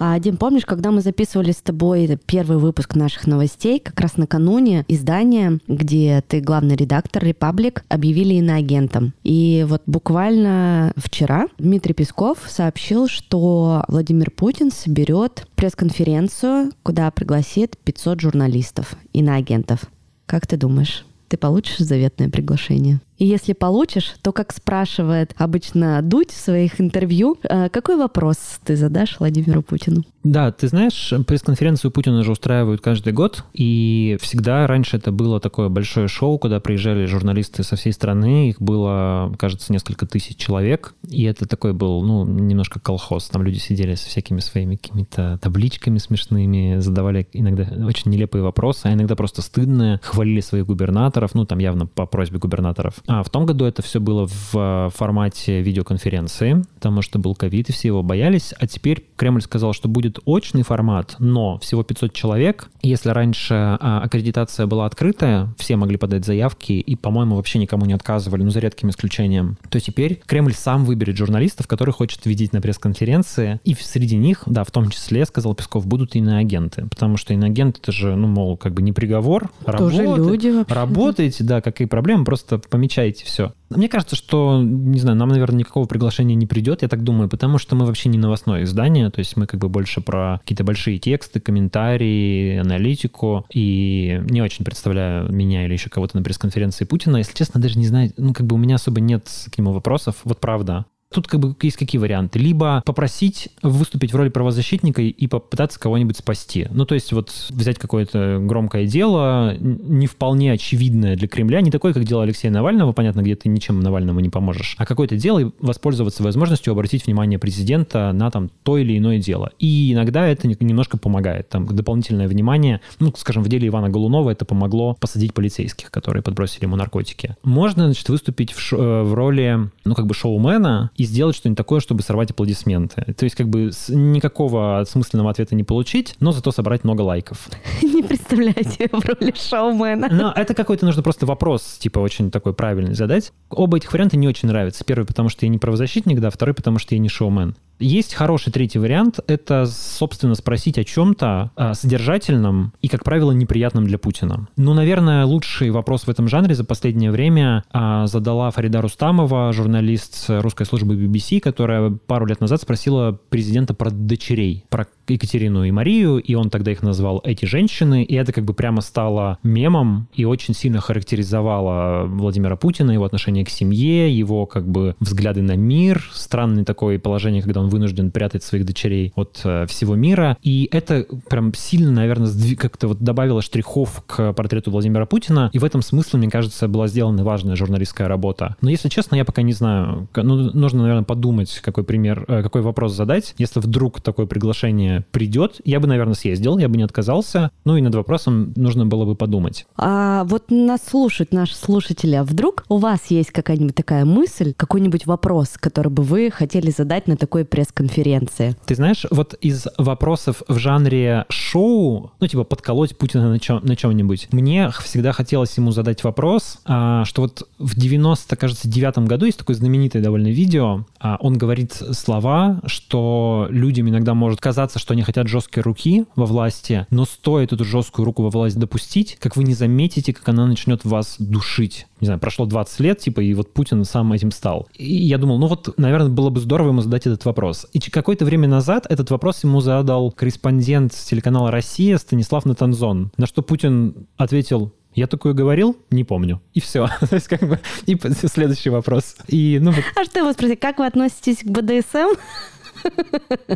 А, 0.00 0.18
Дим, 0.20 0.36
помнишь, 0.36 0.64
когда 0.64 0.92
мы 0.92 1.00
записывали 1.00 1.50
с 1.50 1.56
тобой 1.56 2.18
первый 2.26 2.58
выпуск 2.58 2.94
наших 2.94 3.26
новостей, 3.26 3.80
как 3.80 4.00
раз 4.00 4.16
накануне 4.16 4.84
издания, 4.86 5.58
где 5.66 6.22
ты 6.26 6.40
главный 6.40 6.76
редактор 6.76 7.24
«Репаблик», 7.24 7.84
объявили 7.88 8.34
иноагентом. 8.34 9.12
И 9.24 9.66
вот 9.68 9.82
буквально 9.86 10.92
вчера 10.96 11.48
Дмитрий 11.58 11.94
Песков 11.94 12.38
сообщил, 12.46 13.08
что 13.08 13.84
Владимир 13.88 14.30
Путин 14.30 14.70
соберет 14.70 15.48
пресс-конференцию, 15.56 16.70
куда 16.84 17.10
пригласит 17.10 17.76
500 17.78 18.20
журналистов, 18.20 18.94
иноагентов. 19.12 19.80
Как 20.26 20.46
ты 20.46 20.56
думаешь, 20.56 21.04
ты 21.28 21.36
получишь 21.36 21.78
заветное 21.78 22.30
приглашение? 22.30 23.00
И 23.18 23.26
если 23.26 23.52
получишь, 23.52 24.14
то, 24.22 24.32
как 24.32 24.52
спрашивает 24.52 25.34
обычно 25.36 26.00
Дудь 26.02 26.30
в 26.30 26.40
своих 26.40 26.80
интервью, 26.80 27.36
э, 27.42 27.68
какой 27.68 27.96
вопрос 27.96 28.60
ты 28.64 28.76
задашь 28.76 29.16
Владимиру 29.18 29.62
Путину? 29.62 30.04
Да, 30.24 30.52
ты 30.52 30.68
знаешь, 30.68 31.12
пресс-конференцию 31.26 31.90
Путина 31.90 32.22
же 32.22 32.32
устраивают 32.32 32.80
каждый 32.80 33.12
год, 33.12 33.44
и 33.54 34.18
всегда 34.20 34.66
раньше 34.66 34.96
это 34.96 35.10
было 35.10 35.40
такое 35.40 35.68
большое 35.68 36.06
шоу, 36.06 36.38
куда 36.38 36.60
приезжали 36.60 37.06
журналисты 37.06 37.62
со 37.62 37.76
всей 37.76 37.92
страны, 37.92 38.50
их 38.50 38.60
было, 38.60 39.32
кажется, 39.38 39.72
несколько 39.72 40.06
тысяч 40.06 40.36
человек, 40.36 40.94
и 41.08 41.22
это 41.24 41.46
такой 41.46 41.72
был, 41.72 42.02
ну, 42.02 42.24
немножко 42.26 42.78
колхоз, 42.78 43.28
там 43.28 43.42
люди 43.42 43.58
сидели 43.58 43.94
со 43.94 44.08
всякими 44.08 44.40
своими 44.40 44.76
какими-то 44.76 45.38
табличками 45.40 45.98
смешными, 45.98 46.78
задавали 46.78 47.26
иногда 47.32 47.64
очень 47.86 48.10
нелепые 48.10 48.42
вопросы, 48.42 48.86
а 48.86 48.92
иногда 48.92 49.16
просто 49.16 49.40
стыдные, 49.40 50.00
хвалили 50.02 50.40
своих 50.40 50.66
губернаторов, 50.66 51.34
ну, 51.34 51.46
там 51.46 51.58
явно 51.58 51.86
по 51.86 52.06
просьбе 52.06 52.38
губернаторов. 52.38 52.96
А 53.08 53.22
в 53.22 53.30
том 53.30 53.46
году 53.46 53.64
это 53.64 53.80
все 53.80 54.00
было 54.00 54.26
в 54.26 54.54
э, 54.54 54.90
формате 54.94 55.62
видеоконференции, 55.62 56.62
потому 56.74 57.00
что 57.00 57.18
был 57.18 57.34
ковид, 57.34 57.70
и 57.70 57.72
все 57.72 57.88
его 57.88 58.02
боялись. 58.02 58.52
А 58.58 58.66
теперь 58.66 59.02
Кремль 59.16 59.40
сказал, 59.40 59.72
что 59.72 59.88
будет 59.88 60.18
очный 60.26 60.62
формат, 60.62 61.16
но 61.18 61.58
всего 61.58 61.82
500 61.82 62.12
человек. 62.12 62.68
Если 62.82 63.08
раньше 63.08 63.54
а, 63.54 64.02
аккредитация 64.04 64.66
была 64.66 64.84
открытая, 64.84 65.48
все 65.56 65.76
могли 65.76 65.96
подать 65.96 66.26
заявки, 66.26 66.72
и, 66.72 66.96
по-моему, 66.96 67.36
вообще 67.36 67.58
никому 67.58 67.86
не 67.86 67.94
отказывали, 67.94 68.42
ну, 68.42 68.50
за 68.50 68.60
редким 68.60 68.90
исключением, 68.90 69.56
то 69.70 69.80
теперь 69.80 70.20
Кремль 70.26 70.52
сам 70.52 70.84
выберет 70.84 71.16
журналистов, 71.16 71.66
которые 71.66 71.94
хочет 71.94 72.26
видеть 72.26 72.52
на 72.52 72.60
пресс-конференции. 72.60 73.58
И 73.64 73.74
среди 73.74 74.18
них, 74.18 74.42
да, 74.44 74.64
в 74.64 74.70
том 74.70 74.90
числе, 74.90 75.24
сказал 75.24 75.54
Песков, 75.54 75.86
будут 75.86 76.14
иноагенты. 76.14 76.86
Потому 76.90 77.16
что 77.16 77.32
иноагент 77.32 77.78
это 77.78 77.90
же, 77.90 78.16
ну, 78.16 78.26
мол, 78.28 78.58
как 78.58 78.74
бы 78.74 78.82
не 78.82 78.92
приговор. 78.92 79.50
Тоже 79.64 80.02
работает, 80.02 80.28
люди 80.28 80.48
вообще. 80.48 80.74
Работаете, 80.74 81.44
да, 81.44 81.62
какие 81.62 81.88
проблемы, 81.88 82.26
просто 82.26 82.58
помечайте 82.58 82.97
отвечаете, 82.98 83.24
все. 83.24 83.52
Мне 83.70 83.88
кажется, 83.88 84.16
что, 84.16 84.62
не 84.62 84.98
знаю, 84.98 85.16
нам, 85.16 85.28
наверное, 85.28 85.60
никакого 85.60 85.86
приглашения 85.86 86.34
не 86.34 86.46
придет, 86.46 86.82
я 86.82 86.88
так 86.88 87.02
думаю, 87.02 87.28
потому 87.28 87.58
что 87.58 87.76
мы 87.76 87.84
вообще 87.84 88.08
не 88.08 88.18
новостное 88.18 88.64
издание, 88.64 89.10
то 89.10 89.18
есть 89.18 89.36
мы 89.36 89.46
как 89.46 89.60
бы 89.60 89.68
больше 89.68 90.00
про 90.00 90.38
какие-то 90.40 90.64
большие 90.64 90.98
тексты, 90.98 91.40
комментарии, 91.40 92.56
аналитику, 92.56 93.46
и 93.52 94.20
не 94.28 94.42
очень 94.42 94.64
представляю 94.64 95.30
меня 95.30 95.64
или 95.66 95.74
еще 95.74 95.90
кого-то 95.90 96.16
на 96.16 96.22
пресс-конференции 96.22 96.84
Путина. 96.84 97.18
Если 97.18 97.34
честно, 97.34 97.60
даже 97.60 97.78
не 97.78 97.86
знаю, 97.86 98.10
ну, 98.16 98.32
как 98.32 98.46
бы 98.46 98.54
у 98.54 98.58
меня 98.58 98.76
особо 98.76 99.00
нет 99.00 99.28
к 99.52 99.58
нему 99.58 99.72
вопросов, 99.72 100.16
вот 100.24 100.40
правда. 100.40 100.86
Тут 101.12 101.26
как 101.26 101.40
бы 101.40 101.56
есть 101.62 101.76
какие 101.76 101.98
варианты. 101.98 102.38
Либо 102.38 102.82
попросить 102.84 103.48
выступить 103.62 104.12
в 104.12 104.16
роли 104.16 104.28
правозащитника 104.28 105.00
и 105.00 105.26
попытаться 105.26 105.80
кого-нибудь 105.80 106.18
спасти. 106.18 106.66
Ну, 106.70 106.84
то 106.84 106.94
есть 106.94 107.12
вот 107.12 107.32
взять 107.50 107.78
какое-то 107.78 108.38
громкое 108.42 108.86
дело, 108.86 109.56
не 109.58 110.06
вполне 110.06 110.52
очевидное 110.52 111.16
для 111.16 111.26
Кремля, 111.26 111.60
не 111.62 111.70
такое, 111.70 111.94
как 111.94 112.04
дело 112.04 112.24
Алексея 112.24 112.50
Навального, 112.52 112.92
понятно, 112.92 113.22
где 113.22 113.36
ты 113.36 113.48
ничем 113.48 113.80
Навальному 113.80 114.20
не 114.20 114.28
поможешь, 114.28 114.74
а 114.78 114.84
какое-то 114.84 115.16
дело 115.16 115.38
и 115.38 115.50
воспользоваться 115.60 116.22
возможностью 116.22 116.72
обратить 116.72 117.06
внимание 117.06 117.38
президента 117.38 118.12
на 118.12 118.30
там 118.30 118.50
то 118.62 118.76
или 118.76 118.98
иное 118.98 119.18
дело. 119.18 119.52
И 119.58 119.92
иногда 119.94 120.26
это 120.26 120.46
немножко 120.46 120.98
помогает. 120.98 121.48
Там 121.48 121.66
дополнительное 121.66 122.28
внимание, 122.28 122.80
ну, 123.00 123.14
скажем, 123.16 123.42
в 123.42 123.48
деле 123.48 123.68
Ивана 123.68 123.88
Голунова 123.88 124.30
это 124.30 124.44
помогло 124.44 124.94
посадить 125.00 125.32
полицейских, 125.32 125.90
которые 125.90 126.22
подбросили 126.22 126.64
ему 126.64 126.76
наркотики. 126.76 127.36
Можно, 127.42 127.86
значит, 127.86 128.08
выступить 128.10 128.52
в, 128.52 128.60
ш- 128.60 128.76
в 128.76 129.14
роли, 129.14 129.70
ну, 129.84 129.94
как 129.94 130.06
бы 130.06 130.14
шоумена, 130.14 130.90
и 130.98 131.04
сделать 131.04 131.36
что-нибудь 131.36 131.56
такое, 131.56 131.78
чтобы 131.80 132.02
сорвать 132.02 132.32
аплодисменты. 132.32 133.14
То 133.16 133.24
есть 133.24 133.36
как 133.36 133.48
бы 133.48 133.70
никакого 133.88 134.84
смысленного 134.86 135.30
ответа 135.30 135.54
не 135.54 135.62
получить, 135.62 136.16
но 136.18 136.32
зато 136.32 136.50
собрать 136.50 136.82
много 136.82 137.02
лайков. 137.02 137.48
Не 137.82 138.02
представляете 138.02 138.88
в 138.90 139.04
роли 139.04 139.32
шоумена. 139.34 140.08
Но 140.10 140.32
это 140.34 140.54
какой-то 140.54 140.84
нужно 140.84 141.02
просто 141.02 141.24
вопрос, 141.24 141.78
типа, 141.78 142.00
очень 142.00 142.32
такой 142.32 142.52
правильный 142.52 142.94
задать. 142.94 143.32
Оба 143.48 143.76
этих 143.76 143.92
варианта 143.92 144.16
не 144.16 144.26
очень 144.26 144.48
нравятся. 144.48 144.84
Первый, 144.84 145.06
потому 145.06 145.28
что 145.28 145.46
я 145.46 145.50
не 145.50 145.58
правозащитник, 145.58 146.18
да, 146.20 146.30
второй, 146.30 146.54
потому 146.54 146.78
что 146.80 146.96
я 146.96 146.98
не 146.98 147.08
шоумен. 147.08 147.54
Есть 147.78 148.14
хороший 148.14 148.52
третий 148.52 148.78
вариант. 148.78 149.20
Это, 149.26 149.66
собственно, 149.66 150.34
спросить 150.34 150.78
о 150.78 150.84
чем-то 150.84 151.52
а, 151.54 151.74
содержательном 151.74 152.72
и, 152.80 152.88
как 152.88 153.04
правило, 153.04 153.32
неприятном 153.32 153.86
для 153.86 153.98
Путина. 153.98 154.48
Ну, 154.56 154.74
наверное, 154.74 155.24
лучший 155.24 155.70
вопрос 155.70 156.02
в 156.04 156.10
этом 156.10 156.28
жанре 156.28 156.54
за 156.54 156.64
последнее 156.64 157.10
время 157.10 157.64
а, 157.70 158.06
задала 158.06 158.50
Фарида 158.50 158.80
Рустамова, 158.80 159.52
журналист 159.52 160.26
русской 160.28 160.66
службы 160.66 160.96
BBC, 160.96 161.40
которая 161.40 161.90
пару 161.90 162.26
лет 162.26 162.40
назад 162.40 162.60
спросила 162.60 163.18
президента 163.28 163.74
про 163.74 163.90
дочерей, 163.90 164.64
про 164.68 164.86
Екатерину 165.10 165.64
и 165.64 165.70
Марию, 165.70 166.18
и 166.18 166.34
он 166.34 166.50
тогда 166.50 166.72
их 166.72 166.82
назвал 166.82 167.20
«эти 167.24 167.44
женщины», 167.44 168.02
и 168.02 168.14
это 168.14 168.32
как 168.32 168.44
бы 168.44 168.54
прямо 168.54 168.80
стало 168.80 169.38
мемом 169.42 170.08
и 170.14 170.24
очень 170.24 170.54
сильно 170.54 170.80
характеризовало 170.80 172.06
Владимира 172.06 172.56
Путина, 172.56 172.90
его 172.90 173.04
отношение 173.04 173.44
к 173.44 173.50
семье, 173.50 174.16
его 174.16 174.46
как 174.46 174.68
бы 174.68 174.96
взгляды 175.00 175.42
на 175.42 175.56
мир, 175.56 176.08
странное 176.12 176.64
такое 176.64 176.98
положение, 176.98 177.42
когда 177.42 177.60
он 177.60 177.68
вынужден 177.68 178.10
прятать 178.10 178.42
своих 178.42 178.66
дочерей 178.66 179.12
от 179.14 179.40
э, 179.44 179.66
всего 179.66 179.94
мира. 179.94 180.36
И 180.42 180.68
это 180.72 181.06
прям 181.28 181.52
сильно, 181.54 181.90
наверное, 181.90 182.30
как-то 182.56 182.88
вот 182.88 182.98
добавило 182.98 183.42
штрихов 183.42 184.02
к 184.06 184.32
портрету 184.32 184.70
Владимира 184.70 185.06
Путина. 185.06 185.50
И 185.52 185.58
в 185.58 185.64
этом 185.64 185.82
смысле, 185.82 186.18
мне 186.18 186.30
кажется, 186.30 186.68
была 186.68 186.88
сделана 186.88 187.24
важная 187.24 187.56
журналистская 187.56 188.08
работа. 188.08 188.56
Но, 188.60 188.70
если 188.70 188.88
честно, 188.88 189.16
я 189.16 189.24
пока 189.24 189.42
не 189.42 189.52
знаю. 189.52 190.08
Ну, 190.14 190.50
нужно, 190.52 190.82
наверное, 190.82 191.04
подумать, 191.04 191.60
какой 191.62 191.84
пример, 191.84 192.24
э, 192.28 192.42
какой 192.42 192.62
вопрос 192.62 192.94
задать. 192.94 193.34
Если 193.38 193.60
вдруг 193.60 194.00
такое 194.00 194.26
приглашение 194.26 194.97
придет, 195.00 195.60
я 195.64 195.80
бы, 195.80 195.86
наверное, 195.86 196.14
съездил, 196.14 196.58
я 196.58 196.68
бы 196.68 196.76
не 196.76 196.82
отказался. 196.82 197.50
Ну 197.64 197.76
и 197.76 197.80
над 197.80 197.94
вопросом 197.94 198.52
нужно 198.56 198.86
было 198.86 199.04
бы 199.04 199.14
подумать. 199.14 199.66
А 199.76 200.24
вот 200.24 200.50
нас 200.50 200.80
слушают 200.86 201.32
наши 201.32 201.54
слушатели. 201.54 202.14
А 202.14 202.24
вдруг 202.24 202.64
у 202.68 202.78
вас 202.78 203.06
есть 203.08 203.30
какая-нибудь 203.30 203.74
такая 203.74 204.04
мысль, 204.04 204.54
какой-нибудь 204.56 205.06
вопрос, 205.06 205.50
который 205.58 205.90
бы 205.90 206.02
вы 206.02 206.30
хотели 206.30 206.70
задать 206.70 207.06
на 207.06 207.16
такой 207.16 207.44
пресс-конференции. 207.44 208.56
Ты 208.66 208.74
знаешь, 208.74 209.06
вот 209.10 209.34
из 209.40 209.66
вопросов 209.76 210.42
в 210.48 210.58
жанре 210.58 211.24
шоу, 211.28 212.12
ну, 212.20 212.26
типа, 212.26 212.44
подколоть 212.44 212.96
Путина 212.96 213.30
на, 213.30 213.38
чем, 213.38 213.60
на 213.62 213.76
чем-нибудь, 213.76 214.28
мне 214.32 214.70
всегда 214.82 215.12
хотелось 215.12 215.56
ему 215.56 215.70
задать 215.70 216.04
вопрос, 216.04 216.58
а, 216.64 217.04
что 217.04 217.22
вот 217.22 217.48
в 217.58 217.78
90, 217.78 218.36
кажется, 218.36 218.68
девятом 218.68 219.06
году 219.06 219.26
есть 219.26 219.38
такое 219.38 219.56
знаменитое 219.56 220.02
довольно 220.02 220.28
видео, 220.28 220.84
а, 221.00 221.16
он 221.20 221.38
говорит 221.38 221.72
слова, 221.72 222.60
что 222.66 223.46
людям 223.50 223.88
иногда 223.88 224.14
может 224.14 224.40
казаться, 224.40 224.78
что 224.78 224.87
они 224.90 225.02
хотят 225.02 225.28
жесткие 225.28 225.62
руки 225.62 226.04
во 226.16 226.26
власти, 226.26 226.86
но 226.90 227.04
стоит 227.04 227.52
эту 227.52 227.64
жесткую 227.64 228.06
руку 228.06 228.22
во 228.22 228.30
власть 228.30 228.58
допустить, 228.58 229.16
как 229.20 229.36
вы 229.36 229.44
не 229.44 229.54
заметите, 229.54 230.12
как 230.12 230.28
она 230.28 230.46
начнет 230.46 230.84
вас 230.84 231.16
душить 231.18 231.86
не 232.00 232.06
знаю, 232.06 232.20
прошло 232.20 232.46
20 232.46 232.80
лет, 232.80 232.98
типа, 232.98 233.20
и 233.20 233.34
вот 233.34 233.52
Путин 233.52 233.84
сам 233.84 234.12
этим 234.12 234.30
стал. 234.30 234.68
И 234.74 234.94
я 234.94 235.18
думал, 235.18 235.38
ну 235.38 235.46
вот, 235.46 235.76
наверное, 235.78 236.08
было 236.08 236.30
бы 236.30 236.40
здорово 236.40 236.68
ему 236.68 236.80
задать 236.80 237.06
этот 237.06 237.24
вопрос. 237.24 237.66
И 237.72 237.80
какое-то 237.80 238.24
время 238.24 238.48
назад 238.48 238.86
этот 238.88 239.10
вопрос 239.10 239.42
ему 239.44 239.60
задал 239.60 240.12
корреспондент 240.12 240.92
телеканала 240.92 241.50
«Россия» 241.50 241.98
Станислав 241.98 242.44
Натанзон, 242.44 243.10
на 243.16 243.26
что 243.26 243.42
Путин 243.42 244.06
ответил, 244.16 244.72
я 244.94 245.06
такое 245.06 245.32
говорил? 245.32 245.76
Не 245.90 246.02
помню. 246.02 246.40
И 246.54 246.60
все. 246.60 246.88
То 247.08 247.14
есть 247.14 247.28
как 247.28 247.40
бы... 247.40 247.60
И 247.86 247.96
следующий 248.26 248.70
вопрос. 248.70 249.16
И, 249.28 249.58
ну, 249.60 249.70
вот... 249.70 249.84
А 249.94 250.04
что 250.04 250.20
его 250.20 250.32
спросить? 250.32 250.58
Как 250.58 250.78
вы 250.78 250.86
относитесь 250.86 251.38
к 251.38 251.46
БДСМ? 251.46 252.18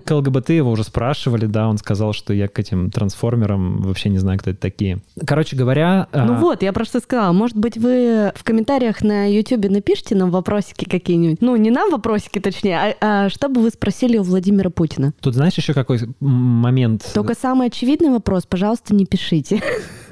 К 0.05 0.11
ЛГБТ 0.11 0.51
его 0.51 0.71
уже 0.71 0.85
спрашивали, 0.85 1.47
да, 1.47 1.69
он 1.69 1.79
сказал, 1.79 2.13
что 2.13 2.33
я 2.33 2.49
к 2.49 2.59
этим 2.59 2.91
трансформерам 2.91 3.83
вообще 3.83 4.09
не 4.09 4.19
знаю, 4.19 4.39
кто 4.39 4.51
это 4.51 4.61
такие. 4.61 4.99
Короче 5.27 5.57
говоря... 5.57 6.09
А, 6.13 6.25
ну 6.25 6.35
а... 6.35 6.39
вот, 6.39 6.63
я 6.63 6.73
просто 6.73 7.01
сказала, 7.01 7.33
может 7.33 7.57
быть, 7.57 7.77
вы 7.77 8.33
в 8.35 8.45
комментариях 8.45 9.03
на 9.03 9.27
YouTube 9.33 9.69
напишите 9.69 10.15
нам 10.15 10.31
вопросики 10.31 10.85
какие-нибудь. 10.85 11.41
Ну, 11.41 11.57
не 11.57 11.71
нам 11.71 11.91
вопросики, 11.91 12.39
точнее, 12.39 12.79
а, 12.79 12.95
а 13.01 13.29
что 13.29 13.49
бы 13.49 13.61
вы 13.61 13.71
спросили 13.71 14.19
у 14.19 14.23
Владимира 14.23 14.71
Путина? 14.71 15.13
Тут 15.21 15.35
знаешь 15.35 15.55
еще 15.55 15.75
какой 15.75 16.01
момент? 16.21 17.11
Только 17.15 17.35
самый 17.35 17.69
очевидный 17.69 18.11
вопрос, 18.11 18.47
пожалуйста, 18.47 18.95
не 18.95 19.07
пишите. 19.07 19.63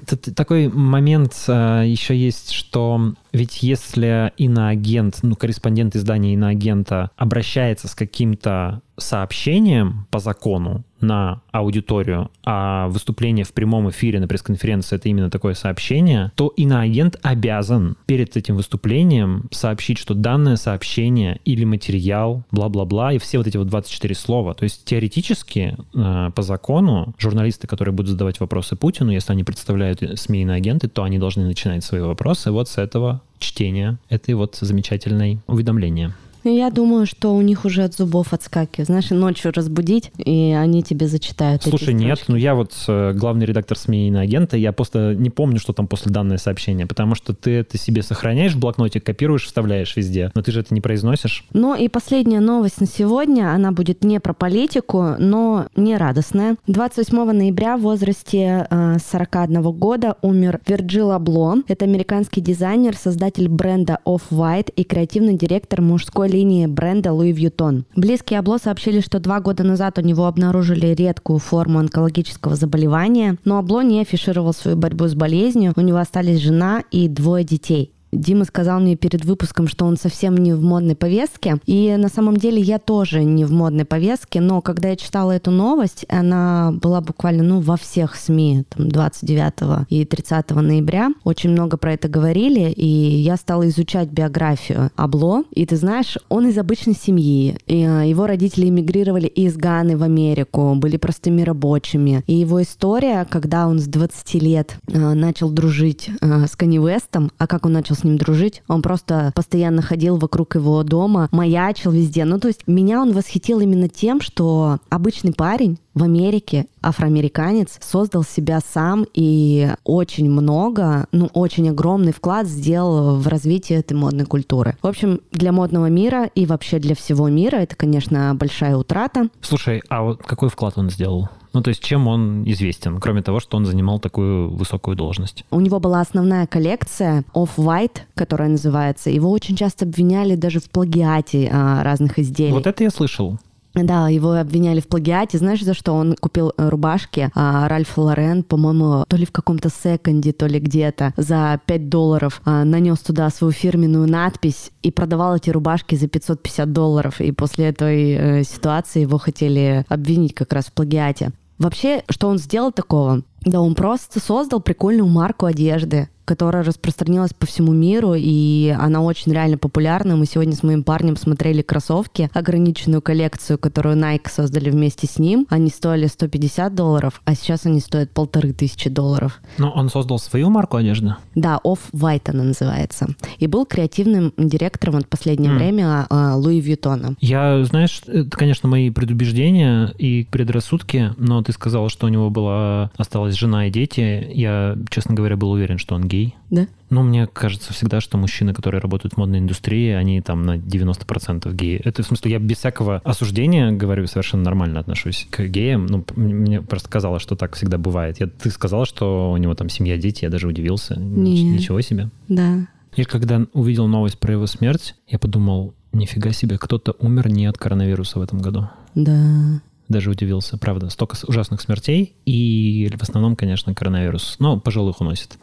Тут 0.08 0.34
такой 0.34 0.68
момент 0.68 1.34
а, 1.48 1.82
еще 1.82 2.16
есть, 2.16 2.52
что 2.52 3.14
Ведь 3.32 3.62
если 3.62 4.32
иноагент, 4.36 5.18
ну, 5.22 5.36
корреспондент 5.36 5.96
издания 5.96 6.34
иноагента 6.34 7.10
обращается 7.16 7.88
с 7.88 7.94
каким-то 7.94 8.82
сообщением 9.00 10.06
по 10.10 10.18
закону 10.18 10.84
на 11.00 11.40
аудиторию, 11.50 12.30
а 12.44 12.88
выступление 12.88 13.44
в 13.46 13.52
прямом 13.54 13.88
эфире 13.88 14.20
на 14.20 14.28
пресс-конференции 14.28 14.96
это 14.96 15.08
именно 15.08 15.30
такое 15.30 15.54
сообщение, 15.54 16.30
то 16.34 16.48
иноагент 16.48 17.16
обязан 17.22 17.96
перед 18.04 18.36
этим 18.36 18.56
выступлением 18.56 19.46
сообщить, 19.50 19.96
что 19.96 20.12
данное 20.12 20.56
сообщение 20.56 21.40
или 21.46 21.64
материал, 21.64 22.44
бла-бла-бла, 22.50 23.14
и 23.14 23.18
все 23.18 23.38
вот 23.38 23.46
эти 23.46 23.56
вот 23.56 23.68
24 23.68 24.14
слова. 24.14 24.52
То 24.52 24.64
есть 24.64 24.84
теоретически 24.84 25.76
э, 25.94 26.30
по 26.34 26.42
закону 26.42 27.14
журналисты, 27.18 27.66
которые 27.66 27.94
будут 27.94 28.10
задавать 28.10 28.38
вопросы 28.40 28.76
Путину, 28.76 29.10
если 29.10 29.32
они 29.32 29.44
представляют 29.44 30.02
СМИ 30.18 30.42
иноагенты, 30.42 30.88
то 30.88 31.02
они 31.02 31.18
должны 31.18 31.46
начинать 31.46 31.82
свои 31.82 32.02
вопросы 32.02 32.50
вот 32.50 32.68
с 32.68 32.76
этого 32.76 33.19
чтения 33.40 33.98
этой 34.08 34.34
вот 34.34 34.56
замечательной 34.60 35.40
уведомления. 35.46 36.14
Ну, 36.44 36.56
я 36.56 36.70
думаю, 36.70 37.06
что 37.06 37.34
у 37.34 37.42
них 37.42 37.64
уже 37.64 37.82
от 37.82 37.94
зубов 37.94 38.32
отскакивает. 38.32 38.86
Знаешь, 38.86 39.10
ночью 39.10 39.52
разбудить, 39.54 40.10
и 40.16 40.56
они 40.58 40.82
тебе 40.82 41.06
зачитают. 41.06 41.62
Слушай, 41.62 41.94
нет, 41.94 42.24
ну 42.28 42.36
я 42.36 42.54
вот 42.54 42.72
э, 42.88 43.12
главный 43.12 43.46
редактор 43.46 43.76
СМИ 43.76 44.14
агента, 44.16 44.56
я 44.56 44.72
просто 44.72 45.14
не 45.14 45.30
помню, 45.30 45.58
что 45.58 45.72
там 45.72 45.86
после 45.86 46.12
данное 46.12 46.38
сообщение, 46.38 46.86
потому 46.86 47.14
что 47.14 47.34
ты 47.34 47.50
это 47.56 47.78
себе 47.78 48.02
сохраняешь 48.02 48.54
в 48.54 48.58
блокноте, 48.58 49.00
копируешь, 49.00 49.44
вставляешь 49.44 49.96
везде, 49.96 50.30
но 50.34 50.42
ты 50.42 50.52
же 50.52 50.60
это 50.60 50.74
не 50.74 50.80
произносишь. 50.80 51.44
Ну 51.52 51.74
и 51.74 51.88
последняя 51.88 52.40
новость 52.40 52.80
на 52.80 52.86
сегодня, 52.86 53.52
она 53.52 53.72
будет 53.72 54.04
не 54.04 54.20
про 54.20 54.32
политику, 54.32 55.14
но 55.18 55.66
не 55.76 55.96
радостная. 55.96 56.56
28 56.66 57.32
ноября 57.32 57.76
в 57.76 57.82
возрасте 57.82 58.66
э, 58.70 58.96
41 59.10 59.62
года 59.62 60.16
умер 60.22 60.60
Вирджил 60.66 61.12
Абло. 61.12 61.56
Это 61.68 61.84
американский 61.84 62.40
дизайнер, 62.40 62.96
создатель 62.96 63.48
бренда 63.48 63.98
Off-White 64.04 64.72
и 64.74 64.84
креативный 64.84 65.36
директор 65.36 65.80
мужской 65.80 66.29
линии 66.30 66.66
бренда 66.66 67.10
Louis 67.10 67.34
Vuitton. 67.34 67.84
Близкие 67.94 68.38
Абло 68.38 68.58
сообщили, 68.58 69.00
что 69.00 69.18
два 69.20 69.40
года 69.40 69.64
назад 69.64 69.98
у 69.98 70.00
него 70.00 70.26
обнаружили 70.26 70.94
редкую 70.94 71.38
форму 71.38 71.78
онкологического 71.78 72.56
заболевания, 72.56 73.36
но 73.44 73.58
Абло 73.58 73.82
не 73.82 74.00
афишировал 74.00 74.54
свою 74.54 74.76
борьбу 74.76 75.06
с 75.06 75.14
болезнью, 75.14 75.72
у 75.76 75.80
него 75.80 75.98
остались 75.98 76.40
жена 76.40 76.82
и 76.90 77.08
двое 77.08 77.44
детей. 77.44 77.92
Дима 78.12 78.44
сказал 78.44 78.80
мне 78.80 78.96
перед 78.96 79.24
выпуском, 79.24 79.68
что 79.68 79.84
он 79.84 79.96
совсем 79.96 80.36
не 80.36 80.52
в 80.52 80.62
модной 80.62 80.96
повестке. 80.96 81.58
И 81.66 81.94
на 81.96 82.08
самом 82.08 82.36
деле 82.36 82.60
я 82.60 82.78
тоже 82.78 83.24
не 83.24 83.44
в 83.44 83.52
модной 83.52 83.84
повестке, 83.84 84.40
но 84.40 84.60
когда 84.60 84.88
я 84.88 84.96
читала 84.96 85.32
эту 85.32 85.50
новость, 85.50 86.04
она 86.08 86.72
была 86.72 87.00
буквально 87.00 87.42
ну, 87.42 87.60
во 87.60 87.76
всех 87.76 88.16
СМИ, 88.16 88.64
там, 88.68 88.88
29 88.88 89.86
и 89.88 90.04
30 90.04 90.50
ноября. 90.50 91.10
Очень 91.24 91.50
много 91.50 91.76
про 91.76 91.94
это 91.94 92.08
говорили, 92.08 92.70
и 92.70 92.86
я 92.86 93.36
стала 93.36 93.68
изучать 93.68 94.08
биографию 94.08 94.90
Абло. 94.96 95.44
И 95.50 95.64
ты 95.66 95.76
знаешь, 95.76 96.18
он 96.28 96.48
из 96.48 96.58
обычной 96.58 96.94
семьи. 96.94 97.56
И 97.66 97.84
а, 97.84 98.02
его 98.02 98.26
родители 98.26 98.68
эмигрировали 98.68 99.26
из 99.26 99.56
Ганы 99.56 99.96
в 99.96 100.02
Америку, 100.02 100.74
были 100.74 100.96
простыми 100.96 101.42
рабочими. 101.42 102.24
И 102.26 102.34
его 102.34 102.62
история, 102.62 103.26
когда 103.28 103.66
он 103.68 103.78
с 103.78 103.86
20 103.86 104.34
лет 104.34 104.76
а, 104.92 105.14
начал 105.14 105.50
дружить 105.50 106.10
а, 106.20 106.46
с 106.46 106.56
Канни 106.56 106.78
Вестом, 106.78 107.30
а 107.38 107.46
как 107.46 107.66
он 107.66 107.72
начал 107.72 107.94
с 108.00 108.04
ним 108.04 108.18
дружить. 108.18 108.62
Он 108.68 108.82
просто 108.82 109.32
постоянно 109.34 109.82
ходил 109.82 110.16
вокруг 110.16 110.54
его 110.54 110.82
дома, 110.82 111.28
маячил 111.32 111.90
везде. 111.90 112.24
Ну, 112.24 112.38
то 112.40 112.48
есть 112.48 112.66
меня 112.66 113.00
он 113.00 113.12
восхитил 113.12 113.60
именно 113.60 113.88
тем, 113.88 114.20
что 114.20 114.78
обычный 114.88 115.32
парень 115.32 115.78
в 115.94 116.02
Америке, 116.02 116.66
афроамериканец, 116.82 117.78
создал 117.80 118.22
себя 118.22 118.60
сам 118.60 119.04
и 119.12 119.70
очень 119.84 120.30
много, 120.30 121.06
ну, 121.12 121.28
очень 121.34 121.68
огромный 121.68 122.12
вклад 122.12 122.46
сделал 122.46 123.16
в 123.16 123.26
развитие 123.26 123.80
этой 123.80 123.94
модной 123.94 124.24
культуры. 124.24 124.76
В 124.82 124.86
общем, 124.86 125.20
для 125.32 125.52
модного 125.52 125.86
мира 125.86 126.26
и 126.34 126.46
вообще 126.46 126.78
для 126.78 126.94
всего 126.94 127.28
мира 127.28 127.56
это, 127.56 127.76
конечно, 127.76 128.34
большая 128.34 128.76
утрата. 128.76 129.28
Слушай, 129.40 129.82
а 129.88 130.02
вот 130.02 130.22
какой 130.22 130.48
вклад 130.48 130.78
он 130.78 130.90
сделал? 130.90 131.28
Ну, 131.52 131.62
то 131.62 131.70
есть 131.70 131.82
чем 131.82 132.06
он 132.06 132.44
известен, 132.44 132.98
кроме 133.00 133.22
того, 133.22 133.40
что 133.40 133.56
он 133.56 133.66
занимал 133.66 133.98
такую 133.98 134.50
высокую 134.50 134.96
должность? 134.96 135.44
У 135.50 135.60
него 135.60 135.80
была 135.80 136.00
основная 136.00 136.46
коллекция 136.46 137.24
Off-White, 137.34 138.02
которая 138.14 138.48
называется. 138.48 139.10
Его 139.10 139.30
очень 139.30 139.56
часто 139.56 139.84
обвиняли 139.84 140.36
даже 140.36 140.60
в 140.60 140.70
плагиате 140.70 141.50
а, 141.52 141.82
разных 141.82 142.18
изделий. 142.18 142.52
Вот 142.52 142.66
это 142.66 142.84
я 142.84 142.90
слышал. 142.90 143.38
Да, 143.74 144.08
его 144.08 144.32
обвиняли 144.32 144.80
в 144.80 144.88
плагиате. 144.88 145.38
Знаешь, 145.38 145.62
за 145.62 145.74
что 145.74 145.92
он 145.92 146.16
купил 146.16 146.52
э, 146.56 146.68
рубашки 146.68 147.30
а, 147.34 147.68
Ральф 147.68 147.96
Лорен, 147.96 148.42
по-моему, 148.42 149.04
то 149.08 149.16
ли 149.16 149.24
в 149.24 149.32
каком-то 149.32 149.70
секонде, 149.70 150.32
то 150.32 150.46
ли 150.46 150.58
где-то 150.58 151.12
за 151.16 151.60
5 151.66 151.88
долларов 151.88 152.42
а, 152.44 152.64
нанес 152.64 152.98
туда 152.98 153.30
свою 153.30 153.52
фирменную 153.52 154.08
надпись 154.08 154.72
и 154.82 154.90
продавал 154.90 155.36
эти 155.36 155.50
рубашки 155.50 155.94
за 155.94 156.08
550 156.08 156.72
долларов. 156.72 157.20
И 157.20 157.30
после 157.30 157.66
этой 157.66 158.12
э, 158.12 158.44
ситуации 158.44 159.02
его 159.02 159.18
хотели 159.18 159.84
обвинить 159.88 160.34
как 160.34 160.52
раз 160.52 160.66
в 160.66 160.72
плагиате. 160.72 161.32
Вообще, 161.58 162.02
что 162.08 162.28
он 162.28 162.38
сделал 162.38 162.72
такого? 162.72 163.22
Да, 163.42 163.60
он 163.60 163.74
просто 163.74 164.18
создал 164.18 164.60
прикольную 164.60 165.06
марку 165.06 165.46
одежды 165.46 166.08
которая 166.30 166.62
распространилась 166.62 167.34
по 167.34 167.44
всему 167.44 167.72
миру, 167.72 168.14
и 168.16 168.72
она 168.78 169.02
очень 169.02 169.32
реально 169.32 169.58
популярна. 169.58 170.14
Мы 170.14 170.26
сегодня 170.26 170.54
с 170.54 170.62
моим 170.62 170.84
парнем 170.84 171.16
смотрели 171.16 171.60
кроссовки, 171.60 172.30
ограниченную 172.32 173.02
коллекцию, 173.02 173.58
которую 173.58 173.96
Nike 173.96 174.30
создали 174.30 174.70
вместе 174.70 175.08
с 175.08 175.18
ним. 175.18 175.48
Они 175.50 175.70
стоили 175.70 176.06
150 176.06 176.72
долларов, 176.72 177.20
а 177.24 177.34
сейчас 177.34 177.66
они 177.66 177.80
стоят 177.80 178.12
полторы 178.12 178.52
тысячи 178.52 178.88
долларов. 178.88 179.40
Но 179.58 179.72
он 179.72 179.88
создал 179.88 180.20
свою 180.20 180.50
марку 180.50 180.76
одежды? 180.76 181.16
Да, 181.34 181.58
Off-White 181.64 182.30
она 182.30 182.44
называется. 182.44 183.08
И 183.38 183.48
был 183.48 183.66
креативным 183.66 184.32
директором 184.36 185.00
в 185.00 185.08
последнее 185.08 185.50
mm. 185.50 185.56
время 185.56 186.06
Луи 186.36 186.60
Вьютона. 186.60 187.16
Я, 187.18 187.64
знаешь, 187.64 188.02
это, 188.06 188.30
конечно, 188.30 188.68
мои 188.68 188.90
предубеждения 188.90 189.92
и 189.98 190.28
предрассудки, 190.30 191.12
но 191.16 191.42
ты 191.42 191.50
сказала, 191.50 191.90
что 191.90 192.06
у 192.06 192.08
него 192.08 192.30
была 192.30 192.92
осталась 192.96 193.34
жена 193.34 193.66
и 193.66 193.72
дети. 193.72 194.30
Я, 194.32 194.78
честно 194.90 195.16
говоря, 195.16 195.36
был 195.36 195.50
уверен, 195.50 195.78
что 195.78 195.96
он 195.96 196.06
гей 196.06 196.19
гей. 196.20 196.36
Да? 196.50 196.66
Ну, 196.90 197.02
мне 197.02 197.26
кажется 197.26 197.72
всегда, 197.72 198.00
что 198.00 198.18
мужчины, 198.18 198.52
которые 198.52 198.80
работают 198.80 199.14
в 199.14 199.16
модной 199.16 199.38
индустрии, 199.38 199.90
они 199.90 200.20
там 200.20 200.42
на 200.42 200.56
90% 200.56 201.52
геи. 201.54 201.80
Это 201.84 202.02
в 202.02 202.06
смысле, 202.06 202.32
я 202.32 202.38
без 202.38 202.58
всякого 202.58 203.00
осуждения 203.04 203.70
говорю, 203.70 204.06
совершенно 204.06 204.42
нормально 204.42 204.80
отношусь 204.80 205.26
к 205.30 205.42
геям. 205.46 205.86
Ну, 205.86 206.04
мне 206.16 206.62
просто 206.62 206.88
казалось, 206.88 207.22
что 207.22 207.36
так 207.36 207.56
всегда 207.56 207.78
бывает. 207.78 208.20
Я, 208.20 208.26
ты 208.26 208.50
сказала, 208.50 208.86
что 208.86 209.30
у 209.32 209.36
него 209.36 209.54
там 209.54 209.68
семья, 209.68 209.96
дети, 209.96 210.24
я 210.24 210.30
даже 210.30 210.48
удивился. 210.48 210.98
Нет. 210.98 211.60
Ничего 211.60 211.80
себе. 211.80 212.10
Да. 212.28 212.66
И 212.96 213.04
когда 213.04 213.46
увидел 213.52 213.86
новость 213.86 214.18
про 214.18 214.32
его 214.32 214.46
смерть, 214.46 214.96
я 215.06 215.18
подумал, 215.18 215.74
нифига 215.92 216.32
себе, 216.32 216.58
кто-то 216.58 216.96
умер 216.98 217.28
не 217.28 217.46
от 217.46 217.56
коронавируса 217.56 218.18
в 218.18 218.22
этом 218.22 218.40
году. 218.40 218.68
Да 218.94 219.60
даже 219.90 220.10
удивился, 220.10 220.56
правда. 220.56 220.88
Столько 220.88 221.16
ужасных 221.26 221.60
смертей, 221.60 222.14
и 222.24 222.90
в 222.96 223.02
основном, 223.02 223.36
конечно, 223.36 223.74
коронавирус. 223.74 224.36
Но 224.38 224.58
пожилых 224.58 225.00
уносит. 225.00 225.36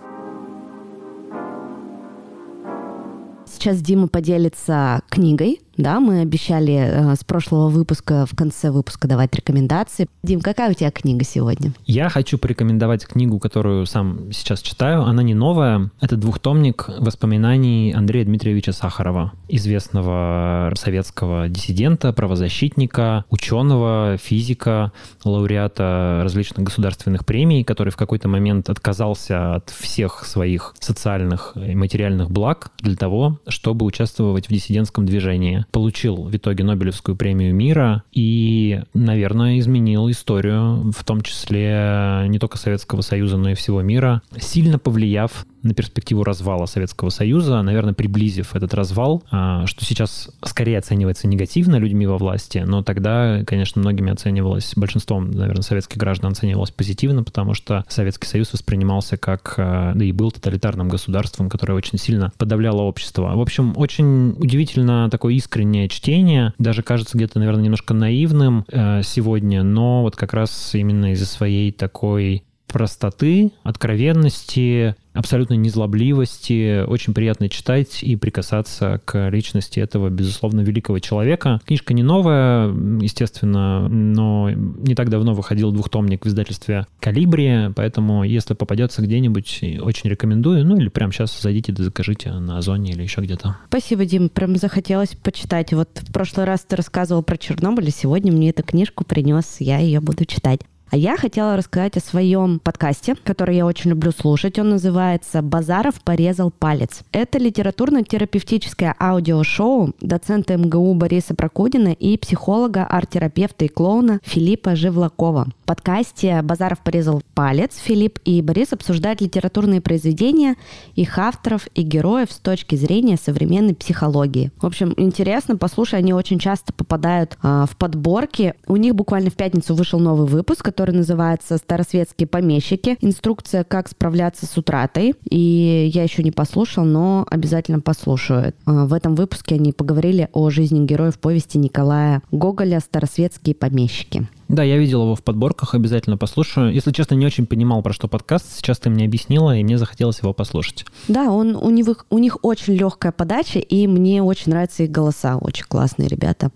Сейчас 3.50 3.82
Дима 3.82 4.08
поделится 4.08 5.02
книгой, 5.10 5.62
да, 5.78 6.00
мы 6.00 6.22
обещали 6.22 6.74
э, 6.74 7.16
с 7.16 7.24
прошлого 7.24 7.70
выпуска 7.70 8.26
в 8.26 8.36
конце 8.36 8.72
выпуска 8.72 9.08
давать 9.08 9.36
рекомендации. 9.36 10.08
Дим, 10.24 10.42
какая 10.42 10.72
у 10.72 10.74
тебя 10.74 10.90
книга 10.90 11.24
сегодня? 11.24 11.72
Я 11.86 12.10
хочу 12.10 12.40
порекомендовать 12.40 13.06
книгу, 13.06 13.40
которую 13.40 13.86
сам 13.86 14.32
сейчас 14.32 14.62
читаю. 14.62 15.04
Она 15.04 15.22
не 15.22 15.36
новая. 15.36 15.92
Это 16.02 16.18
двухтомник 16.18 16.90
воспоминаний 16.98 17.94
Андрея 17.94 18.26
Дмитриевича 18.26 18.72
Сахарова, 18.72 19.34
известного 19.48 20.74
советского 20.76 21.48
диссидента, 21.48 22.12
правозащитника, 22.12 23.26
ученого, 23.30 24.18
физика, 24.18 24.92
лауреата 25.24 26.22
различных 26.24 26.66
государственных 26.66 27.26
премий, 27.26 27.64
который 27.64 27.90
в 27.90 27.98
какой-то 27.98 28.28
момент 28.28 28.70
отказался 28.70 29.56
от 29.56 29.70
всех 29.70 30.26
своих 30.26 30.74
социальных 30.80 31.54
и 31.56 31.76
материальных 31.76 32.32
благ 32.32 32.72
для 32.80 32.96
того, 32.96 33.40
чтобы 33.48 33.86
участвовать 33.86 34.48
в 34.48 34.52
диссидентском 34.52 35.06
движении 35.06 35.67
получил 35.72 36.24
в 36.24 36.36
итоге 36.36 36.64
Нобелевскую 36.64 37.16
премию 37.16 37.54
мира 37.54 38.04
и, 38.12 38.82
наверное, 38.94 39.60
изменил 39.60 40.10
историю, 40.10 40.92
в 40.92 41.04
том 41.04 41.22
числе 41.22 42.26
не 42.28 42.40
только 42.40 42.58
Советского 42.58 43.02
Союза, 43.02 43.38
но 43.38 43.52
и 43.52 43.56
всего 43.56 43.82
мира, 43.82 44.22
сильно 44.40 44.80
повлияв 44.80 45.46
на 45.68 45.74
перспективу 45.74 46.24
развала 46.24 46.66
Советского 46.66 47.10
Союза, 47.10 47.62
наверное, 47.62 47.94
приблизив 47.94 48.56
этот 48.56 48.74
развал, 48.74 49.24
а, 49.32 49.66
что 49.68 49.86
сейчас 49.86 50.30
скорее 50.44 50.78
оценивается 50.78 51.28
негативно 51.28 51.78
людьми 51.78 52.08
во 52.08 52.18
власти, 52.18 52.64
но 52.66 52.84
тогда, 52.84 53.44
конечно, 53.46 53.82
многими 53.82 54.12
оценивалось, 54.12 54.74
большинством, 54.76 55.32
наверное, 55.32 55.62
советских 55.64 55.98
граждан 55.98 56.32
оценивалось 56.32 56.72
позитивно, 56.72 57.24
потому 57.24 57.54
что 57.54 57.86
Советский 57.90 58.28
Союз 58.28 58.54
воспринимался 58.54 59.18
как, 59.18 59.56
а, 59.58 59.94
да 59.94 60.06
и 60.06 60.12
был 60.12 60.32
тоталитарным 60.32 60.90
государством, 60.90 61.50
которое 61.50 61.74
очень 61.74 61.98
сильно 61.98 62.32
подавляло 62.38 62.82
общество. 62.82 63.36
В 63.36 63.42
общем, 63.42 63.74
очень 63.76 64.36
удивительно 64.38 65.10
такое 65.10 65.34
искреннее 65.58 65.90
чтение, 65.90 66.54
даже 66.60 66.84
кажется 66.84 67.18
где-то, 67.18 67.40
наверное, 67.40 67.64
немножко 67.64 67.96
наивным 67.96 68.66
э, 68.68 69.02
сегодня, 69.04 69.64
но 69.64 70.04
вот 70.04 70.16
как 70.16 70.34
раз 70.34 70.76
именно 70.76 71.14
из-за 71.14 71.26
своей 71.26 71.72
такой 71.72 72.44
простоты, 72.68 73.54
откровенности, 73.64 74.96
абсолютно 75.18 75.56
незлобливости. 75.56 76.84
Очень 76.86 77.14
приятно 77.14 77.50
читать 77.50 78.04
и 78.04 78.16
прикасаться 78.16 79.02
к 79.06 79.30
личности 79.30 79.80
этого, 79.80 80.10
безусловно, 80.10 80.62
великого 80.62 81.00
человека. 81.00 81.60
Книжка 81.66 81.94
не 81.94 82.04
новая, 82.04 82.68
естественно, 83.02 83.88
но 83.88 84.50
не 84.52 84.96
так 84.96 85.10
давно 85.10 85.34
выходил 85.34 85.72
двухтомник 85.72 86.26
в 86.26 86.28
издательстве 86.28 86.86
«Калибри», 87.00 87.70
поэтому 87.76 88.24
если 88.24 88.54
попадется 88.54 89.02
где-нибудь, 89.02 89.62
очень 89.82 90.10
рекомендую. 90.10 90.66
Ну 90.66 90.78
или 90.78 90.90
прямо 90.90 91.12
сейчас 91.12 91.40
зайдите 91.42 91.72
да 91.72 91.84
закажите 91.84 92.32
на 92.32 92.58
Озоне 92.58 92.92
или 92.92 93.04
еще 93.04 93.22
где-то. 93.22 93.58
Спасибо, 93.68 94.06
Дим. 94.06 94.30
Прям 94.30 94.56
захотелось 94.56 95.16
почитать. 95.16 95.74
Вот 95.74 95.90
в 96.02 96.12
прошлый 96.12 96.46
раз 96.46 96.62
ты 96.68 96.76
рассказывал 96.76 97.24
про 97.24 97.38
Чернобыль, 97.38 97.92
сегодня 97.92 98.32
мне 98.32 98.50
эту 98.50 98.64
книжку 98.64 99.04
принес. 99.06 99.58
Я 99.60 99.80
ее 99.80 100.00
буду 100.00 100.26
читать. 100.26 100.62
А 100.90 100.96
я 100.96 101.18
хотела 101.18 101.58
рассказать 101.58 101.98
о 101.98 102.00
своем 102.00 102.60
подкасте, 102.60 103.16
который 103.24 103.58
я 103.58 103.66
очень 103.66 103.90
люблю 103.90 104.12
слушать. 104.12 104.58
Он 104.58 104.70
называется 104.70 105.42
«Базаров 105.42 106.02
порезал 106.02 106.50
палец». 106.50 107.02
Это 107.12 107.38
литературно-терапевтическое 107.40 108.96
аудиошоу 108.98 109.94
доцента 110.00 110.56
МГУ 110.56 110.94
Бориса 110.94 111.36
Прокудина 111.36 111.90
и 111.90 112.18
психолога, 112.18 112.86
арт-терапевта 112.86 113.66
и 113.66 113.68
клоуна 113.68 114.20
Филиппа 114.24 114.76
Живлакова. 114.76 115.48
Подкасте 115.68 116.42
«Базаров 116.44 116.80
порезал 116.80 117.22
палец» 117.36 117.76
Филипп 117.76 118.20
и 118.24 118.42
Борис 118.42 118.72
обсуждают 118.72 119.20
литературные 119.20 119.82
произведения, 119.82 120.56
их 120.96 121.20
авторов 121.20 121.68
и 121.76 121.82
героев 121.82 122.32
с 122.32 122.38
точки 122.38 122.76
зрения 122.76 123.18
современной 123.18 123.76
психологии. 123.76 124.54
В 124.62 124.66
общем, 124.66 124.94
интересно, 124.96 125.58
послушай, 125.58 126.00
они 126.00 126.14
очень 126.14 126.40
часто 126.40 126.72
попадают 126.72 127.38
а, 127.44 127.66
в 127.66 127.76
подборки. 127.76 128.54
У 128.66 128.78
них 128.78 128.96
буквально 128.96 129.30
в 129.30 129.34
пятницу 129.34 129.76
вышел 129.76 130.00
новый 130.00 130.26
выпуск, 130.26 130.64
который 130.64 130.96
называется 130.96 131.58
«Старосветские 131.58 132.28
помещики. 132.28 132.96
Инструкция, 133.02 133.66
как 133.66 133.90
справляться 133.90 134.46
с 134.46 134.58
утратой». 134.58 135.16
И 135.30 135.92
я 135.94 136.04
еще 136.04 136.24
не 136.24 136.32
послушал, 136.32 136.86
но 136.86 137.28
обязательно 137.30 137.82
послушаю. 137.82 138.54
А, 138.66 138.86
в 138.86 138.94
этом 138.94 139.16
выпуске 139.16 139.56
они 139.56 139.74
поговорили 139.74 140.30
о 140.32 140.50
жизни 140.50 140.86
героев 140.86 141.20
повести 141.20 141.58
Николая 141.58 142.22
Гоголя 142.32 142.80
«Старосветские 142.80 143.54
помещики». 143.54 144.30
Да, 144.48 144.64
я 144.64 144.78
видел 144.78 145.04
его 145.04 145.16
в 145.16 145.24
подборках, 145.24 145.76
обязательно 145.76 146.18
послушаю. 146.18 146.74
Если 146.74 146.92
честно, 146.92 147.16
не 147.16 147.26
очень 147.26 147.46
понимал, 147.46 147.82
про 147.82 147.94
что 147.94 148.08
подкаст. 148.08 148.46
Сейчас 148.58 148.80
ты 148.80 148.90
мне 148.90 149.06
объяснила, 149.06 149.56
и 149.56 149.64
мне 149.64 149.78
захотелось 149.78 150.20
его 150.20 150.34
послушать. 150.34 150.86
Да, 151.08 151.32
он, 151.32 151.56
у, 151.56 151.70
них, 151.70 152.06
у 152.10 152.18
них 152.18 152.38
очень 152.44 152.74
легкая 152.74 153.12
подача, 153.12 153.60
и 153.60 153.88
мне 153.88 154.24
очень 154.24 154.52
нравятся 154.52 154.84
их 154.84 154.92
голоса. 154.92 155.38
Очень 155.38 155.66
классные 155.66 156.08
ребята. 156.08 156.52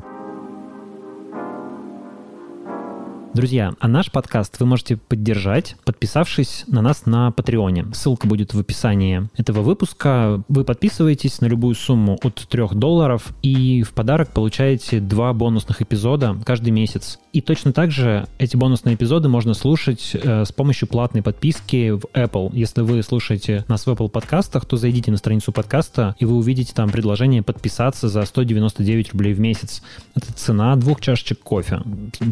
Друзья, 3.34 3.72
а 3.80 3.88
наш 3.88 4.12
подкаст 4.12 4.60
вы 4.60 4.66
можете 4.66 4.98
поддержать, 4.98 5.78
подписавшись 5.86 6.66
на 6.68 6.82
нас 6.82 7.06
на 7.06 7.32
Патреоне. 7.32 7.86
Ссылка 7.94 8.28
будет 8.28 8.54
в 8.54 8.60
описании 8.60 9.30
этого 9.38 9.62
выпуска. 9.62 10.44
Вы 10.50 10.66
подписываетесь 10.66 11.40
на 11.40 11.46
любую 11.46 11.76
сумму 11.76 12.20
от 12.22 12.46
3 12.50 12.68
долларов 12.74 13.34
и 13.42 13.84
в 13.84 13.94
подарок 13.94 14.34
получаете 14.34 15.00
два 15.00 15.32
бонусных 15.32 15.82
эпизода 15.82 16.36
каждый 16.46 16.72
месяц. 16.72 17.20
И 17.32 17.40
точно 17.40 17.72
так 17.72 17.92
же 17.92 18.28
эти 18.38 18.58
бонусные 18.58 18.96
эпизоды 18.96 19.30
можно 19.30 19.54
слушать 19.54 20.12
э, 20.14 20.44
с 20.44 20.52
помощью 20.52 20.90
платной 20.90 21.24
подписки 21.24 21.92
в 21.92 22.04
Apple. 22.14 22.50
Если 22.52 22.82
вы 22.82 23.02
слушаете 23.02 23.64
нас 23.70 23.86
в 23.86 23.90
Apple 23.90 24.10
подкастах, 24.10 24.66
то 24.66 24.76
зайдите 24.76 25.10
на 25.10 25.18
страницу 25.18 25.54
подкаста, 25.54 26.16
и 26.20 26.26
вы 26.26 26.36
увидите 26.36 26.74
там 26.74 26.90
предложение 26.90 27.44
подписаться 27.44 28.10
за 28.10 28.24
199 28.24 29.14
рублей 29.14 29.34
в 29.34 29.40
месяц. 29.40 29.82
Это 30.16 30.34
цена 30.34 30.76
двух 30.76 31.00
чашечек 31.00 31.40
кофе, 31.40 31.82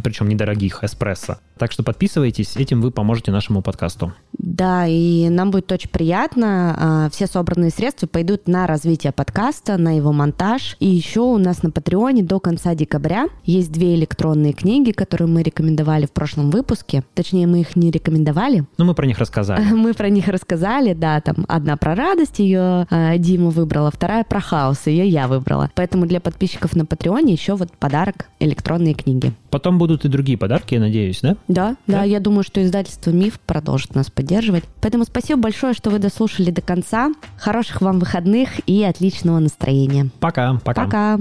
причем 0.03 0.27
недорогих, 0.27 0.83
эспрессо. 0.89 1.37
Так 1.59 1.73
что 1.73 1.83
подписывайтесь, 1.83 2.55
этим 2.55 2.79
вы 2.81 2.89
поможете 2.89 3.31
нашему 3.31 3.61
подкасту. 3.61 4.13
Да, 4.31 4.87
и 4.87 5.27
нам 5.27 5.51
будет 5.51 5.69
очень 5.73 5.89
приятно. 5.89 6.75
А, 6.79 7.09
все 7.09 7.27
собранные 7.27 7.69
средства 7.69 8.07
пойдут 8.07 8.47
на 8.47 8.65
развитие 8.65 9.11
подкаста, 9.11 9.77
на 9.77 9.97
его 9.97 10.13
монтаж. 10.13 10.77
И 10.79 10.87
еще 10.87 11.19
у 11.19 11.37
нас 11.37 11.61
на 11.61 11.69
Патреоне 11.69 12.23
до 12.23 12.39
конца 12.39 12.75
декабря 12.75 13.27
есть 13.43 13.73
две 13.73 13.95
электронные 13.95 14.53
книги, 14.53 14.91
которые 14.91 15.27
мы 15.27 15.43
рекомендовали 15.43 16.05
в 16.05 16.11
прошлом 16.11 16.49
выпуске. 16.49 17.03
Точнее, 17.13 17.45
мы 17.45 17.59
их 17.59 17.75
не 17.75 17.91
рекомендовали. 17.91 18.63
Ну, 18.77 18.85
мы 18.85 18.93
про 18.93 19.05
них 19.05 19.17
рассказали. 19.19 19.61
Мы 19.79 19.93
про 19.93 20.09
них 20.09 20.27
рассказали, 20.27 20.93
да. 20.93 21.19
Там 21.19 21.45
одна 21.47 21.75
про 21.75 21.93
радость, 21.95 22.39
ее 22.39 22.87
а, 22.89 23.17
Дима 23.17 23.49
выбрала, 23.49 23.91
вторая 23.91 24.23
про 24.23 24.39
хаос, 24.39 24.87
ее 24.87 25.07
я 25.07 25.27
выбрала. 25.27 25.69
Поэтому 25.75 26.05
для 26.05 26.21
подписчиков 26.21 26.75
на 26.75 26.85
Патреоне 26.85 27.33
еще 27.33 27.55
вот 27.55 27.71
подарок 27.77 28.29
электронные 28.39 28.93
книги. 28.93 29.33
Потом 29.49 29.77
будут 29.77 30.05
и 30.05 30.07
другие 30.07 30.37
подарки, 30.37 30.75
я 30.79 30.85
надеюсь, 30.85 31.19
да? 31.21 31.35
Да, 31.47 31.75
да, 31.87 31.99
да, 31.99 32.03
я 32.03 32.19
думаю, 32.19 32.43
что 32.43 32.63
издательство 32.63 33.11
«Миф» 33.11 33.39
продолжит 33.39 33.95
нас 33.95 34.09
поддерживать. 34.09 34.63
Поэтому 34.81 35.03
спасибо 35.03 35.39
большое, 35.39 35.73
что 35.73 35.89
вы 35.89 35.99
дослушали 35.99 36.51
до 36.51 36.61
конца. 36.61 37.11
Хороших 37.37 37.81
вам 37.81 37.99
выходных 37.99 38.49
и 38.67 38.83
отличного 38.83 39.39
настроения. 39.39 40.09
Пока. 40.19 40.59
Пока. 40.63 40.85
Пока. 40.85 41.19